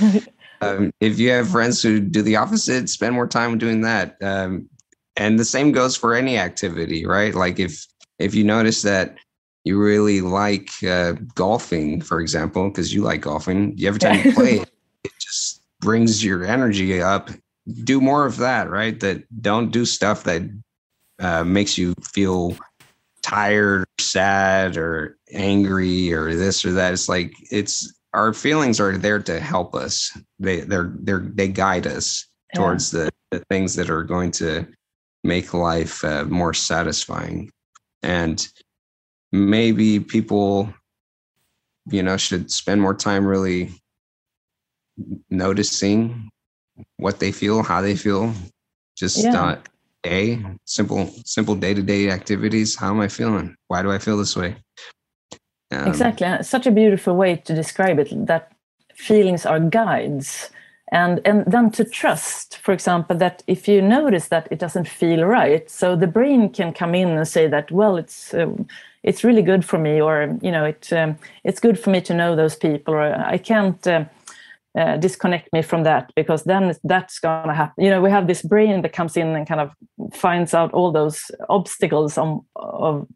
um, 0.60 0.92
if 1.00 1.18
you 1.18 1.30
have 1.30 1.48
friends 1.48 1.82
who 1.82 1.98
do 1.98 2.22
the 2.22 2.36
opposite, 2.36 2.88
spend 2.88 3.14
more 3.14 3.26
time 3.26 3.58
doing 3.58 3.80
that. 3.80 4.16
Um, 4.22 4.68
and 5.16 5.38
the 5.38 5.44
same 5.44 5.72
goes 5.72 5.96
for 5.96 6.14
any 6.14 6.38
activity 6.38 7.06
right? 7.06 7.34
Like 7.34 7.58
if 7.58 7.86
if 8.18 8.34
you 8.34 8.44
notice 8.44 8.82
that 8.82 9.16
you 9.64 9.78
really 9.78 10.20
like 10.20 10.70
uh, 10.82 11.12
golfing 11.34 12.00
for 12.00 12.20
example 12.20 12.68
because 12.68 12.92
you 12.92 13.02
like 13.02 13.20
golfing 13.20 13.78
every 13.84 14.00
time 14.00 14.24
you 14.24 14.32
play 14.34 14.60
it, 15.04 15.12
just 15.18 15.62
brings 15.80 16.24
your 16.24 16.44
energy 16.44 17.00
up. 17.00 17.30
Do 17.84 18.00
more 18.00 18.26
of 18.26 18.38
that 18.38 18.70
right? 18.70 18.98
That 19.00 19.24
don't 19.42 19.70
do 19.70 19.84
stuff 19.84 20.24
that 20.24 20.42
uh, 21.18 21.44
makes 21.44 21.78
you 21.78 21.94
feel 22.02 22.56
tired 23.22 23.86
sad 24.00 24.76
or 24.76 25.16
angry 25.32 26.12
or 26.12 26.34
this 26.34 26.64
or 26.64 26.72
that. 26.72 26.92
It's 26.92 27.08
like 27.08 27.32
it's 27.50 27.92
our 28.14 28.34
feelings 28.34 28.80
are 28.80 28.98
there 28.98 29.20
to 29.20 29.40
help 29.40 29.74
us. 29.74 30.16
They 30.38 30.60
they're 30.60 30.92
they're 31.00 31.26
they 31.34 31.48
guide 31.48 31.86
us 31.86 32.26
towards 32.54 32.92
yeah. 32.92 33.04
the, 33.30 33.38
the 33.38 33.44
things 33.46 33.74
that 33.76 33.88
are 33.88 34.02
going 34.02 34.30
to 34.32 34.66
make 35.24 35.54
life 35.54 36.04
uh, 36.04 36.24
more 36.24 36.54
satisfying. 36.54 37.50
And 38.02 38.46
maybe 39.30 40.00
people, 40.00 40.72
you 41.86 42.02
know, 42.02 42.16
should 42.16 42.50
spend 42.50 42.82
more 42.82 42.94
time 42.94 43.24
really 43.24 43.70
noticing 45.30 46.30
what 46.96 47.20
they 47.20 47.32
feel, 47.32 47.62
how 47.62 47.80
they 47.80 47.96
feel, 47.96 48.34
just 48.96 49.22
yeah. 49.22 49.30
not 49.30 49.68
a 50.04 50.42
simple, 50.64 51.10
simple 51.24 51.54
day 51.54 51.74
to 51.74 51.82
day 51.82 52.10
activities. 52.10 52.76
How 52.76 52.90
am 52.90 53.00
I 53.00 53.08
feeling? 53.08 53.54
Why 53.68 53.82
do 53.82 53.92
I 53.92 53.98
feel 53.98 54.16
this 54.16 54.36
way? 54.36 54.56
Um, 55.70 55.86
exactly. 55.86 56.28
Such 56.42 56.66
a 56.66 56.70
beautiful 56.70 57.16
way 57.16 57.36
to 57.36 57.54
describe 57.54 57.98
it 57.98 58.26
that 58.26 58.52
feelings 58.94 59.46
are 59.46 59.60
guides 59.60 60.50
and 60.92 61.20
and 61.24 61.44
then 61.46 61.70
to 61.70 61.84
trust 61.84 62.58
for 62.58 62.72
example 62.72 63.16
that 63.16 63.42
if 63.46 63.66
you 63.66 63.82
notice 63.82 64.28
that 64.28 64.46
it 64.50 64.58
doesn't 64.58 64.86
feel 64.86 65.24
right 65.24 65.68
so 65.68 65.96
the 65.96 66.06
brain 66.06 66.48
can 66.48 66.72
come 66.72 66.94
in 66.94 67.08
and 67.08 67.26
say 67.26 67.48
that 67.48 67.70
well 67.72 67.96
it's 67.96 68.32
uh, 68.34 68.46
it's 69.02 69.24
really 69.24 69.42
good 69.42 69.64
for 69.64 69.78
me 69.78 70.00
or 70.00 70.38
you 70.42 70.52
know 70.52 70.64
it 70.64 70.92
um, 70.92 71.16
it's 71.44 71.58
good 71.60 71.78
for 71.78 71.90
me 71.90 72.00
to 72.00 72.14
know 72.14 72.36
those 72.36 72.54
people 72.54 72.94
or 72.94 73.14
i 73.26 73.38
can't 73.38 73.86
uh, 73.86 74.04
uh, 74.78 74.96
disconnect 74.96 75.52
me 75.52 75.62
from 75.62 75.82
that 75.82 76.12
because 76.14 76.44
then 76.44 76.74
that's 76.84 77.18
gonna 77.18 77.54
happen 77.54 77.82
you 77.82 77.90
know 77.90 78.02
we 78.02 78.10
have 78.10 78.26
this 78.26 78.42
brain 78.42 78.82
that 78.82 78.92
comes 78.92 79.16
in 79.16 79.28
and 79.28 79.48
kind 79.48 79.60
of 79.60 79.72
finds 80.14 80.54
out 80.54 80.72
all 80.72 80.92
those 80.92 81.30
obstacles 81.48 82.18
on 82.18 82.44
of 82.56 83.06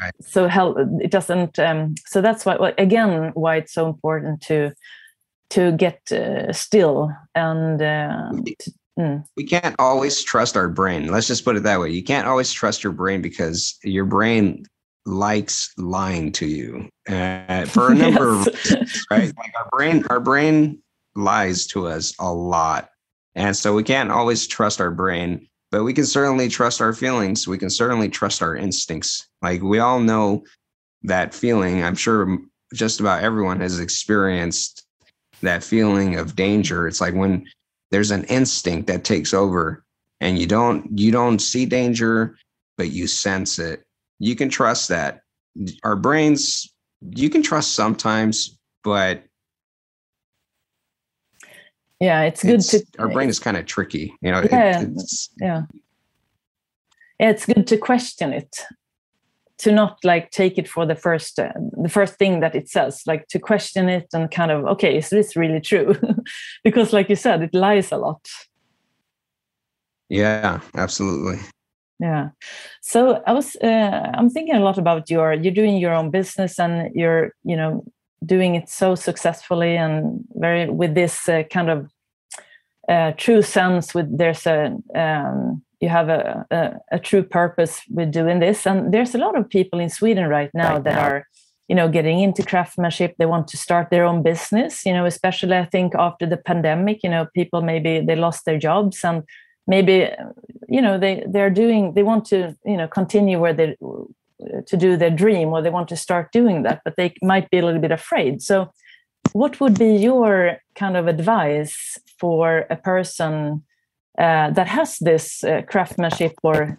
right. 0.00 0.12
so 0.20 0.46
hell 0.46 0.76
it 1.00 1.10
doesn't 1.10 1.58
um, 1.58 1.94
so 2.06 2.20
that's 2.20 2.44
why 2.44 2.74
again 2.78 3.30
why 3.34 3.56
it's 3.56 3.72
so 3.72 3.86
important 3.86 4.40
to 4.42 4.72
to 5.50 5.72
get 5.72 6.00
uh, 6.12 6.52
still 6.52 7.10
and 7.34 7.80
uh, 7.80 8.30
to, 8.58 8.72
mm. 8.98 9.24
we 9.36 9.44
can't 9.44 9.76
always 9.78 10.22
trust 10.22 10.56
our 10.56 10.68
brain. 10.68 11.08
Let's 11.08 11.26
just 11.26 11.44
put 11.44 11.56
it 11.56 11.62
that 11.62 11.80
way. 11.80 11.90
You 11.90 12.02
can't 12.02 12.26
always 12.26 12.52
trust 12.52 12.82
your 12.82 12.92
brain 12.92 13.22
because 13.22 13.78
your 13.82 14.04
brain 14.04 14.64
likes 15.06 15.72
lying 15.76 16.32
to 16.32 16.46
you 16.46 16.88
uh, 17.08 17.66
for 17.66 17.92
a 17.92 17.94
number 17.94 18.36
yes. 18.36 18.46
of 18.46 18.54
reasons 18.54 19.06
right? 19.10 19.32
Like 19.36 19.52
our 19.58 19.68
brain 19.70 20.04
our 20.08 20.20
brain 20.20 20.78
lies 21.14 21.66
to 21.68 21.86
us 21.86 22.14
a 22.18 22.32
lot 22.32 22.88
and 23.34 23.54
so 23.54 23.74
we 23.74 23.82
can't 23.82 24.10
always 24.10 24.46
trust 24.46 24.80
our 24.80 24.90
brain 24.90 25.46
but 25.74 25.82
we 25.82 25.92
can 25.92 26.06
certainly 26.06 26.48
trust 26.48 26.80
our 26.80 26.92
feelings. 26.92 27.48
We 27.48 27.58
can 27.58 27.68
certainly 27.68 28.08
trust 28.08 28.42
our 28.42 28.54
instincts. 28.54 29.26
Like 29.42 29.60
we 29.60 29.80
all 29.80 29.98
know 29.98 30.44
that 31.02 31.34
feeling. 31.34 31.82
I'm 31.82 31.96
sure 31.96 32.38
just 32.72 33.00
about 33.00 33.24
everyone 33.24 33.58
has 33.58 33.80
experienced 33.80 34.83
that 35.44 35.64
feeling 35.64 36.16
of 36.16 36.36
danger. 36.36 36.86
It's 36.86 37.00
like 37.00 37.14
when 37.14 37.46
there's 37.90 38.10
an 38.10 38.24
instinct 38.24 38.86
that 38.88 39.04
takes 39.04 39.32
over 39.32 39.84
and 40.20 40.38
you 40.38 40.46
don't 40.46 40.98
you 40.98 41.10
don't 41.10 41.38
see 41.38 41.66
danger, 41.66 42.36
but 42.76 42.90
you 42.90 43.06
sense 43.06 43.58
it. 43.58 43.84
You 44.18 44.36
can 44.36 44.48
trust 44.48 44.88
that. 44.88 45.20
Our 45.84 45.96
brains 45.96 46.68
you 47.10 47.30
can 47.30 47.42
trust 47.42 47.74
sometimes, 47.74 48.58
but 48.82 49.24
yeah, 52.00 52.22
it's 52.22 52.42
good 52.42 52.56
it's, 52.56 52.68
to 52.68 52.84
our 52.98 53.08
brain 53.08 53.28
is 53.28 53.38
kind 53.38 53.56
of 53.56 53.66
tricky, 53.66 54.14
you 54.20 54.32
know. 54.32 54.42
Yeah, 54.50 54.80
it, 54.80 54.88
it's, 54.96 55.30
yeah. 55.40 55.62
yeah, 57.20 57.30
it's 57.30 57.46
good 57.46 57.66
to 57.68 57.76
question 57.76 58.32
it 58.32 58.64
to 59.58 59.72
not 59.72 59.98
like 60.04 60.30
take 60.30 60.58
it 60.58 60.68
for 60.68 60.86
the 60.86 60.94
first 60.94 61.38
uh, 61.38 61.52
the 61.82 61.88
first 61.88 62.14
thing 62.14 62.40
that 62.40 62.54
it 62.54 62.68
says 62.68 63.02
like 63.06 63.26
to 63.28 63.38
question 63.38 63.88
it 63.88 64.06
and 64.12 64.30
kind 64.30 64.50
of 64.50 64.64
okay 64.64 64.96
is 64.96 65.10
this 65.10 65.36
really 65.36 65.60
true? 65.60 65.94
Because 66.64 66.92
like 66.92 67.08
you 67.08 67.16
said 67.16 67.42
it 67.42 67.54
lies 67.54 67.92
a 67.92 67.96
lot. 67.96 68.26
Yeah 70.08 70.60
absolutely. 70.74 71.40
Yeah. 72.00 72.30
So 72.82 73.22
i 73.26 73.32
was 73.32 73.56
uh, 73.56 74.10
i'm 74.14 74.30
thinking 74.30 74.56
a 74.56 74.60
lot 74.60 74.78
about 74.78 75.10
your 75.10 75.32
you're 75.32 75.54
doing 75.54 75.76
your 75.76 75.94
own 75.94 76.10
business 76.10 76.58
and 76.58 76.94
you're 76.94 77.32
you 77.44 77.56
know 77.56 77.84
doing 78.26 78.54
it 78.54 78.68
so 78.68 78.94
successfully 78.94 79.76
and 79.76 80.24
very 80.34 80.68
with 80.68 80.94
this 80.94 81.28
uh, 81.28 81.42
kind 81.50 81.70
of 81.70 81.90
uh, 82.88 83.12
true 83.16 83.42
sense 83.42 83.94
with 83.94 84.18
there's 84.18 84.46
a 84.46 84.76
um, 84.94 85.62
you 85.84 85.90
have 85.90 86.08
a, 86.08 86.46
a, 86.50 86.96
a, 86.96 86.98
true 86.98 87.22
purpose 87.22 87.74
with 87.96 88.10
doing 88.10 88.38
this. 88.40 88.66
And 88.66 88.92
there's 88.92 89.14
a 89.14 89.18
lot 89.18 89.36
of 89.38 89.48
people 89.48 89.78
in 89.78 89.90
sweden 89.90 90.26
right 90.28 90.52
now 90.54 90.74
right 90.74 90.84
that 90.84 90.94
now. 90.94 91.08
are 91.08 91.18
you 91.68 91.76
know 91.78 91.88
getting 91.88 92.18
into 92.20 92.42
craftsmanship. 92.42 93.14
They 93.18 93.26
want 93.34 93.46
to 93.48 93.56
start 93.56 93.90
their 93.90 94.04
own 94.04 94.22
business 94.22 94.84
you 94.86 94.92
know 94.92 95.06
especially 95.06 95.56
i 95.56 95.66
think 95.74 95.94
after 96.08 96.26
the 96.26 96.36
pandemic 96.50 96.96
you 97.04 97.10
know 97.10 97.24
people 97.38 97.60
maybe 97.72 97.92
they 98.06 98.16
lost 98.16 98.44
their 98.44 98.58
jobs 98.58 98.96
and 99.08 99.22
maybe 99.66 99.96
you 100.76 100.82
know 100.84 100.94
they 101.04 101.14
they're 101.32 101.56
doing 101.64 101.94
they 101.94 102.06
want 102.10 102.24
to 102.32 102.38
you 102.70 102.76
know 102.76 102.88
continue 103.00 103.38
where 103.40 103.56
they 103.60 103.76
to 104.66 104.76
do 104.76 104.96
their 104.96 105.10
dream 105.10 105.48
or 105.48 105.62
they 105.62 105.70
want 105.70 105.88
to 105.88 105.96
start 105.96 106.32
doing 106.32 106.62
that 106.62 106.80
but 106.84 106.96
they 106.96 107.14
might 107.22 107.50
be 107.50 107.58
a 107.58 107.64
little 107.64 107.80
bit 107.80 107.92
afraid. 107.92 108.42
So 108.42 108.70
what 109.32 109.60
would 109.60 109.78
be 109.78 109.96
your 109.96 110.58
kind 110.74 110.96
of 110.96 111.06
advice 111.06 111.98
for 112.18 112.66
a 112.70 112.76
person 112.76 113.64
uh, 114.18 114.50
that 114.50 114.68
has 114.68 114.98
this 114.98 115.44
uh, 115.44 115.62
craftsmanship 115.66 116.32
or 116.42 116.78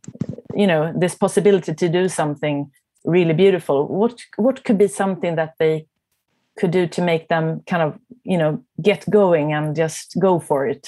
you 0.55 0.67
know 0.67 0.93
this 0.95 1.15
possibility 1.15 1.73
to 1.73 1.89
do 1.89 2.07
something 2.07 2.71
really 3.03 3.33
beautiful. 3.33 3.87
What 3.87 4.21
what 4.37 4.63
could 4.63 4.77
be 4.77 4.87
something 4.87 5.35
that 5.35 5.55
they 5.59 5.87
could 6.57 6.71
do 6.71 6.87
to 6.87 7.01
make 7.01 7.27
them 7.27 7.61
kind 7.67 7.83
of 7.83 7.99
you 8.23 8.37
know 8.37 8.63
get 8.81 9.09
going 9.09 9.53
and 9.53 9.75
just 9.75 10.15
go 10.19 10.39
for 10.39 10.65
it? 10.65 10.87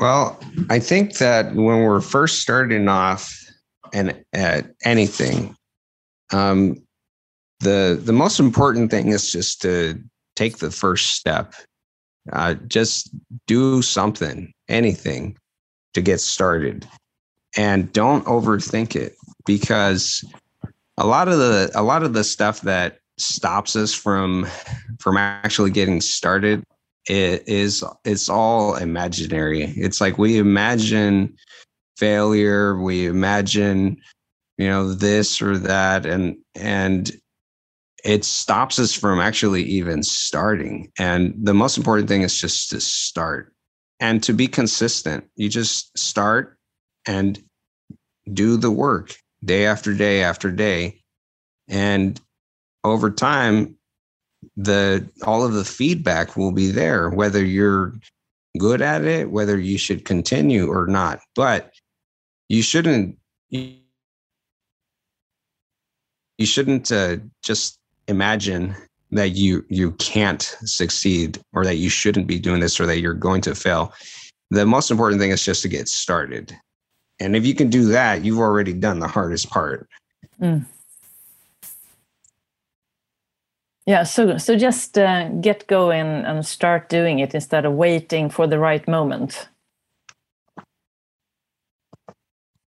Well 0.00 0.38
i 0.70 0.78
think 0.78 1.18
that 1.18 1.54
when 1.54 1.82
we're 1.82 2.00
first 2.00 2.40
starting 2.40 2.88
off 2.88 3.32
and 3.92 4.24
at 4.32 4.66
anything 4.84 5.56
um 6.32 6.76
the 7.60 8.00
the 8.02 8.12
most 8.12 8.40
important 8.40 8.90
thing 8.90 9.08
is 9.08 9.30
just 9.30 9.60
to 9.62 10.00
take 10.36 10.58
the 10.58 10.70
first 10.70 11.14
step 11.14 11.54
uh, 12.32 12.54
just 12.66 13.10
do 13.46 13.82
something, 13.82 14.52
anything 14.68 15.36
to 15.94 16.00
get 16.00 16.20
started. 16.20 16.86
And 17.56 17.92
don't 17.92 18.24
overthink 18.26 18.94
it 18.94 19.16
because 19.44 20.24
a 20.96 21.06
lot 21.06 21.28
of 21.28 21.38
the 21.38 21.70
a 21.74 21.82
lot 21.82 22.02
of 22.02 22.12
the 22.12 22.22
stuff 22.22 22.60
that 22.62 22.98
stops 23.18 23.74
us 23.74 23.92
from 23.92 24.46
from 25.00 25.16
actually 25.16 25.70
getting 25.70 26.00
started 26.00 26.62
it 27.08 27.48
is 27.48 27.84
it's 28.04 28.28
all 28.28 28.76
imaginary. 28.76 29.64
It's 29.64 30.00
like 30.00 30.18
we 30.18 30.38
imagine 30.38 31.36
failure, 31.96 32.78
we 32.80 33.06
imagine 33.06 33.96
you 34.58 34.68
know 34.68 34.92
this 34.92 35.40
or 35.40 35.58
that 35.58 36.06
and 36.06 36.36
and 36.54 37.10
it 38.04 38.24
stops 38.24 38.78
us 38.78 38.94
from 38.94 39.20
actually 39.20 39.62
even 39.64 40.02
starting. 40.02 40.90
And 40.98 41.34
the 41.40 41.54
most 41.54 41.76
important 41.76 42.08
thing 42.08 42.22
is 42.22 42.40
just 42.40 42.70
to 42.70 42.80
start 42.80 43.52
and 43.98 44.22
to 44.22 44.32
be 44.32 44.48
consistent. 44.48 45.24
You 45.36 45.48
just 45.48 45.96
start 45.98 46.58
and 47.06 47.42
do 48.32 48.56
the 48.56 48.70
work 48.70 49.16
day 49.44 49.66
after 49.66 49.94
day 49.94 50.22
after 50.22 50.50
day. 50.50 51.02
And 51.68 52.20
over 52.84 53.10
time, 53.10 53.76
the 54.56 55.08
all 55.24 55.44
of 55.44 55.52
the 55.52 55.64
feedback 55.64 56.36
will 56.36 56.52
be 56.52 56.70
there, 56.70 57.10
whether 57.10 57.44
you're 57.44 57.94
good 58.58 58.80
at 58.82 59.04
it, 59.04 59.30
whether 59.30 59.58
you 59.58 59.78
should 59.78 60.04
continue 60.04 60.68
or 60.68 60.86
not. 60.86 61.20
But 61.34 61.72
you 62.48 62.62
shouldn't 62.62 63.18
you, 63.50 63.76
shouldn't 66.42 66.90
uh, 66.90 67.18
just 67.42 67.79
imagine 68.08 68.74
that 69.12 69.30
you 69.30 69.64
you 69.68 69.92
can't 69.92 70.56
succeed 70.64 71.40
or 71.52 71.64
that 71.64 71.76
you 71.76 71.88
shouldn't 71.88 72.26
be 72.26 72.38
doing 72.38 72.60
this 72.60 72.78
or 72.78 72.86
that 72.86 73.00
you're 73.00 73.14
going 73.14 73.40
to 73.42 73.54
fail 73.54 73.92
the 74.50 74.66
most 74.66 74.90
important 74.90 75.20
thing 75.20 75.30
is 75.30 75.44
just 75.44 75.62
to 75.62 75.68
get 75.68 75.88
started. 75.88 76.56
And 77.20 77.36
if 77.36 77.46
you 77.46 77.54
can 77.54 77.70
do 77.70 77.86
that 77.86 78.24
you've 78.24 78.38
already 78.38 78.72
done 78.72 78.98
the 79.00 79.08
hardest 79.08 79.50
part. 79.50 79.88
Mm. 80.40 80.64
yeah 83.86 84.04
so 84.04 84.38
so 84.38 84.56
just 84.56 84.96
uh, 84.96 85.28
get 85.40 85.66
going 85.66 86.06
and 86.06 86.46
start 86.46 86.88
doing 86.88 87.18
it 87.18 87.34
instead 87.34 87.66
of 87.66 87.74
waiting 87.74 88.30
for 88.30 88.46
the 88.46 88.58
right 88.58 88.86
moment. 88.88 89.48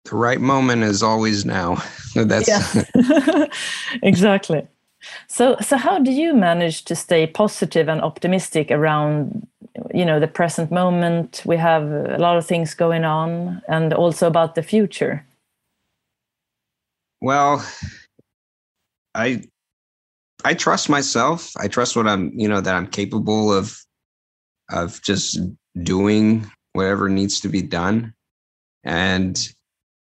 The 0.05 0.17
right 0.17 0.41
moment 0.41 0.83
is 0.83 1.03
always 1.03 1.45
now. 1.45 1.81
That's 2.17 2.49
exactly 4.03 4.67
so, 5.27 5.57
so 5.61 5.77
how 5.77 5.99
do 5.99 6.11
you 6.13 6.35
manage 6.35 6.85
to 6.85 6.95
stay 6.95 7.27
positive 7.27 7.89
and 7.89 8.01
optimistic 8.01 8.71
around, 8.71 9.47
you 9.95 10.05
know, 10.05 10.21
the 10.21 10.29
present 10.29 10.71
moment? 10.71 11.43
We 11.45 11.57
have 11.57 11.85
a 11.91 12.19
lot 12.19 12.37
of 12.37 12.47
things 12.47 12.75
going 12.75 13.05
on, 13.05 13.63
and 13.69 13.93
also 13.93 14.27
about 14.27 14.55
the 14.55 14.63
future. 14.63 15.25
Well, 17.21 17.65
I 19.15 19.43
I 20.45 20.55
trust 20.55 20.89
myself. 20.89 21.53
I 21.59 21.69
trust 21.69 21.97
what 21.97 22.07
I'm, 22.07 22.33
you 22.35 22.49
know, 22.49 22.61
that 22.61 22.75
I'm 22.75 22.87
capable 22.87 23.53
of 23.53 23.79
of 24.71 25.03
just 25.03 25.39
doing 25.83 26.51
whatever 26.73 27.09
needs 27.09 27.41
to 27.41 27.49
be 27.49 27.63
done. 27.63 28.15
And 28.85 29.39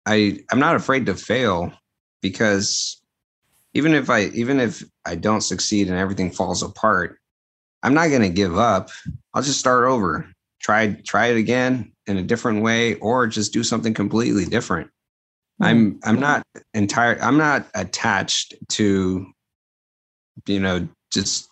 I 0.05 0.39
I'm 0.51 0.59
not 0.59 0.75
afraid 0.75 1.05
to 1.07 1.15
fail 1.15 1.73
because 2.21 3.01
even 3.77 3.93
if 3.93 4.09
I 4.09 4.23
even 4.33 4.59
if 4.59 4.83
I 5.05 5.13
don't 5.13 5.41
succeed 5.41 5.87
and 5.87 5.97
everything 5.97 6.31
falls 6.31 6.63
apart, 6.63 7.19
I'm 7.83 7.93
not 7.93 8.09
going 8.09 8.23
to 8.23 8.29
give 8.29 8.57
up. 8.57 8.89
I'll 9.35 9.43
just 9.43 9.59
start 9.59 9.85
over. 9.85 10.27
Try 10.59 10.93
try 11.05 11.27
it 11.27 11.37
again 11.37 11.91
in 12.07 12.17
a 12.17 12.23
different 12.23 12.63
way 12.63 12.95
or 12.95 13.27
just 13.27 13.53
do 13.53 13.63
something 13.63 13.93
completely 13.93 14.45
different. 14.45 14.87
Mm-hmm. 15.61 15.63
I'm 15.63 15.99
I'm 16.03 16.19
not 16.19 16.43
entire 16.73 17.21
I'm 17.21 17.37
not 17.37 17.67
attached 17.75 18.55
to 18.69 19.27
you 20.47 20.59
know 20.59 20.87
just 21.11 21.47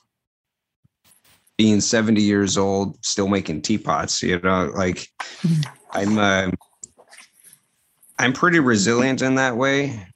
being 1.59 1.81
70 1.81 2.23
years 2.23 2.57
old 2.57 2.97
still 3.05 3.27
making 3.27 3.61
teapots, 3.61 4.23
you 4.23 4.39
know, 4.39 4.71
like 4.75 5.09
mm-hmm. 5.43 5.61
I'm 5.91 6.17
uh, 6.17 6.51
I'm 8.17 8.33
pretty 8.33 8.59
resilient 8.59 9.21
in 9.21 9.35
that 9.35 9.57
way 9.57 10.07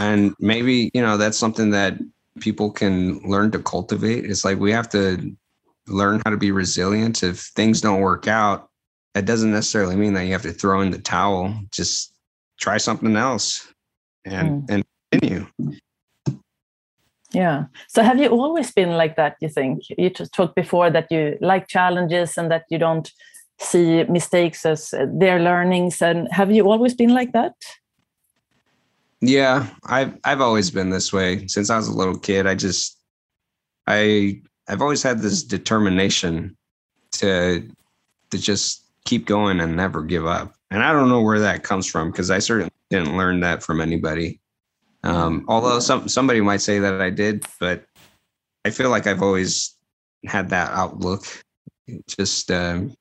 and 0.00 0.34
maybe 0.40 0.90
you 0.94 1.02
know 1.02 1.16
that's 1.16 1.38
something 1.38 1.70
that 1.70 1.94
people 2.40 2.70
can 2.70 3.18
learn 3.20 3.50
to 3.52 3.58
cultivate. 3.58 4.24
It's 4.24 4.44
like 4.44 4.58
we 4.58 4.72
have 4.72 4.88
to 4.90 5.34
learn 5.86 6.20
how 6.24 6.30
to 6.30 6.36
be 6.36 6.50
resilient. 6.50 7.22
If 7.22 7.40
things 7.54 7.80
don't 7.80 8.00
work 8.00 8.26
out 8.26 8.70
that 9.14 9.26
doesn't 9.26 9.50
necessarily 9.50 9.96
mean 9.96 10.14
that 10.14 10.24
you 10.24 10.32
have 10.32 10.42
to 10.42 10.52
throw 10.52 10.80
in 10.80 10.90
the 10.90 10.98
towel. 10.98 11.54
Just 11.72 12.14
try 12.60 12.76
something 12.76 13.16
else 13.16 13.66
and 14.24 14.62
mm. 14.62 14.70
and 14.70 14.84
continue. 15.10 15.46
Yeah. 17.32 17.64
So 17.88 18.02
have 18.02 18.18
you 18.18 18.28
always 18.28 18.72
been 18.72 18.90
like 18.90 19.16
that 19.16 19.36
you 19.40 19.48
think? 19.48 19.82
You 19.96 20.10
just 20.10 20.34
talked 20.34 20.56
before 20.56 20.90
that 20.90 21.06
you 21.10 21.36
like 21.40 21.68
challenges 21.68 22.36
and 22.36 22.50
that 22.50 22.64
you 22.70 22.78
don't 22.78 23.10
see 23.60 24.04
mistakes 24.04 24.66
as 24.66 24.92
their 25.06 25.38
learnings. 25.38 26.02
And 26.02 26.28
have 26.32 26.50
you 26.50 26.68
always 26.68 26.94
been 26.94 27.14
like 27.14 27.32
that 27.32 27.54
yeah, 29.20 29.66
I've 29.84 30.18
I've 30.24 30.40
always 30.40 30.70
been 30.70 30.90
this 30.90 31.12
way 31.12 31.46
since 31.46 31.70
I 31.70 31.76
was 31.76 31.88
a 31.88 31.96
little 31.96 32.18
kid. 32.18 32.46
I 32.46 32.54
just 32.54 32.96
I 33.86 34.40
I've 34.68 34.82
always 34.82 35.02
had 35.02 35.20
this 35.20 35.42
determination 35.42 36.56
to 37.12 37.68
to 38.30 38.38
just 38.38 38.84
keep 39.04 39.26
going 39.26 39.60
and 39.60 39.76
never 39.76 40.02
give 40.02 40.26
up. 40.26 40.54
And 40.70 40.82
I 40.82 40.92
don't 40.92 41.08
know 41.08 41.20
where 41.20 41.40
that 41.40 41.64
comes 41.64 41.86
from 41.86 42.10
because 42.10 42.30
I 42.30 42.38
certainly 42.38 42.70
didn't 42.90 43.16
learn 43.16 43.40
that 43.40 43.62
from 43.62 43.80
anybody. 43.80 44.40
Um, 45.02 45.44
although 45.48 45.80
some 45.80 46.08
somebody 46.08 46.40
might 46.40 46.60
say 46.60 46.78
that 46.78 47.00
I 47.00 47.10
did, 47.10 47.44
but 47.58 47.84
I 48.64 48.70
feel 48.70 48.90
like 48.90 49.06
I've 49.06 49.22
always 49.22 49.74
had 50.26 50.50
that 50.50 50.70
outlook. 50.72 51.24
Just 52.06 52.50
um, 52.50 52.94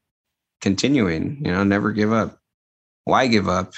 continuing, 0.62 1.42
you 1.46 1.52
know, 1.52 1.64
never 1.64 1.92
give 1.92 2.12
up. 2.12 2.40
Why 3.04 3.28
give 3.28 3.48
up? 3.48 3.74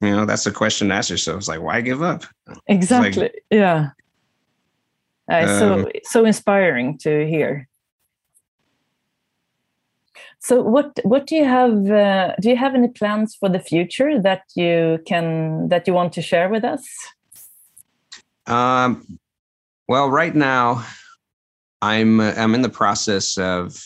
You 0.00 0.10
know, 0.10 0.24
that's 0.24 0.44
the 0.44 0.50
question 0.50 0.88
to 0.88 0.94
ask 0.94 1.10
yourself. 1.10 1.38
It's 1.38 1.48
like, 1.48 1.60
why 1.60 1.80
give 1.82 2.02
up? 2.02 2.24
Exactly. 2.66 3.24
Like, 3.24 3.44
yeah. 3.50 3.90
Uh, 5.30 5.46
um, 5.46 5.58
so 5.58 5.90
so 6.04 6.24
inspiring 6.24 6.98
to 6.98 7.26
hear. 7.26 7.68
So 10.40 10.62
what 10.62 10.98
what 11.04 11.26
do 11.26 11.36
you 11.36 11.44
have? 11.44 11.90
Uh, 11.90 12.34
do 12.40 12.48
you 12.48 12.56
have 12.56 12.74
any 12.74 12.88
plans 12.88 13.36
for 13.36 13.48
the 13.48 13.60
future 13.60 14.20
that 14.20 14.42
you 14.56 14.98
can 15.06 15.68
that 15.68 15.86
you 15.86 15.92
want 15.92 16.14
to 16.14 16.22
share 16.22 16.48
with 16.48 16.64
us? 16.64 16.88
Um, 18.46 19.18
well, 19.86 20.08
right 20.08 20.34
now, 20.34 20.84
I'm 21.82 22.20
I'm 22.20 22.54
in 22.54 22.62
the 22.62 22.70
process 22.70 23.36
of 23.36 23.78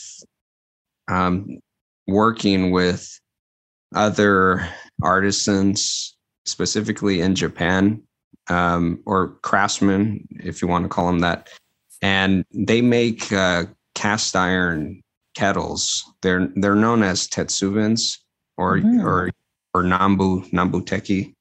um, 1.09 1.59
working 2.07 2.71
with 2.71 3.19
other 3.93 4.67
artisans, 5.01 6.15
specifically 6.45 7.21
in 7.21 7.35
Japan, 7.35 8.01
um, 8.49 9.01
or 9.05 9.29
craftsmen, 9.41 10.27
if 10.31 10.61
you 10.61 10.67
want 10.67 10.85
to 10.85 10.89
call 10.89 11.07
them 11.07 11.19
that, 11.19 11.49
and 12.01 12.45
they 12.53 12.81
make 12.81 13.31
uh, 13.31 13.65
cast 13.95 14.35
iron 14.35 15.01
kettles. 15.35 16.03
They're 16.21 16.49
they're 16.55 16.75
known 16.75 17.03
as 17.03 17.27
tetsubins 17.27 18.19
or 18.57 18.77
mm-hmm. 18.77 19.05
or 19.05 19.31
or 19.73 19.83
nambu 19.83 20.49
nambuteki, 20.51 21.33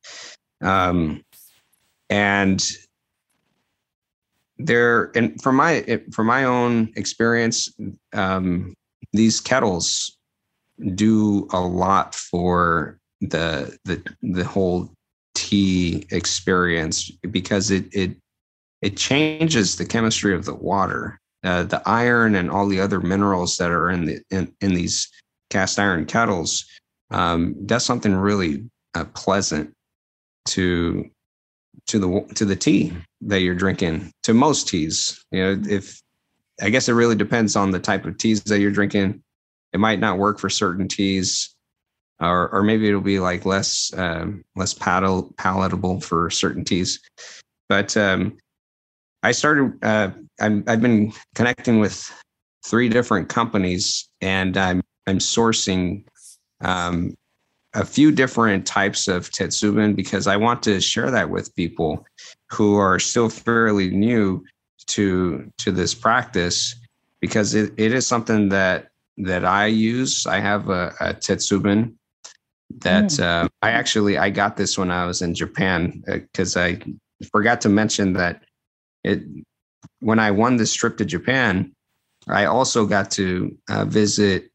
um, 0.62 1.22
and 2.10 2.62
they're 4.58 5.10
and 5.16 5.40
from 5.42 5.56
my 5.56 6.00
from 6.12 6.26
my 6.26 6.44
own 6.44 6.92
experience, 6.96 7.68
um, 8.12 8.74
these 9.12 9.40
kettles 9.40 10.16
do 10.94 11.48
a 11.52 11.60
lot 11.60 12.14
for 12.14 12.98
the 13.30 13.76
the 13.84 14.02
the 14.22 14.44
whole 14.44 14.90
tea 15.34 16.06
experience 16.10 17.10
because 17.30 17.70
it 17.70 17.86
it 17.92 18.16
it 18.82 18.96
changes 18.96 19.76
the 19.76 19.86
chemistry 19.86 20.34
of 20.34 20.44
the 20.44 20.54
water. 20.54 21.18
Uh, 21.42 21.62
the 21.62 21.82
iron 21.86 22.34
and 22.34 22.50
all 22.50 22.66
the 22.66 22.80
other 22.80 23.00
minerals 23.00 23.58
that 23.58 23.70
are 23.70 23.90
in 23.90 24.06
the 24.06 24.20
in, 24.30 24.52
in 24.60 24.74
these 24.74 25.10
cast 25.50 25.78
iron 25.78 26.06
kettles 26.06 26.64
um, 27.10 27.54
does 27.66 27.84
something 27.84 28.14
really 28.14 28.64
uh, 28.94 29.04
pleasant 29.14 29.72
to 30.46 31.08
to 31.86 31.98
the 31.98 32.34
to 32.34 32.44
the 32.44 32.56
tea 32.56 32.92
that 33.20 33.40
you're 33.40 33.54
drinking 33.54 34.10
to 34.22 34.32
most 34.34 34.68
teas. 34.68 35.22
You 35.30 35.42
know 35.42 35.62
if 35.68 36.00
i 36.62 36.70
guess 36.70 36.88
it 36.88 36.92
really 36.92 37.16
depends 37.16 37.56
on 37.56 37.72
the 37.72 37.80
type 37.80 38.04
of 38.04 38.16
teas 38.16 38.42
that 38.44 38.60
you're 38.60 38.70
drinking. 38.70 39.22
It 39.72 39.80
might 39.80 39.98
not 39.98 40.18
work 40.18 40.38
for 40.38 40.48
certain 40.48 40.88
teas 40.88 41.53
or 42.20 42.48
or 42.50 42.62
maybe 42.62 42.88
it'll 42.88 43.00
be 43.00 43.18
like 43.18 43.44
less 43.44 43.92
um, 43.96 44.44
less 44.56 44.74
paddle, 44.74 45.32
palatable 45.36 46.00
for 46.00 46.30
certainties. 46.30 47.00
but 47.68 47.96
um, 47.96 48.36
i 49.22 49.32
started 49.32 49.72
uh, 49.82 50.10
I'm, 50.40 50.64
i've 50.66 50.82
been 50.82 51.12
connecting 51.34 51.80
with 51.80 52.10
three 52.66 52.88
different 52.88 53.28
companies 53.28 54.08
and 54.20 54.56
i'm 54.56 54.82
i'm 55.06 55.18
sourcing 55.18 56.04
um, 56.60 57.14
a 57.74 57.84
few 57.84 58.12
different 58.12 58.66
types 58.66 59.08
of 59.08 59.30
tetsubin 59.30 59.96
because 59.96 60.26
I 60.26 60.36
want 60.36 60.62
to 60.62 60.80
share 60.80 61.10
that 61.10 61.28
with 61.28 61.54
people 61.56 62.06
who 62.50 62.76
are 62.76 62.98
still 63.00 63.28
fairly 63.28 63.90
new 63.90 64.44
to 64.86 65.50
to 65.58 65.72
this 65.72 65.94
practice 65.94 66.74
because 67.20 67.54
it, 67.54 67.72
it 67.76 67.92
is 67.92 68.06
something 68.06 68.48
that 68.50 68.88
that 69.18 69.44
I 69.44 69.66
use. 69.66 70.26
I 70.26 70.38
have 70.38 70.68
a, 70.68 70.94
a 71.00 71.14
tetsubin 71.14 71.94
that 72.84 73.04
mm. 73.04 73.22
uh, 73.22 73.48
I 73.60 73.70
actually 73.70 74.16
I 74.16 74.30
got 74.30 74.56
this 74.56 74.78
when 74.78 74.90
I 74.90 75.04
was 75.04 75.20
in 75.20 75.34
Japan 75.34 76.02
because 76.06 76.56
uh, 76.56 76.60
I 76.60 76.78
forgot 77.32 77.60
to 77.62 77.68
mention 77.68 78.12
that 78.14 78.42
it 79.02 79.22
when 80.00 80.18
I 80.18 80.30
won 80.30 80.56
this 80.56 80.72
trip 80.72 80.96
to 80.98 81.04
Japan, 81.04 81.72
I 82.28 82.44
also 82.44 82.86
got 82.86 83.10
to 83.12 83.56
uh, 83.68 83.84
visit 83.84 84.50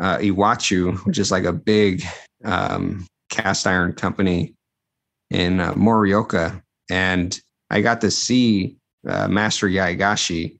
uh, 0.00 0.18
Iwachu, 0.18 1.04
which 1.06 1.18
is 1.18 1.30
like 1.30 1.44
a 1.44 1.52
big 1.52 2.02
um, 2.44 3.06
cast 3.30 3.66
iron 3.66 3.92
company 3.92 4.54
in 5.30 5.60
uh, 5.60 5.74
Morioka, 5.74 6.62
and 6.90 7.38
I 7.70 7.80
got 7.80 8.00
to 8.02 8.10
see 8.10 8.76
uh, 9.08 9.28
Master 9.28 9.68
Yaegashi 9.68 10.58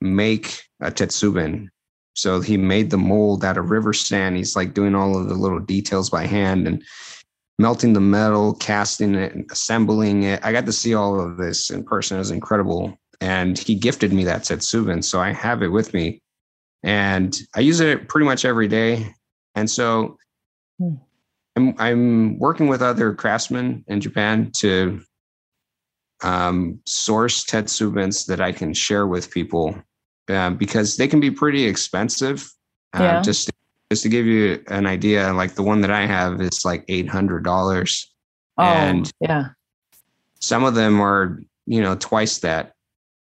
make 0.00 0.62
a 0.80 0.90
tetsubin. 0.90 1.68
So 2.14 2.40
he 2.40 2.56
made 2.56 2.90
the 2.90 2.98
mold 2.98 3.44
out 3.44 3.58
of 3.58 3.70
river 3.70 3.92
sand. 3.92 4.36
He's 4.36 4.56
like 4.56 4.74
doing 4.74 4.94
all 4.94 5.18
of 5.18 5.28
the 5.28 5.34
little 5.34 5.60
details 5.60 6.10
by 6.10 6.26
hand 6.26 6.66
and 6.66 6.82
melting 7.58 7.92
the 7.92 8.00
metal, 8.00 8.54
casting 8.54 9.14
it, 9.14 9.34
and 9.34 9.50
assembling 9.50 10.22
it. 10.22 10.44
I 10.44 10.52
got 10.52 10.66
to 10.66 10.72
see 10.72 10.94
all 10.94 11.20
of 11.20 11.36
this 11.36 11.70
in 11.70 11.84
person. 11.84 12.16
It 12.16 12.20
was 12.20 12.30
incredible. 12.30 12.96
And 13.20 13.58
he 13.58 13.74
gifted 13.74 14.12
me 14.12 14.24
that 14.24 14.42
tetsubin. 14.42 15.02
So 15.04 15.20
I 15.20 15.32
have 15.32 15.62
it 15.62 15.68
with 15.68 15.94
me 15.94 16.20
and 16.82 17.34
I 17.54 17.60
use 17.60 17.80
it 17.80 18.08
pretty 18.08 18.26
much 18.26 18.44
every 18.44 18.68
day. 18.68 19.14
And 19.54 19.68
so 19.68 20.18
hmm. 20.78 20.94
I'm 21.56 21.74
I'm 21.78 22.38
working 22.38 22.66
with 22.66 22.82
other 22.82 23.14
craftsmen 23.14 23.84
in 23.86 24.00
Japan 24.00 24.50
to 24.58 25.00
um, 26.22 26.80
source 26.86 27.44
tetsubins 27.44 28.26
that 28.26 28.40
I 28.40 28.52
can 28.52 28.74
share 28.74 29.06
with 29.06 29.30
people 29.30 29.76
um, 30.28 30.56
because 30.56 30.96
they 30.96 31.08
can 31.08 31.20
be 31.20 31.30
pretty 31.30 31.64
expensive. 31.64 32.50
Uh, 32.92 33.02
yeah. 33.02 33.22
Just 33.22 33.50
just 33.90 34.02
to 34.02 34.08
give 34.08 34.26
you 34.26 34.62
an 34.68 34.86
idea, 34.86 35.32
like 35.32 35.54
the 35.54 35.62
one 35.62 35.80
that 35.82 35.90
I 35.90 36.06
have 36.06 36.40
is 36.40 36.64
like 36.64 36.84
eight 36.88 37.08
hundred 37.08 37.44
dollars. 37.44 38.12
Oh, 38.58 38.64
and 38.64 39.10
yeah. 39.20 39.48
Some 40.40 40.64
of 40.64 40.74
them 40.74 41.00
are 41.00 41.40
you 41.66 41.80
know 41.80 41.96
twice 41.96 42.38
that, 42.38 42.74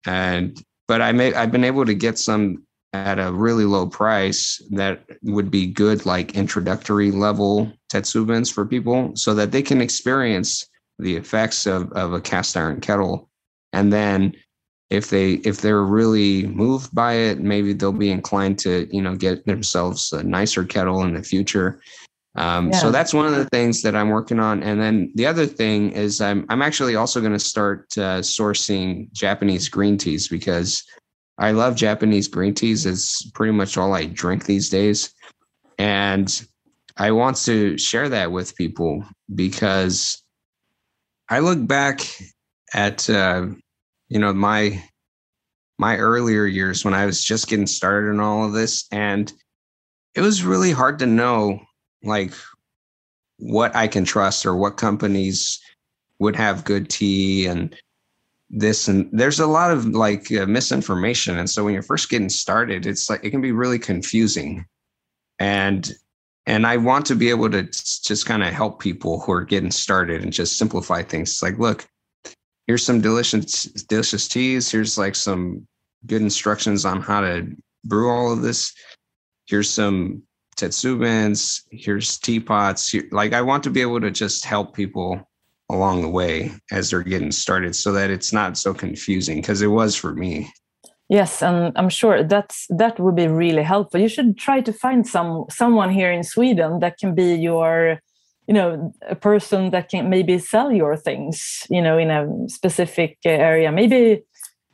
and 0.05 0.61
but 0.87 1.01
I 1.01 1.11
may 1.11 1.33
I've 1.33 1.51
been 1.51 1.63
able 1.63 1.85
to 1.85 1.93
get 1.93 2.17
some 2.17 2.63
at 2.93 3.17
a 3.17 3.31
really 3.31 3.65
low 3.65 3.87
price 3.87 4.61
that 4.69 5.03
would 5.23 5.49
be 5.49 5.65
good 5.65 6.05
like 6.05 6.35
introductory 6.35 7.09
level 7.09 7.71
tetsubins 7.91 8.53
for 8.53 8.65
people 8.65 9.11
so 9.15 9.33
that 9.33 9.51
they 9.51 9.63
can 9.63 9.81
experience 9.81 10.69
the 10.99 11.15
effects 11.15 11.65
of, 11.65 11.91
of 11.93 12.13
a 12.13 12.21
cast 12.21 12.55
iron 12.55 12.79
kettle 12.79 13.27
and 13.73 13.91
then 13.91 14.31
if 14.89 15.09
they 15.09 15.33
if 15.33 15.61
they're 15.61 15.83
really 15.83 16.47
moved 16.47 16.93
by 16.93 17.13
it 17.13 17.39
maybe 17.39 17.73
they'll 17.73 17.91
be 17.91 18.11
inclined 18.11 18.59
to 18.59 18.87
you 18.95 19.01
know 19.01 19.15
get 19.15 19.45
themselves 19.45 20.11
a 20.13 20.23
nicer 20.23 20.63
kettle 20.63 21.03
in 21.03 21.13
the 21.13 21.23
future 21.23 21.79
um, 22.35 22.71
yeah. 22.71 22.79
so 22.79 22.91
that's 22.91 23.13
one 23.13 23.27
of 23.27 23.35
the 23.35 23.45
things 23.45 23.81
that 23.81 23.95
i'm 23.95 24.09
working 24.09 24.39
on 24.39 24.61
and 24.63 24.81
then 24.81 25.11
the 25.15 25.25
other 25.25 25.45
thing 25.45 25.91
is 25.91 26.21
i'm, 26.21 26.45
I'm 26.49 26.61
actually 26.61 26.95
also 26.95 27.19
going 27.19 27.33
to 27.33 27.39
start 27.39 27.87
uh, 27.97 28.19
sourcing 28.21 29.11
japanese 29.13 29.69
green 29.69 29.97
teas 29.97 30.27
because 30.27 30.83
I 31.37 31.51
love 31.51 31.75
Japanese 31.75 32.27
green 32.27 32.53
teas. 32.53 32.85
It's 32.85 33.29
pretty 33.31 33.53
much 33.53 33.77
all 33.77 33.93
I 33.93 34.05
drink 34.05 34.45
these 34.45 34.69
days. 34.69 35.13
And 35.79 36.29
I 36.97 37.11
want 37.11 37.37
to 37.37 37.77
share 37.77 38.09
that 38.09 38.31
with 38.31 38.55
people 38.55 39.03
because 39.33 40.21
I 41.29 41.39
look 41.39 41.65
back 41.65 42.01
at 42.73 43.09
uh, 43.09 43.47
you 44.13 44.19
know 44.19 44.31
my 44.31 44.81
my 45.79 45.97
earlier 45.97 46.45
years 46.45 46.85
when 46.85 46.93
I 46.93 47.07
was 47.07 47.23
just 47.23 47.47
getting 47.47 47.65
started 47.65 48.11
in 48.11 48.19
all 48.19 48.45
of 48.45 48.53
this 48.53 48.85
and 48.91 49.33
it 50.13 50.21
was 50.21 50.43
really 50.43 50.71
hard 50.71 50.99
to 50.99 51.07
know 51.07 51.59
like 52.03 52.31
what 53.39 53.75
I 53.75 53.87
can 53.87 54.05
trust 54.05 54.45
or 54.45 54.55
what 54.55 54.77
companies 54.77 55.59
would 56.19 56.35
have 56.35 56.63
good 56.63 56.91
tea 56.91 57.47
and 57.47 57.75
this 58.51 58.87
and 58.87 59.09
there's 59.11 59.39
a 59.39 59.47
lot 59.47 59.71
of 59.71 59.87
like 59.87 60.31
uh, 60.31 60.45
misinformation 60.45 61.39
and 61.39 61.49
so 61.49 61.63
when 61.63 61.73
you're 61.73 61.81
first 61.81 62.11
getting 62.11 62.29
started 62.29 62.85
it's 62.85 63.09
like 63.09 63.25
it 63.25 63.31
can 63.31 63.41
be 63.41 63.51
really 63.51 63.79
confusing. 63.79 64.63
And 65.39 65.91
and 66.45 66.67
i 66.67 66.77
want 66.77 67.07
to 67.07 67.15
be 67.15 67.31
able 67.31 67.49
to 67.49 67.63
just 67.63 68.27
kind 68.27 68.43
of 68.43 68.53
help 68.53 68.79
people 68.79 69.21
who 69.21 69.31
are 69.31 69.43
getting 69.43 69.71
started 69.71 70.21
and 70.21 70.31
just 70.31 70.57
simplify 70.57 71.01
things. 71.01 71.31
It's 71.31 71.41
like 71.41 71.57
look 71.57 71.87
here's 72.67 72.85
some 72.85 73.01
delicious 73.01 73.63
delicious 73.63 74.27
teas. 74.27 74.71
Here's 74.71 74.97
like 74.97 75.15
some 75.15 75.67
good 76.05 76.21
instructions 76.21 76.85
on 76.85 77.01
how 77.01 77.21
to 77.21 77.55
brew 77.85 78.09
all 78.09 78.31
of 78.31 78.41
this. 78.41 78.73
Here's 79.45 79.69
some 79.69 80.23
tetsubins 80.55 81.61
here's 81.71 82.17
teapots. 82.17 82.89
Here, 82.89 83.07
like 83.11 83.33
i 83.33 83.41
want 83.41 83.63
to 83.63 83.69
be 83.69 83.81
able 83.81 84.01
to 84.01 84.11
just 84.11 84.45
help 84.45 84.75
people 84.75 85.27
along 85.69 86.01
the 86.01 86.09
way 86.09 86.51
as 86.71 86.89
they're 86.89 87.03
getting 87.03 87.31
started 87.31 87.75
so 87.75 87.91
that 87.93 88.09
it's 88.09 88.33
not 88.33 88.57
so 88.57 88.73
confusing 88.73 89.37
because 89.41 89.61
it 89.61 89.67
was 89.67 89.95
for 89.95 90.13
me. 90.13 90.51
Yes 91.09 91.41
and 91.41 91.73
i'm 91.75 91.89
sure 91.89 92.23
that's 92.23 92.67
that 92.69 92.99
would 92.99 93.15
be 93.15 93.27
really 93.27 93.63
helpful. 93.63 93.99
You 93.99 94.09
should 94.09 94.37
try 94.37 94.61
to 94.61 94.73
find 94.73 95.07
some 95.07 95.45
someone 95.49 95.89
here 95.89 96.11
in 96.11 96.23
sweden 96.23 96.79
that 96.79 96.97
can 96.97 97.15
be 97.15 97.35
your 97.35 97.99
you 98.47 98.53
know 98.53 98.93
a 99.07 99.15
person 99.15 99.71
that 99.71 99.89
can 99.89 100.09
maybe 100.09 100.37
sell 100.37 100.71
your 100.71 100.97
things 100.97 101.65
you 101.69 101.81
know 101.81 101.97
in 101.97 102.11
a 102.11 102.27
specific 102.49 103.17
area 103.25 103.71
maybe 103.71 104.21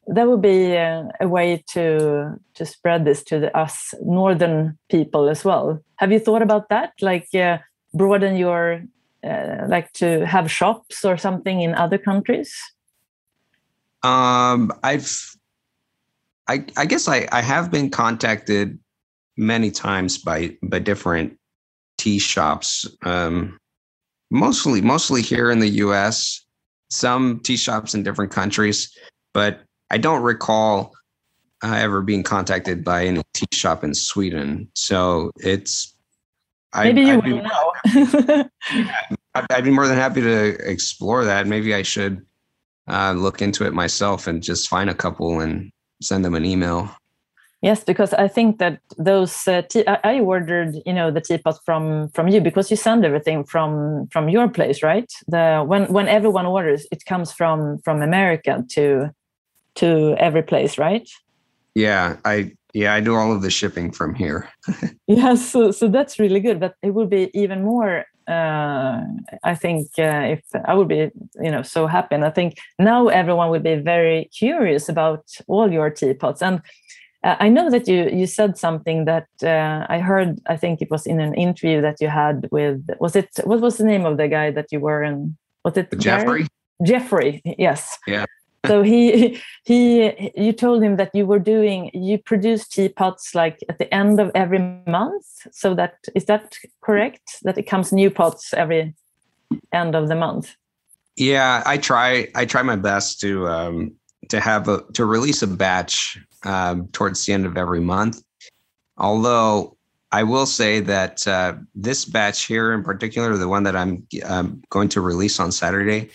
that 0.08 0.28
would 0.28 0.42
be 0.42 0.74
a, 0.74 1.08
a, 1.20 1.28
way 1.28 1.64
to 1.68 2.34
to 2.56 2.66
spread 2.66 3.06
this 3.06 3.24
to 3.24 3.40
the, 3.40 3.56
us 3.56 3.94
northern 4.02 4.76
people 4.90 5.30
as 5.30 5.46
well. 5.46 5.80
Have 5.98 6.12
you 6.12 6.20
thought 6.20 6.42
about 6.42 6.70
that? 6.70 6.94
Like 7.00 7.28
uh, 7.36 7.60
broaden 7.94 8.36
your 8.36 8.82
uh, 9.24 9.66
like 9.68 9.92
to 9.94 10.26
have 10.26 10.52
shops 10.52 11.06
or 11.06 11.18
something 11.18 11.62
in 11.62 11.76
other 11.76 11.98
countries? 11.98 12.56
Um, 14.02 14.72
I've, 14.82 15.36
I, 16.48 16.66
I 16.78 16.86
guess 16.86 17.08
I, 17.08 17.28
I 17.32 17.42
have 17.42 17.70
been 17.70 17.90
contacted 17.90 18.80
many 19.38 19.72
times 19.72 20.18
by 20.18 20.58
by 20.64 20.80
different 20.80 21.38
tea 21.98 22.18
shops. 22.18 22.88
Um, 23.04 23.59
mostly 24.30 24.82
mostly 24.82 25.22
here 25.22 25.52
in 25.52 25.60
the 25.60 25.70
U.S. 25.70 26.46
Some 26.90 27.40
tea 27.44 27.58
shops 27.58 27.94
in 27.94 28.04
different 28.04 28.32
countries, 28.32 28.96
but 29.34 29.62
I 29.92 29.98
don't 29.98 30.24
recall 30.24 30.94
uh, 31.64 31.74
ever 31.74 32.02
being 32.02 32.24
contacted 32.24 32.84
by 32.84 33.06
any 33.06 33.22
tea 33.34 33.48
shop 33.54 33.84
in 33.84 33.94
Sweden. 33.94 34.70
So 34.74 35.32
it's 35.38 35.96
maybe 36.76 37.10
I, 37.10 37.16
you 37.16 37.36
will 37.36 37.44
know. 37.44 37.74
I'd, 39.36 39.46
I'd, 39.52 39.64
be 39.64 39.72
more 39.72 39.88
than 39.88 39.98
happy 39.98 40.22
to 40.22 40.70
explore 40.70 41.26
that. 41.26 41.48
Maybe 41.48 41.74
I 41.74 41.84
should 41.84 42.26
uh, 42.88 43.14
look 43.14 43.42
into 43.42 43.66
it 43.66 43.74
myself 43.74 44.28
and 44.28 44.42
just 44.42 44.70
find 44.70 44.90
a 44.90 44.96
couple 44.96 45.42
and 45.42 45.72
send 46.02 46.26
them 46.26 46.36
an 46.36 46.46
email. 46.46 46.90
Yes, 47.62 47.84
because 47.84 48.14
I 48.14 48.30
think 48.30 48.58
that 48.60 48.80
those 48.98 49.46
uh, 49.48 49.64
tea, 49.64 49.86
I, 49.86 50.00
I 50.04 50.20
ordered, 50.22 50.76
you 50.86 50.94
know, 50.94 51.12
the 51.12 51.20
teapot 51.20 51.60
from 51.66 52.08
from 52.10 52.30
you 52.30 52.40
because 52.40 52.72
you 52.72 52.78
send 52.78 53.04
everything 53.04 53.44
from 53.44 54.08
from 54.12 54.30
your 54.30 54.48
place, 54.48 54.82
right? 54.82 55.12
The 55.28 55.64
when 55.68 55.92
when 55.92 56.08
everyone 56.08 56.46
orders, 56.46 56.88
it 56.90 57.04
comes 57.06 57.34
from 57.34 57.80
from 57.80 58.02
America 58.02 58.64
to 58.70 59.10
to 59.76 60.16
every 60.18 60.42
place, 60.42 60.78
right? 60.78 61.10
Yeah, 61.76 62.16
I 62.24 62.54
yeah 62.74 62.94
I 62.94 63.02
do 63.02 63.16
all 63.16 63.34
of 63.34 63.42
the 63.42 63.50
shipping 63.50 63.92
from 63.92 64.16
here. 64.16 64.48
yes, 65.08 65.46
so 65.46 65.72
so 65.72 65.90
that's 65.90 66.18
really 66.18 66.40
good. 66.40 66.62
But 66.62 66.76
it 66.82 66.94
would 66.94 67.10
be 67.10 67.30
even 67.34 67.64
more 67.66 68.06
uh, 68.30 69.02
I 69.44 69.56
think 69.56 69.88
uh, 69.98 70.38
if 70.38 70.44
I 70.66 70.76
would 70.76 70.88
be, 70.88 71.10
you 71.42 71.52
know, 71.52 71.64
so 71.64 71.88
happy, 71.88 72.16
and 72.16 72.24
I 72.24 72.30
think 72.30 72.58
now 72.78 73.08
everyone 73.08 73.50
will 73.50 73.60
be 73.60 73.76
very 73.76 74.30
curious 74.38 74.88
about 74.88 75.26
all 75.48 75.72
your 75.72 75.90
teapots. 75.90 76.42
And 76.42 76.62
uh, 77.24 77.36
I 77.40 77.50
know 77.50 77.70
that 77.70 77.88
you 77.88 78.10
you 78.10 78.26
said 78.26 78.58
something 78.58 79.06
that 79.06 79.28
uh, 79.44 79.86
I 79.90 80.00
heard. 80.00 80.40
I 80.48 80.56
think 80.56 80.82
it 80.82 80.90
was 80.90 81.06
in 81.06 81.20
an 81.20 81.34
interview 81.34 81.82
that 81.82 82.00
you 82.00 82.08
had 82.08 82.48
with. 82.52 82.88
Was 83.00 83.16
it 83.16 83.30
what 83.44 83.60
was 83.60 83.78
the 83.78 83.84
name 83.84 84.06
of 84.06 84.18
the 84.18 84.28
guy 84.28 84.52
that 84.52 84.68
you 84.72 84.80
were 84.80 85.04
in? 85.04 85.38
Was 85.66 85.76
it 85.76 85.90
Jeffrey? 86.00 86.48
Jeffrey, 86.86 87.42
yes. 87.58 87.98
Yeah. 88.08 88.26
so 88.68 88.84
he 88.84 89.42
he 89.66 90.32
you 90.36 90.54
told 90.54 90.84
him 90.84 90.98
that 90.98 91.14
you 91.14 91.26
were 91.26 91.40
doing 91.40 91.90
you 91.94 92.18
produce 92.18 92.68
teapots 92.68 93.34
like 93.34 93.58
at 93.70 93.80
the 93.80 93.94
end 93.94 94.20
of 94.20 94.32
every 94.34 94.60
month. 94.88 95.26
So 95.52 95.74
that 95.76 95.96
is 96.16 96.26
that 96.26 96.56
correct? 96.82 97.40
That 97.44 97.58
it 97.58 97.64
comes 97.64 97.92
new 97.92 98.10
pots 98.10 98.54
every 98.54 98.94
end 99.74 99.96
of 99.96 100.08
the 100.08 100.16
month. 100.16 100.56
Yeah, 101.18 101.64
I 101.66 101.78
try. 101.78 102.30
I 102.34 102.46
try 102.46 102.62
my 102.62 102.78
best 102.78 103.20
to 103.22 103.46
um, 103.50 103.96
to 104.30 104.40
have 104.40 104.70
a 104.70 104.84
to 104.94 105.04
release 105.04 105.42
a 105.42 105.48
batch 105.48 106.18
um, 106.44 106.88
towards 106.88 107.26
the 107.26 107.34
end 107.34 107.46
of 107.46 107.58
every 107.58 107.80
month. 107.80 108.22
Although 108.98 109.78
I 110.12 110.24
will 110.24 110.46
say 110.46 110.80
that 110.82 111.28
uh, 111.28 111.56
this 111.76 112.06
batch 112.06 112.46
here 112.46 112.74
in 112.74 112.84
particular, 112.84 113.36
the 113.38 113.48
one 113.48 113.64
that 113.64 113.76
I'm 113.76 114.06
um, 114.26 114.62
going 114.70 114.90
to 114.90 115.02
release 115.02 115.40
on 115.40 115.52
Saturday, 115.52 116.10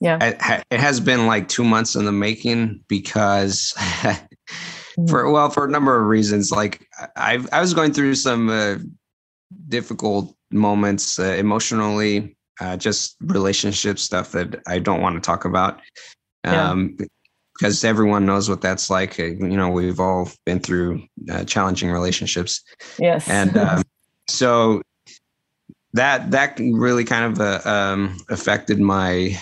yeah, 0.00 0.18
it, 0.22 0.64
it, 0.70 0.80
has 0.80 0.98
been 0.98 1.26
like 1.26 1.48
two 1.48 1.64
months 1.64 1.94
in 1.94 2.04
the 2.04 2.12
making 2.12 2.82
because. 2.88 3.74
for 5.08 5.30
well, 5.30 5.48
for 5.48 5.64
a 5.64 5.70
number 5.70 5.98
of 5.98 6.06
reasons, 6.06 6.50
like 6.50 6.86
I, 7.16 7.44
I 7.52 7.60
was 7.60 7.72
going 7.72 7.92
through 7.92 8.16
some 8.16 8.48
uh, 8.50 8.76
difficult 9.68 10.34
moments 10.50 11.18
uh, 11.18 11.34
emotionally, 11.38 12.36
uh, 12.60 12.76
just 12.76 13.16
relationship 13.20 13.98
stuff 13.98 14.32
that 14.32 14.60
I 14.66 14.80
don't 14.80 15.00
want 15.00 15.14
to 15.16 15.20
talk 15.20 15.44
about. 15.44 15.80
Um, 16.44 16.96
yeah 16.98 17.06
because 17.62 17.84
everyone 17.84 18.26
knows 18.26 18.48
what 18.48 18.60
that's 18.60 18.90
like. 18.90 19.20
Uh, 19.20 19.26
you 19.26 19.56
know, 19.56 19.68
we've 19.68 20.00
all 20.00 20.28
been 20.44 20.58
through 20.58 21.00
uh, 21.30 21.44
challenging 21.44 21.92
relationships. 21.92 22.60
Yes. 22.98 23.28
And 23.28 23.56
um, 23.56 23.82
so 24.26 24.82
that 25.92 26.32
that 26.32 26.58
really 26.58 27.04
kind 27.04 27.32
of 27.32 27.40
uh, 27.40 27.70
um, 27.70 28.16
affected 28.30 28.80
my 28.80 29.38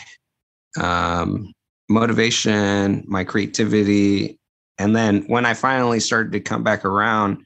um, 0.79 1.51
motivation, 1.89 3.05
my 3.09 3.25
creativity, 3.25 4.39
and 4.79 4.95
then 4.95 5.23
when 5.29 5.47
I 5.47 5.55
finally 5.55 5.99
started 5.99 6.33
to 6.33 6.41
come 6.41 6.63
back 6.63 6.85
around, 6.85 7.43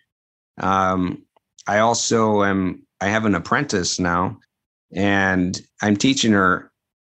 um, 0.60 1.22
I 1.68 1.78
also 1.78 2.42
am. 2.42 2.84
I 3.00 3.08
have 3.08 3.26
an 3.26 3.36
apprentice 3.36 4.00
now, 4.00 4.38
and 4.92 5.60
I'm 5.82 5.96
teaching 5.96 6.32
her 6.32 6.72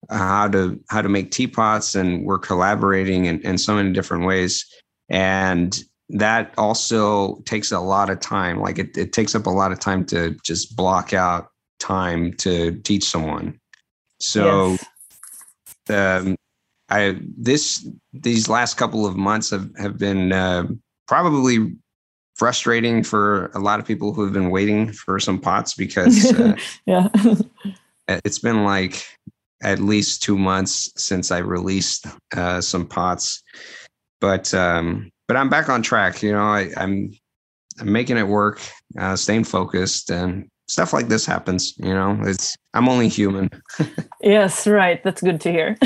how 0.09 0.47
to 0.49 0.79
how 0.89 1.01
to 1.01 1.09
make 1.09 1.31
teapots 1.31 1.95
and 1.95 2.25
we're 2.25 2.39
collaborating 2.39 3.25
in, 3.25 3.41
in 3.41 3.57
so 3.57 3.75
many 3.75 3.91
different 3.91 4.25
ways. 4.25 4.65
And 5.09 5.77
that 6.09 6.53
also 6.57 7.41
takes 7.45 7.71
a 7.71 7.79
lot 7.79 8.09
of 8.09 8.19
time 8.19 8.59
like 8.59 8.77
it, 8.77 8.95
it 8.97 9.13
takes 9.13 9.33
up 9.33 9.45
a 9.47 9.51
lot 9.51 9.71
of 9.71 9.79
time 9.79 10.05
to 10.05 10.35
just 10.43 10.75
block 10.75 11.13
out 11.13 11.49
time 11.79 12.33
to 12.33 12.79
teach 12.81 13.03
someone. 13.03 13.59
So 14.19 14.77
yes. 15.89 16.21
um, 16.21 16.35
i 16.89 17.17
this 17.35 17.87
these 18.13 18.47
last 18.47 18.75
couple 18.77 19.05
of 19.05 19.15
months 19.15 19.49
have, 19.49 19.69
have 19.77 19.97
been 19.97 20.31
uh, 20.31 20.65
probably 21.07 21.75
frustrating 22.35 23.03
for 23.03 23.47
a 23.55 23.59
lot 23.59 23.79
of 23.79 23.85
people 23.85 24.13
who 24.13 24.23
have 24.23 24.33
been 24.33 24.51
waiting 24.51 24.91
for 24.91 25.19
some 25.19 25.39
pots 25.39 25.73
because 25.73 26.31
uh, 26.39 26.55
yeah. 26.85 27.07
it's 28.07 28.39
been 28.39 28.63
like 28.63 29.05
at 29.63 29.79
least 29.79 30.23
two 30.23 30.37
months 30.37 30.91
since 30.97 31.31
I 31.31 31.39
released 31.39 32.05
uh, 32.35 32.61
some 32.61 32.85
pots, 32.87 33.43
but 34.21 34.53
um, 34.53 35.09
but 35.27 35.37
I'm 35.37 35.49
back 35.49 35.69
on 35.69 35.81
track. 35.81 36.21
You 36.21 36.33
know, 36.33 36.43
I, 36.43 36.71
I'm 36.77 37.11
I'm 37.79 37.91
making 37.91 38.17
it 38.17 38.27
work, 38.27 38.61
uh, 38.97 39.15
staying 39.15 39.45
focused, 39.45 40.11
and 40.11 40.47
stuff 40.67 40.93
like 40.93 41.07
this 41.07 41.25
happens. 41.25 41.73
You 41.77 41.93
know, 41.93 42.19
it's 42.23 42.55
I'm 42.73 42.89
only 42.89 43.07
human. 43.07 43.49
yes, 44.21 44.67
right. 44.67 45.03
That's 45.03 45.21
good 45.21 45.39
to 45.41 45.51
hear. 45.51 45.77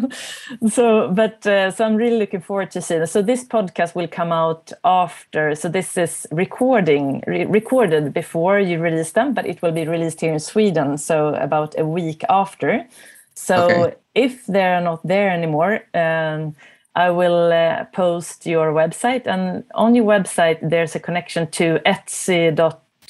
so, 0.68 1.10
but 1.12 1.46
uh, 1.46 1.70
so 1.70 1.84
I'm 1.84 1.96
really 1.96 2.18
looking 2.18 2.40
forward 2.40 2.70
to 2.72 2.80
seeing. 2.80 3.06
So 3.06 3.22
this 3.22 3.44
podcast 3.44 3.94
will 3.94 4.08
come 4.08 4.32
out 4.32 4.72
after. 4.84 5.54
So 5.54 5.68
this 5.68 5.96
is 5.96 6.26
recording 6.30 7.22
re 7.26 7.44
recorded 7.44 8.12
before 8.12 8.58
you 8.58 8.78
release 8.78 9.12
them, 9.12 9.34
but 9.34 9.46
it 9.46 9.62
will 9.62 9.72
be 9.72 9.86
released 9.86 10.20
here 10.20 10.32
in 10.32 10.40
Sweden. 10.40 10.98
So 10.98 11.34
about 11.34 11.78
a 11.78 11.86
week 11.86 12.24
after. 12.28 12.86
So 13.34 13.70
okay. 13.70 13.96
if 14.14 14.46
they're 14.46 14.80
not 14.80 15.06
there 15.06 15.30
anymore. 15.30 15.82
Um, 15.94 16.54
I 16.96 17.10
will 17.10 17.52
uh, 17.52 17.86
post 17.86 18.46
your 18.46 18.72
website, 18.72 19.26
and 19.26 19.64
on 19.74 19.96
your 19.96 20.04
website 20.04 20.60
there's 20.62 20.94
a 20.94 21.00
connection 21.00 21.50
to 21.50 21.80
Etsy. 21.84 22.54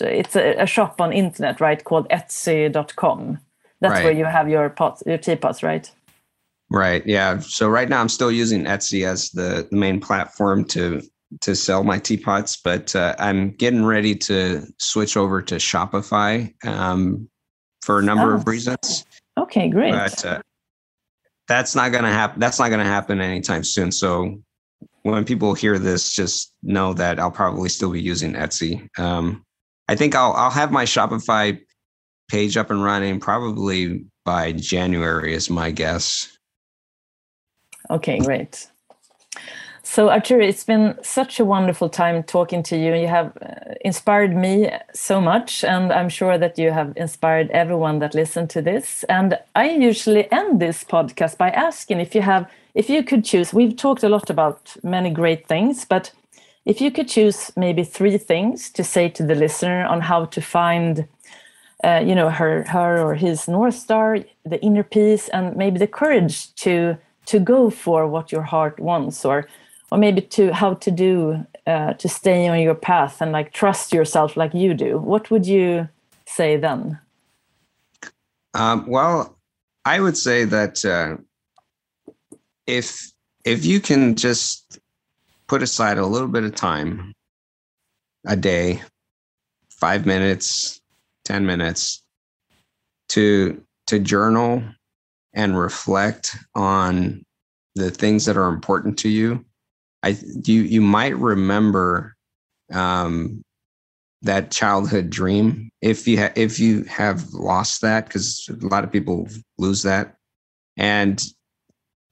It's 0.01 0.37
a, 0.37 0.55
a 0.63 0.67
shop 0.67 1.01
on 1.01 1.13
internet, 1.13 1.61
right? 1.61 1.83
Called 1.83 2.09
Etsy.com. 2.09 3.39
That's 3.81 3.93
right. 3.93 4.05
where 4.05 4.13
you 4.13 4.25
have 4.25 4.49
your 4.49 4.71
pots, 4.71 5.03
your 5.07 5.19
teapots, 5.19 5.63
right? 5.63 5.91
Right. 6.71 7.07
Yeah. 7.07 7.39
So 7.41 7.69
right 7.69 7.89
now 7.89 8.01
I'm 8.01 8.09
still 8.09 8.33
using 8.33 8.65
Etsy 8.65 9.07
as 9.07 9.31
the, 9.31 9.69
the 9.71 9.77
main 9.77 10.01
platform 10.01 10.65
to 10.67 11.03
to 11.41 11.57
sell 11.57 11.83
my 11.83 11.99
teapots, 11.99 12.57
but 12.57 12.95
uh, 12.95 13.15
I'm 13.19 13.51
getting 13.53 13.85
ready 13.85 14.15
to 14.15 14.63
switch 14.79 15.17
over 15.17 15.43
to 15.43 15.57
Shopify 15.57 16.53
um, 16.65 17.29
for 17.83 17.99
a 17.99 18.03
number 18.03 18.33
oh. 18.33 18.37
of 18.37 18.47
reasons. 18.47 19.05
Okay, 19.37 19.69
great. 19.69 19.93
But 19.93 20.25
uh, 20.25 20.41
that's 21.49 21.75
not 21.75 21.93
going 21.93 22.05
to 22.05 22.11
happen. 22.11 22.41
That's 22.41 22.59
not 22.59 22.69
going 22.69 22.81
to 22.81 22.87
happen 22.87 23.21
anytime 23.21 23.65
soon. 23.65 23.91
So 23.91 24.41
when 25.03 25.25
people 25.25 25.55
hear 25.55 25.79
this, 25.79 26.13
just 26.13 26.53
know 26.63 26.95
that 26.95 27.19
I'll 27.19 27.31
probably 27.31 27.69
still 27.69 27.91
be 27.91 28.01
using 28.01 28.35
Etsy. 28.35 28.89
Um, 28.99 29.45
I 29.89 29.97
think 29.97 30.15
I'll 30.15 30.33
I'll 30.33 30.51
have 30.51 30.73
my 30.73 30.85
Shopify 30.85 31.59
page 32.29 32.57
up 32.57 32.71
and 32.71 32.83
running 32.83 33.21
probably 33.21 34.05
by 34.25 34.53
January 34.53 35.35
is 35.35 35.51
my 35.51 35.71
guess. 35.71 36.39
Okay, 37.91 38.19
great. 38.19 38.69
So, 39.87 40.09
Arturo, 40.09 40.43
it's 40.43 40.65
been 40.65 40.97
such 41.03 41.39
a 41.39 41.45
wonderful 41.45 41.91
time 41.91 42.23
talking 42.23 42.63
to 42.65 42.77
you. 42.77 42.95
You 42.95 43.07
have 43.07 43.37
uh, 43.43 43.75
inspired 43.83 44.35
me 44.35 44.71
so 44.95 45.21
much, 45.21 45.63
and 45.63 45.93
I'm 45.93 46.09
sure 46.09 46.39
that 46.39 46.59
you 46.59 46.71
have 46.71 46.95
inspired 46.97 47.51
everyone 47.51 47.99
that 47.99 48.15
listened 48.15 48.49
to 48.51 48.63
this. 48.63 49.05
And 49.11 49.39
I 49.55 49.71
usually 49.71 50.33
end 50.33 50.59
this 50.59 50.85
podcast 50.85 51.37
by 51.37 51.51
asking 51.51 52.01
if 52.01 52.15
you 52.15 52.23
have, 52.23 52.51
if 52.75 52.89
you 52.89 53.05
could 53.05 53.27
choose. 53.27 53.53
We've 53.53 53.77
talked 53.77 54.03
a 54.03 54.09
lot 54.09 54.31
about 54.31 54.75
many 54.83 55.11
great 55.11 55.47
things, 55.47 55.85
but 55.85 56.11
if 56.65 56.81
you 56.81 56.91
could 56.91 57.09
choose 57.09 57.51
maybe 57.57 57.85
three 57.85 58.19
things 58.19 58.71
to 58.71 58.85
say 58.85 59.09
to 59.11 59.25
the 59.25 59.35
listener 59.35 59.85
on 59.85 60.01
how 60.01 60.25
to 60.27 60.41
find 60.41 61.07
uh, 61.83 62.03
you 62.05 62.15
know 62.15 62.31
her 62.31 62.65
her 62.65 63.01
or 63.01 63.15
his 63.15 63.47
north 63.49 63.75
star 63.75 64.19
the 64.45 64.61
inner 64.63 64.83
peace 64.83 65.29
and 65.29 65.57
maybe 65.57 65.79
the 65.79 65.87
courage 65.87 66.55
to 66.55 66.97
to 67.27 67.39
go 67.39 67.71
for 67.71 68.07
what 68.07 68.33
your 68.33 68.43
heart 68.43 68.79
wants 68.81 69.25
or 69.25 69.47
or 69.91 69.99
maybe 69.99 70.21
to 70.21 70.53
how 70.53 70.75
to 70.75 70.91
do 70.91 71.47
uh, 71.67 71.95
to 71.95 72.09
stay 72.09 72.49
on 72.49 72.61
your 72.61 72.75
path 72.75 73.21
and 73.21 73.33
like 73.33 73.53
trust 73.53 73.93
yourself 73.93 74.37
like 74.37 74.53
you 74.53 74.75
do, 74.75 74.99
what 74.99 75.31
would 75.31 75.47
you 75.47 75.89
say 76.27 76.57
then? 76.57 76.99
Um, 78.55 78.87
well, 78.87 79.39
I 79.85 80.01
would 80.01 80.17
say 80.17 80.45
that 80.45 80.85
uh, 80.85 81.17
if 82.67 83.11
if 83.45 83.65
you 83.65 83.81
can 83.81 84.17
just 84.17 84.79
put 85.47 85.63
aside 85.63 85.99
a 85.99 86.07
little 86.07 86.29
bit 86.29 86.45
of 86.45 86.55
time 86.55 87.13
a 88.27 88.37
day, 88.37 88.83
five 89.71 90.07
minutes, 90.07 90.81
ten 91.25 91.47
minutes, 91.47 92.03
to 93.11 93.63
to 93.87 93.99
journal 93.99 94.63
and 95.35 95.59
reflect 95.59 96.37
on 96.55 97.23
the 97.75 97.91
things 97.91 98.25
that 98.25 98.37
are 98.37 98.49
important 98.49 98.99
to 99.01 99.09
you, 99.09 99.45
I 100.03 100.17
you 100.45 100.63
you 100.63 100.81
might 100.81 101.17
remember 101.17 102.15
um, 102.73 103.43
that 104.23 104.51
childhood 104.51 105.11
dream 105.11 105.71
if 105.83 106.07
you 106.09 106.19
ha- 106.19 106.33
if 106.37 106.59
you 106.59 106.85
have 106.85 107.33
lost 107.33 107.83
that 107.83 108.07
because 108.07 108.49
a 108.49 108.67
lot 108.67 108.85
of 108.85 108.93
people 108.93 109.29
lose 109.59 109.83
that. 109.83 110.15
And 110.77 111.23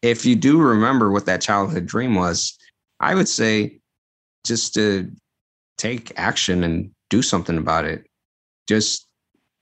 if 0.02 0.26
you 0.26 0.36
do 0.36 0.60
remember 0.60 1.10
what 1.10 1.26
that 1.26 1.40
childhood 1.40 1.86
dream 1.86 2.14
was 2.14 2.56
i 3.02 3.14
would 3.14 3.28
say 3.28 3.78
just 4.44 4.74
to 4.74 5.10
take 5.82 6.12
action 6.16 6.62
and 6.62 6.90
do 7.10 7.22
something 7.22 7.58
about 7.58 7.84
it. 7.84 8.06
Just 8.68 9.06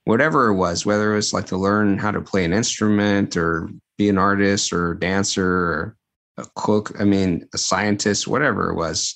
whatever 0.05 0.47
it 0.47 0.55
was 0.55 0.85
whether 0.85 1.11
it 1.11 1.15
was 1.15 1.33
like 1.33 1.45
to 1.47 1.57
learn 1.57 1.97
how 1.97 2.11
to 2.11 2.21
play 2.21 2.43
an 2.43 2.53
instrument 2.53 3.37
or 3.37 3.69
be 3.97 4.09
an 4.09 4.17
artist 4.17 4.73
or 4.73 4.95
dancer 4.95 5.47
or 5.47 5.95
a 6.37 6.45
cook 6.55 6.91
i 6.99 7.03
mean 7.03 7.47
a 7.53 7.57
scientist 7.57 8.27
whatever 8.27 8.69
it 8.69 8.75
was. 8.75 9.15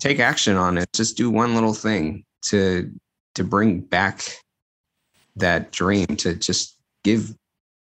Take 0.00 0.20
action 0.20 0.56
on 0.56 0.78
it. 0.78 0.88
Just 0.94 1.16
do 1.16 1.30
one 1.30 1.54
little 1.54 1.74
thing 1.74 2.24
to 2.46 2.90
to 3.34 3.44
bring 3.44 3.80
back 3.80 4.22
that 5.36 5.70
dream 5.72 6.06
to 6.06 6.34
just 6.34 6.76
give 7.04 7.34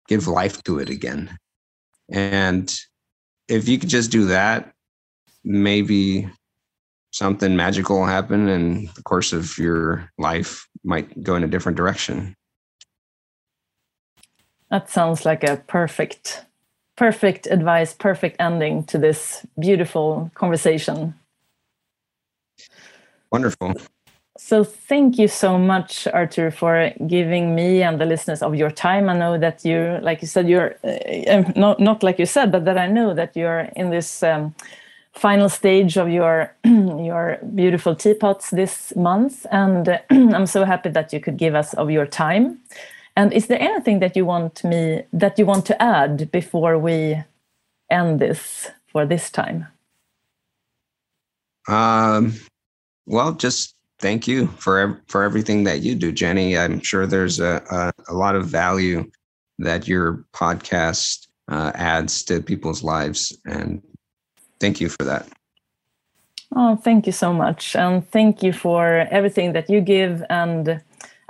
give 0.07 0.27
life 0.27 0.61
to 0.63 0.79
it 0.79 0.89
again. 0.89 1.37
And 2.11 2.73
if 3.47 3.67
you 3.67 3.77
could 3.79 3.89
just 3.89 4.11
do 4.11 4.25
that 4.25 4.73
maybe 5.50 6.30
something 7.12 7.56
magical 7.56 7.97
will 7.97 8.06
happen 8.06 8.47
and 8.47 8.88
the 8.89 9.02
course 9.02 9.34
of 9.34 9.58
your 9.58 10.10
life 10.20 10.68
might 10.84 11.24
go 11.24 11.36
in 11.36 11.43
a 11.43 11.47
different 11.47 11.76
direction. 11.76 12.36
That 14.70 14.89
sounds 14.89 15.26
like 15.26 15.43
a 15.43 15.58
perfect 15.68 16.45
perfect 16.95 17.47
advice 17.47 17.93
perfect 17.93 18.36
ending 18.39 18.84
to 18.84 18.97
this 18.97 19.45
beautiful 19.58 20.30
conversation. 20.36 21.16
Wonderful. 23.32 23.74
So 24.38 24.64
thank 24.64 25.18
you 25.18 25.28
so 25.28 25.58
much, 25.58 26.08
Artur, 26.08 26.52
for 26.52 26.91
giving 27.08 27.56
me 27.56 27.82
and 27.82 28.00
the 28.00 28.06
listeners 28.06 28.41
of 28.41 28.56
your 28.56 28.72
time. 28.72 29.10
I 29.10 29.18
know 29.18 29.38
that 29.38 29.66
you, 29.66 30.00
like 30.02 30.22
you 30.22 30.28
said, 30.28 30.47
you're 30.47 30.76
uh, 30.84 31.34
um, 31.34 31.54
not 31.56 31.80
not 31.80 32.04
like 32.04 32.20
you 32.20 32.26
said, 32.26 32.52
but 32.52 32.66
that 32.66 32.78
I 32.78 32.88
know 32.88 33.14
that 33.14 33.36
you're 33.36 33.70
in 33.76 33.89
this 33.89 34.22
um, 34.22 34.54
final 35.14 35.49
stage 35.49 35.97
of 35.97 36.10
your 36.10 36.55
your 36.66 37.39
beautiful 37.55 37.95
teapots 37.95 38.49
this 38.51 38.95
month, 38.95 39.45
and 39.51 39.99
I'm 40.10 40.45
so 40.45 40.66
happy 40.66 40.89
that 40.89 41.14
you 41.14 41.20
could 41.20 41.38
give 41.38 41.55
us 41.55 41.74
of 41.74 41.89
your 41.91 42.05
time. 42.05 42.60
And 43.16 43.34
is 43.34 43.47
there 43.47 43.62
anything 43.62 43.99
that 43.99 44.16
you 44.16 44.26
want 44.26 44.64
me 44.64 45.03
that 45.12 45.38
you 45.38 45.45
want 45.45 45.66
to 45.66 45.82
add 45.82 46.32
before 46.32 46.78
we 46.78 47.22
end 47.89 48.20
this 48.20 48.70
for 48.88 49.05
this 49.05 49.30
time? 49.30 49.68
Um, 51.68 52.34
well, 53.05 53.34
just 53.34 53.76
thank 53.99 54.28
you 54.28 54.47
for 54.57 55.01
for 55.07 55.24
everything 55.24 55.64
that 55.66 55.82
you 55.82 55.95
do, 55.95 56.12
Jenny. 56.12 56.57
I'm 56.57 56.80
sure 56.82 57.05
there's 57.05 57.39
a 57.39 57.62
a, 57.70 58.14
a 58.14 58.14
lot 58.14 58.36
of 58.36 58.47
value 58.47 59.10
that 59.57 59.88
your 59.88 60.24
podcast 60.34 61.28
uh, 61.49 61.72
adds 61.76 62.24
to 62.24 62.41
people's 62.41 62.84
lives, 62.84 63.38
and 63.45 63.82
thank 64.60 64.82
you 64.82 64.89
for 64.89 65.03
that. 65.03 65.28
Oh, 66.55 66.76
thank 66.76 67.05
you 67.05 67.12
so 67.12 67.32
much, 67.32 67.76
and 67.76 68.07
thank 68.10 68.41
you 68.41 68.53
for 68.53 69.07
everything 69.12 69.53
that 69.53 69.70
you 69.70 69.82
give. 69.82 70.24
And 70.30 70.82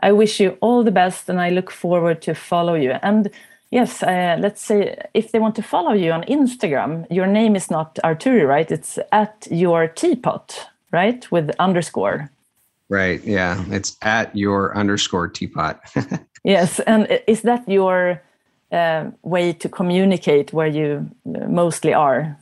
I 0.02 0.12
wish 0.14 0.40
you 0.40 0.58
all 0.62 0.84
the 0.84 0.92
best, 0.92 1.30
and 1.30 1.42
I 1.42 1.50
look 1.50 1.72
forward 1.72 2.22
to 2.22 2.34
follow 2.34 2.76
you. 2.76 2.92
And 3.02 3.30
yes, 3.70 4.02
uh, 4.02 4.38
let's 4.40 4.62
say 4.62 4.96
if 5.14 5.32
they 5.32 5.40
want 5.40 5.56
to 5.56 5.62
follow 5.62 5.94
you 5.94 6.12
on 6.12 6.24
Instagram, 6.24 7.06
your 7.10 7.28
name 7.28 7.56
is 7.56 7.70
not 7.70 7.96
Arturi, 8.04 8.48
right? 8.48 8.72
It's 8.72 8.98
at 9.12 9.48
your 9.52 9.88
teapot, 9.88 10.68
right, 10.92 11.30
with 11.32 11.52
underscore. 11.60 12.32
Right. 12.90 13.24
Yeah. 13.24 13.64
It's 13.70 13.98
at 14.02 14.36
your 14.36 14.76
underscore 14.76 15.28
teapot. 15.28 15.80
yes. 16.44 16.80
And 16.82 17.22
is 17.28 17.44
that 17.44 17.70
your 17.70 18.22
uh, 18.72 19.12
way 19.22 19.54
to 19.54 19.70
communicate 19.70 20.54
where 20.54 20.68
you 20.68 21.10
uh, 21.28 21.48
mostly 21.48 21.94
are? 21.94 22.36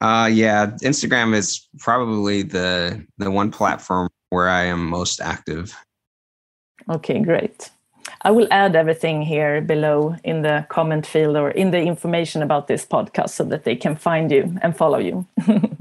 Uh, 0.00 0.28
yeah. 0.30 0.66
Instagram 0.82 1.34
is 1.34 1.68
probably 1.78 2.42
the 2.42 3.04
the 3.18 3.30
one 3.30 3.50
platform 3.50 4.08
where 4.30 4.48
I 4.48 4.64
am 4.64 4.86
most 4.86 5.20
active. 5.20 5.74
Okay, 6.90 7.20
great. 7.20 7.70
I 8.22 8.30
will 8.30 8.48
add 8.50 8.76
everything 8.76 9.22
here 9.22 9.60
below 9.60 10.16
in 10.24 10.42
the 10.42 10.66
comment 10.68 11.06
field 11.06 11.36
or 11.36 11.50
in 11.50 11.70
the 11.70 11.80
information 11.80 12.42
about 12.42 12.68
this 12.68 12.84
podcast 12.84 13.30
so 13.30 13.44
that 13.44 13.64
they 13.64 13.76
can 13.76 13.96
find 13.96 14.30
you 14.30 14.56
and 14.62 14.76
follow 14.76 14.98
you. 14.98 15.26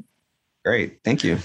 Great. 0.66 1.00
Thank 1.04 1.24
you. 1.24 1.38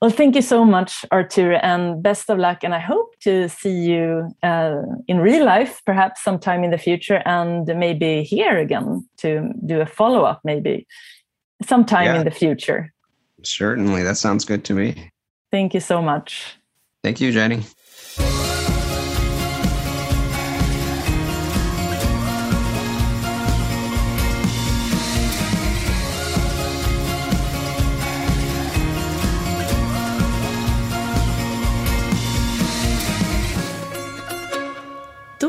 Well, 0.00 0.10
thank 0.10 0.36
you 0.36 0.42
so 0.42 0.64
much, 0.64 1.04
Artur, 1.10 1.54
and 1.54 2.02
best 2.02 2.30
of 2.30 2.38
luck. 2.38 2.62
And 2.62 2.72
I 2.72 2.78
hope 2.78 3.18
to 3.20 3.48
see 3.48 3.74
you 3.74 4.30
uh, 4.42 4.82
in 5.08 5.18
real 5.18 5.44
life, 5.44 5.82
perhaps 5.84 6.22
sometime 6.22 6.62
in 6.62 6.70
the 6.70 6.78
future, 6.78 7.20
and 7.26 7.66
maybe 7.76 8.22
here 8.22 8.58
again 8.58 9.06
to 9.18 9.50
do 9.66 9.80
a 9.80 9.86
follow 9.86 10.24
up, 10.24 10.40
maybe 10.44 10.86
sometime 11.62 12.06
yeah. 12.06 12.18
in 12.18 12.24
the 12.24 12.30
future. 12.30 12.92
Certainly. 13.42 14.02
That 14.02 14.16
sounds 14.16 14.44
good 14.44 14.64
to 14.64 14.74
me. 14.74 15.10
Thank 15.50 15.74
you 15.74 15.80
so 15.80 16.02
much. 16.02 16.56
Thank 17.02 17.20
you, 17.20 17.32
Jenny. 17.32 17.62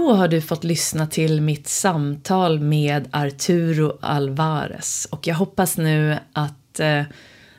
Då 0.10 0.16
har 0.16 0.28
du 0.28 0.42
fått 0.42 0.64
lyssna 0.64 1.08
till 1.08 1.42
mitt 1.42 1.68
samtal 1.68 2.60
med 2.60 3.08
Arturo 3.12 3.98
Alvarez 4.02 5.08
och 5.12 5.28
jag 5.28 5.36
hoppas 5.36 5.78
nu 5.78 6.18
att 6.34 6.80
eh, 6.80 7.04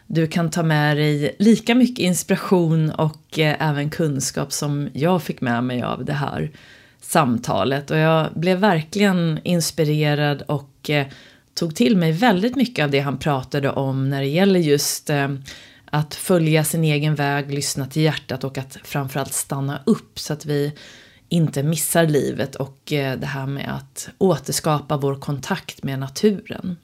du 0.07 0.27
kan 0.27 0.51
ta 0.51 0.63
med 0.63 0.97
dig 0.97 1.37
lika 1.39 1.75
mycket 1.75 1.99
inspiration 1.99 2.91
och 2.91 3.39
eh, 3.39 3.57
även 3.69 3.91
kunskap 3.91 4.53
som 4.53 4.89
jag 4.93 5.23
fick 5.23 5.41
med 5.41 5.65
mig 5.65 5.83
av 5.83 6.05
det 6.05 6.13
här 6.13 6.51
samtalet. 7.01 7.91
Och 7.91 7.99
jag 7.99 8.29
blev 8.35 8.59
verkligen 8.59 9.41
inspirerad 9.45 10.43
och 10.43 10.91
eh, 10.91 11.07
tog 11.55 11.77
till 11.77 11.97
mig 11.97 12.13
väldigt 12.13 12.57
mycket 12.57 12.85
av 12.85 12.91
det 12.91 13.01
han 13.01 13.19
pratade 13.19 13.71
om 13.71 14.11
när 14.11 14.21
det 14.21 14.29
gäller 14.29 14.61
just 14.61 15.11
eh, 15.11 15.29
att 15.85 16.15
följa 16.15 16.65
sin 16.65 16.85
egen 16.85 17.15
väg, 17.15 17.55
lyssna 17.55 17.87
till 17.87 18.03
hjärtat 18.03 18.45
och 18.45 18.59
att 18.59 18.77
framförallt 18.85 19.35
stanna 19.35 19.81
upp 19.87 20.19
så 20.19 20.33
att 20.33 20.47
vi 20.47 20.73
inte 21.31 21.63
missar 21.63 22.07
livet 22.07 22.57
och 22.57 22.93
eh, 22.93 23.19
det 23.19 23.27
här 23.27 23.47
med 23.47 23.77
att 23.77 24.09
återskapa 24.19 24.97
vår 24.97 25.15
kontakt 25.15 25.83
med 25.83 25.99
naturen. 25.99 26.77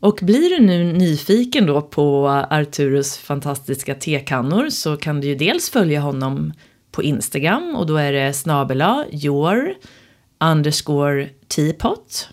Och 0.00 0.18
blir 0.22 0.50
du 0.50 0.60
nu 0.66 0.92
nyfiken 0.92 1.66
då 1.66 1.82
på 1.82 2.28
Arturus 2.28 3.18
fantastiska 3.18 3.94
tekannor 3.94 4.70
så 4.70 4.96
kan 4.96 5.20
du 5.20 5.28
ju 5.28 5.34
dels 5.34 5.70
följa 5.70 6.00
honom 6.00 6.52
på 6.90 7.02
Instagram 7.02 7.76
och 7.76 7.86
då 7.86 7.96
är 7.96 8.12
det 8.12 8.32
snabela 8.32 9.04
your 9.12 9.74
underscore 10.40 11.28
teapot. 11.48 12.28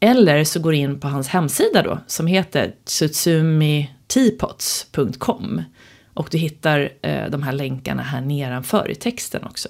Eller 0.00 0.44
så 0.44 0.60
går 0.60 0.70
du 0.70 0.76
in 0.76 1.00
på 1.00 1.08
hans 1.08 1.28
hemsida 1.28 1.82
då 1.82 1.98
som 2.06 2.26
heter 2.26 2.74
tsutsumiTeapots.com 2.84 5.62
och 6.14 6.28
du 6.30 6.38
hittar 6.38 6.92
eh, 7.02 7.30
de 7.30 7.42
här 7.42 7.52
länkarna 7.52 8.02
här 8.02 8.20
nedanför 8.20 8.90
i 8.90 8.94
texten 8.94 9.44
också. 9.44 9.68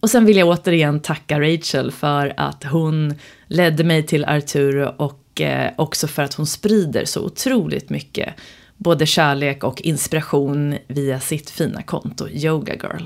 Och 0.00 0.10
sen 0.10 0.24
vill 0.24 0.36
jag 0.36 0.48
återigen 0.48 1.00
tacka 1.00 1.40
Rachel 1.40 1.92
för 1.92 2.34
att 2.36 2.64
hon 2.64 3.14
ledde 3.46 3.84
mig 3.84 4.06
till 4.06 4.24
Arturo 4.24 4.94
och 4.96 5.40
eh, 5.40 5.72
också 5.76 6.06
för 6.06 6.22
att 6.22 6.34
hon 6.34 6.46
sprider 6.46 7.04
så 7.04 7.24
otroligt 7.24 7.90
mycket 7.90 8.34
både 8.76 9.06
kärlek 9.06 9.64
och 9.64 9.82
inspiration 9.82 10.76
via 10.86 11.20
sitt 11.20 11.50
fina 11.50 11.82
konto 11.82 12.28
Yoga 12.28 12.74
Girl. 12.74 13.04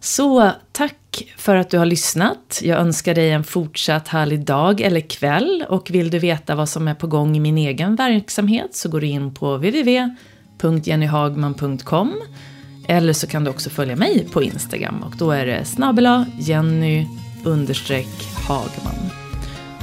Så 0.00 0.50
tack 0.72 0.96
Tack 1.16 1.32
för 1.36 1.56
att 1.56 1.70
du 1.70 1.78
har 1.78 1.86
lyssnat. 1.86 2.60
Jag 2.62 2.78
önskar 2.78 3.14
dig 3.14 3.30
en 3.30 3.44
fortsatt 3.44 4.08
härlig 4.08 4.44
dag 4.44 4.80
eller 4.80 5.00
kväll 5.00 5.64
och 5.68 5.90
vill 5.90 6.10
du 6.10 6.18
veta 6.18 6.54
vad 6.54 6.68
som 6.68 6.88
är 6.88 6.94
på 6.94 7.06
gång 7.06 7.36
i 7.36 7.40
min 7.40 7.58
egen 7.58 7.96
verksamhet 7.96 8.74
så 8.74 8.88
går 8.88 9.00
du 9.00 9.06
in 9.06 9.34
på 9.34 9.56
www.jennyhagman.com 9.56 12.22
eller 12.88 13.12
så 13.12 13.26
kan 13.26 13.44
du 13.44 13.50
också 13.50 13.70
följa 13.70 13.96
mig 13.96 14.28
på 14.32 14.42
Instagram 14.42 15.02
och 15.02 15.16
då 15.16 15.30
är 15.30 15.46
det 15.46 15.64
snabbela 15.64 16.26
Jenny 16.38 17.06
Hagman. 18.48 19.10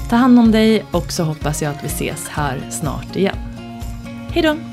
Ta 0.10 0.16
hand 0.16 0.40
om 0.40 0.52
dig 0.52 0.86
och 0.92 1.12
så 1.12 1.24
hoppas 1.24 1.62
jag 1.62 1.72
att 1.72 1.84
vi 1.84 1.88
ses 1.88 2.28
här 2.28 2.62
snart 2.70 3.16
igen. 3.16 3.38
Hejdå! 4.30 4.73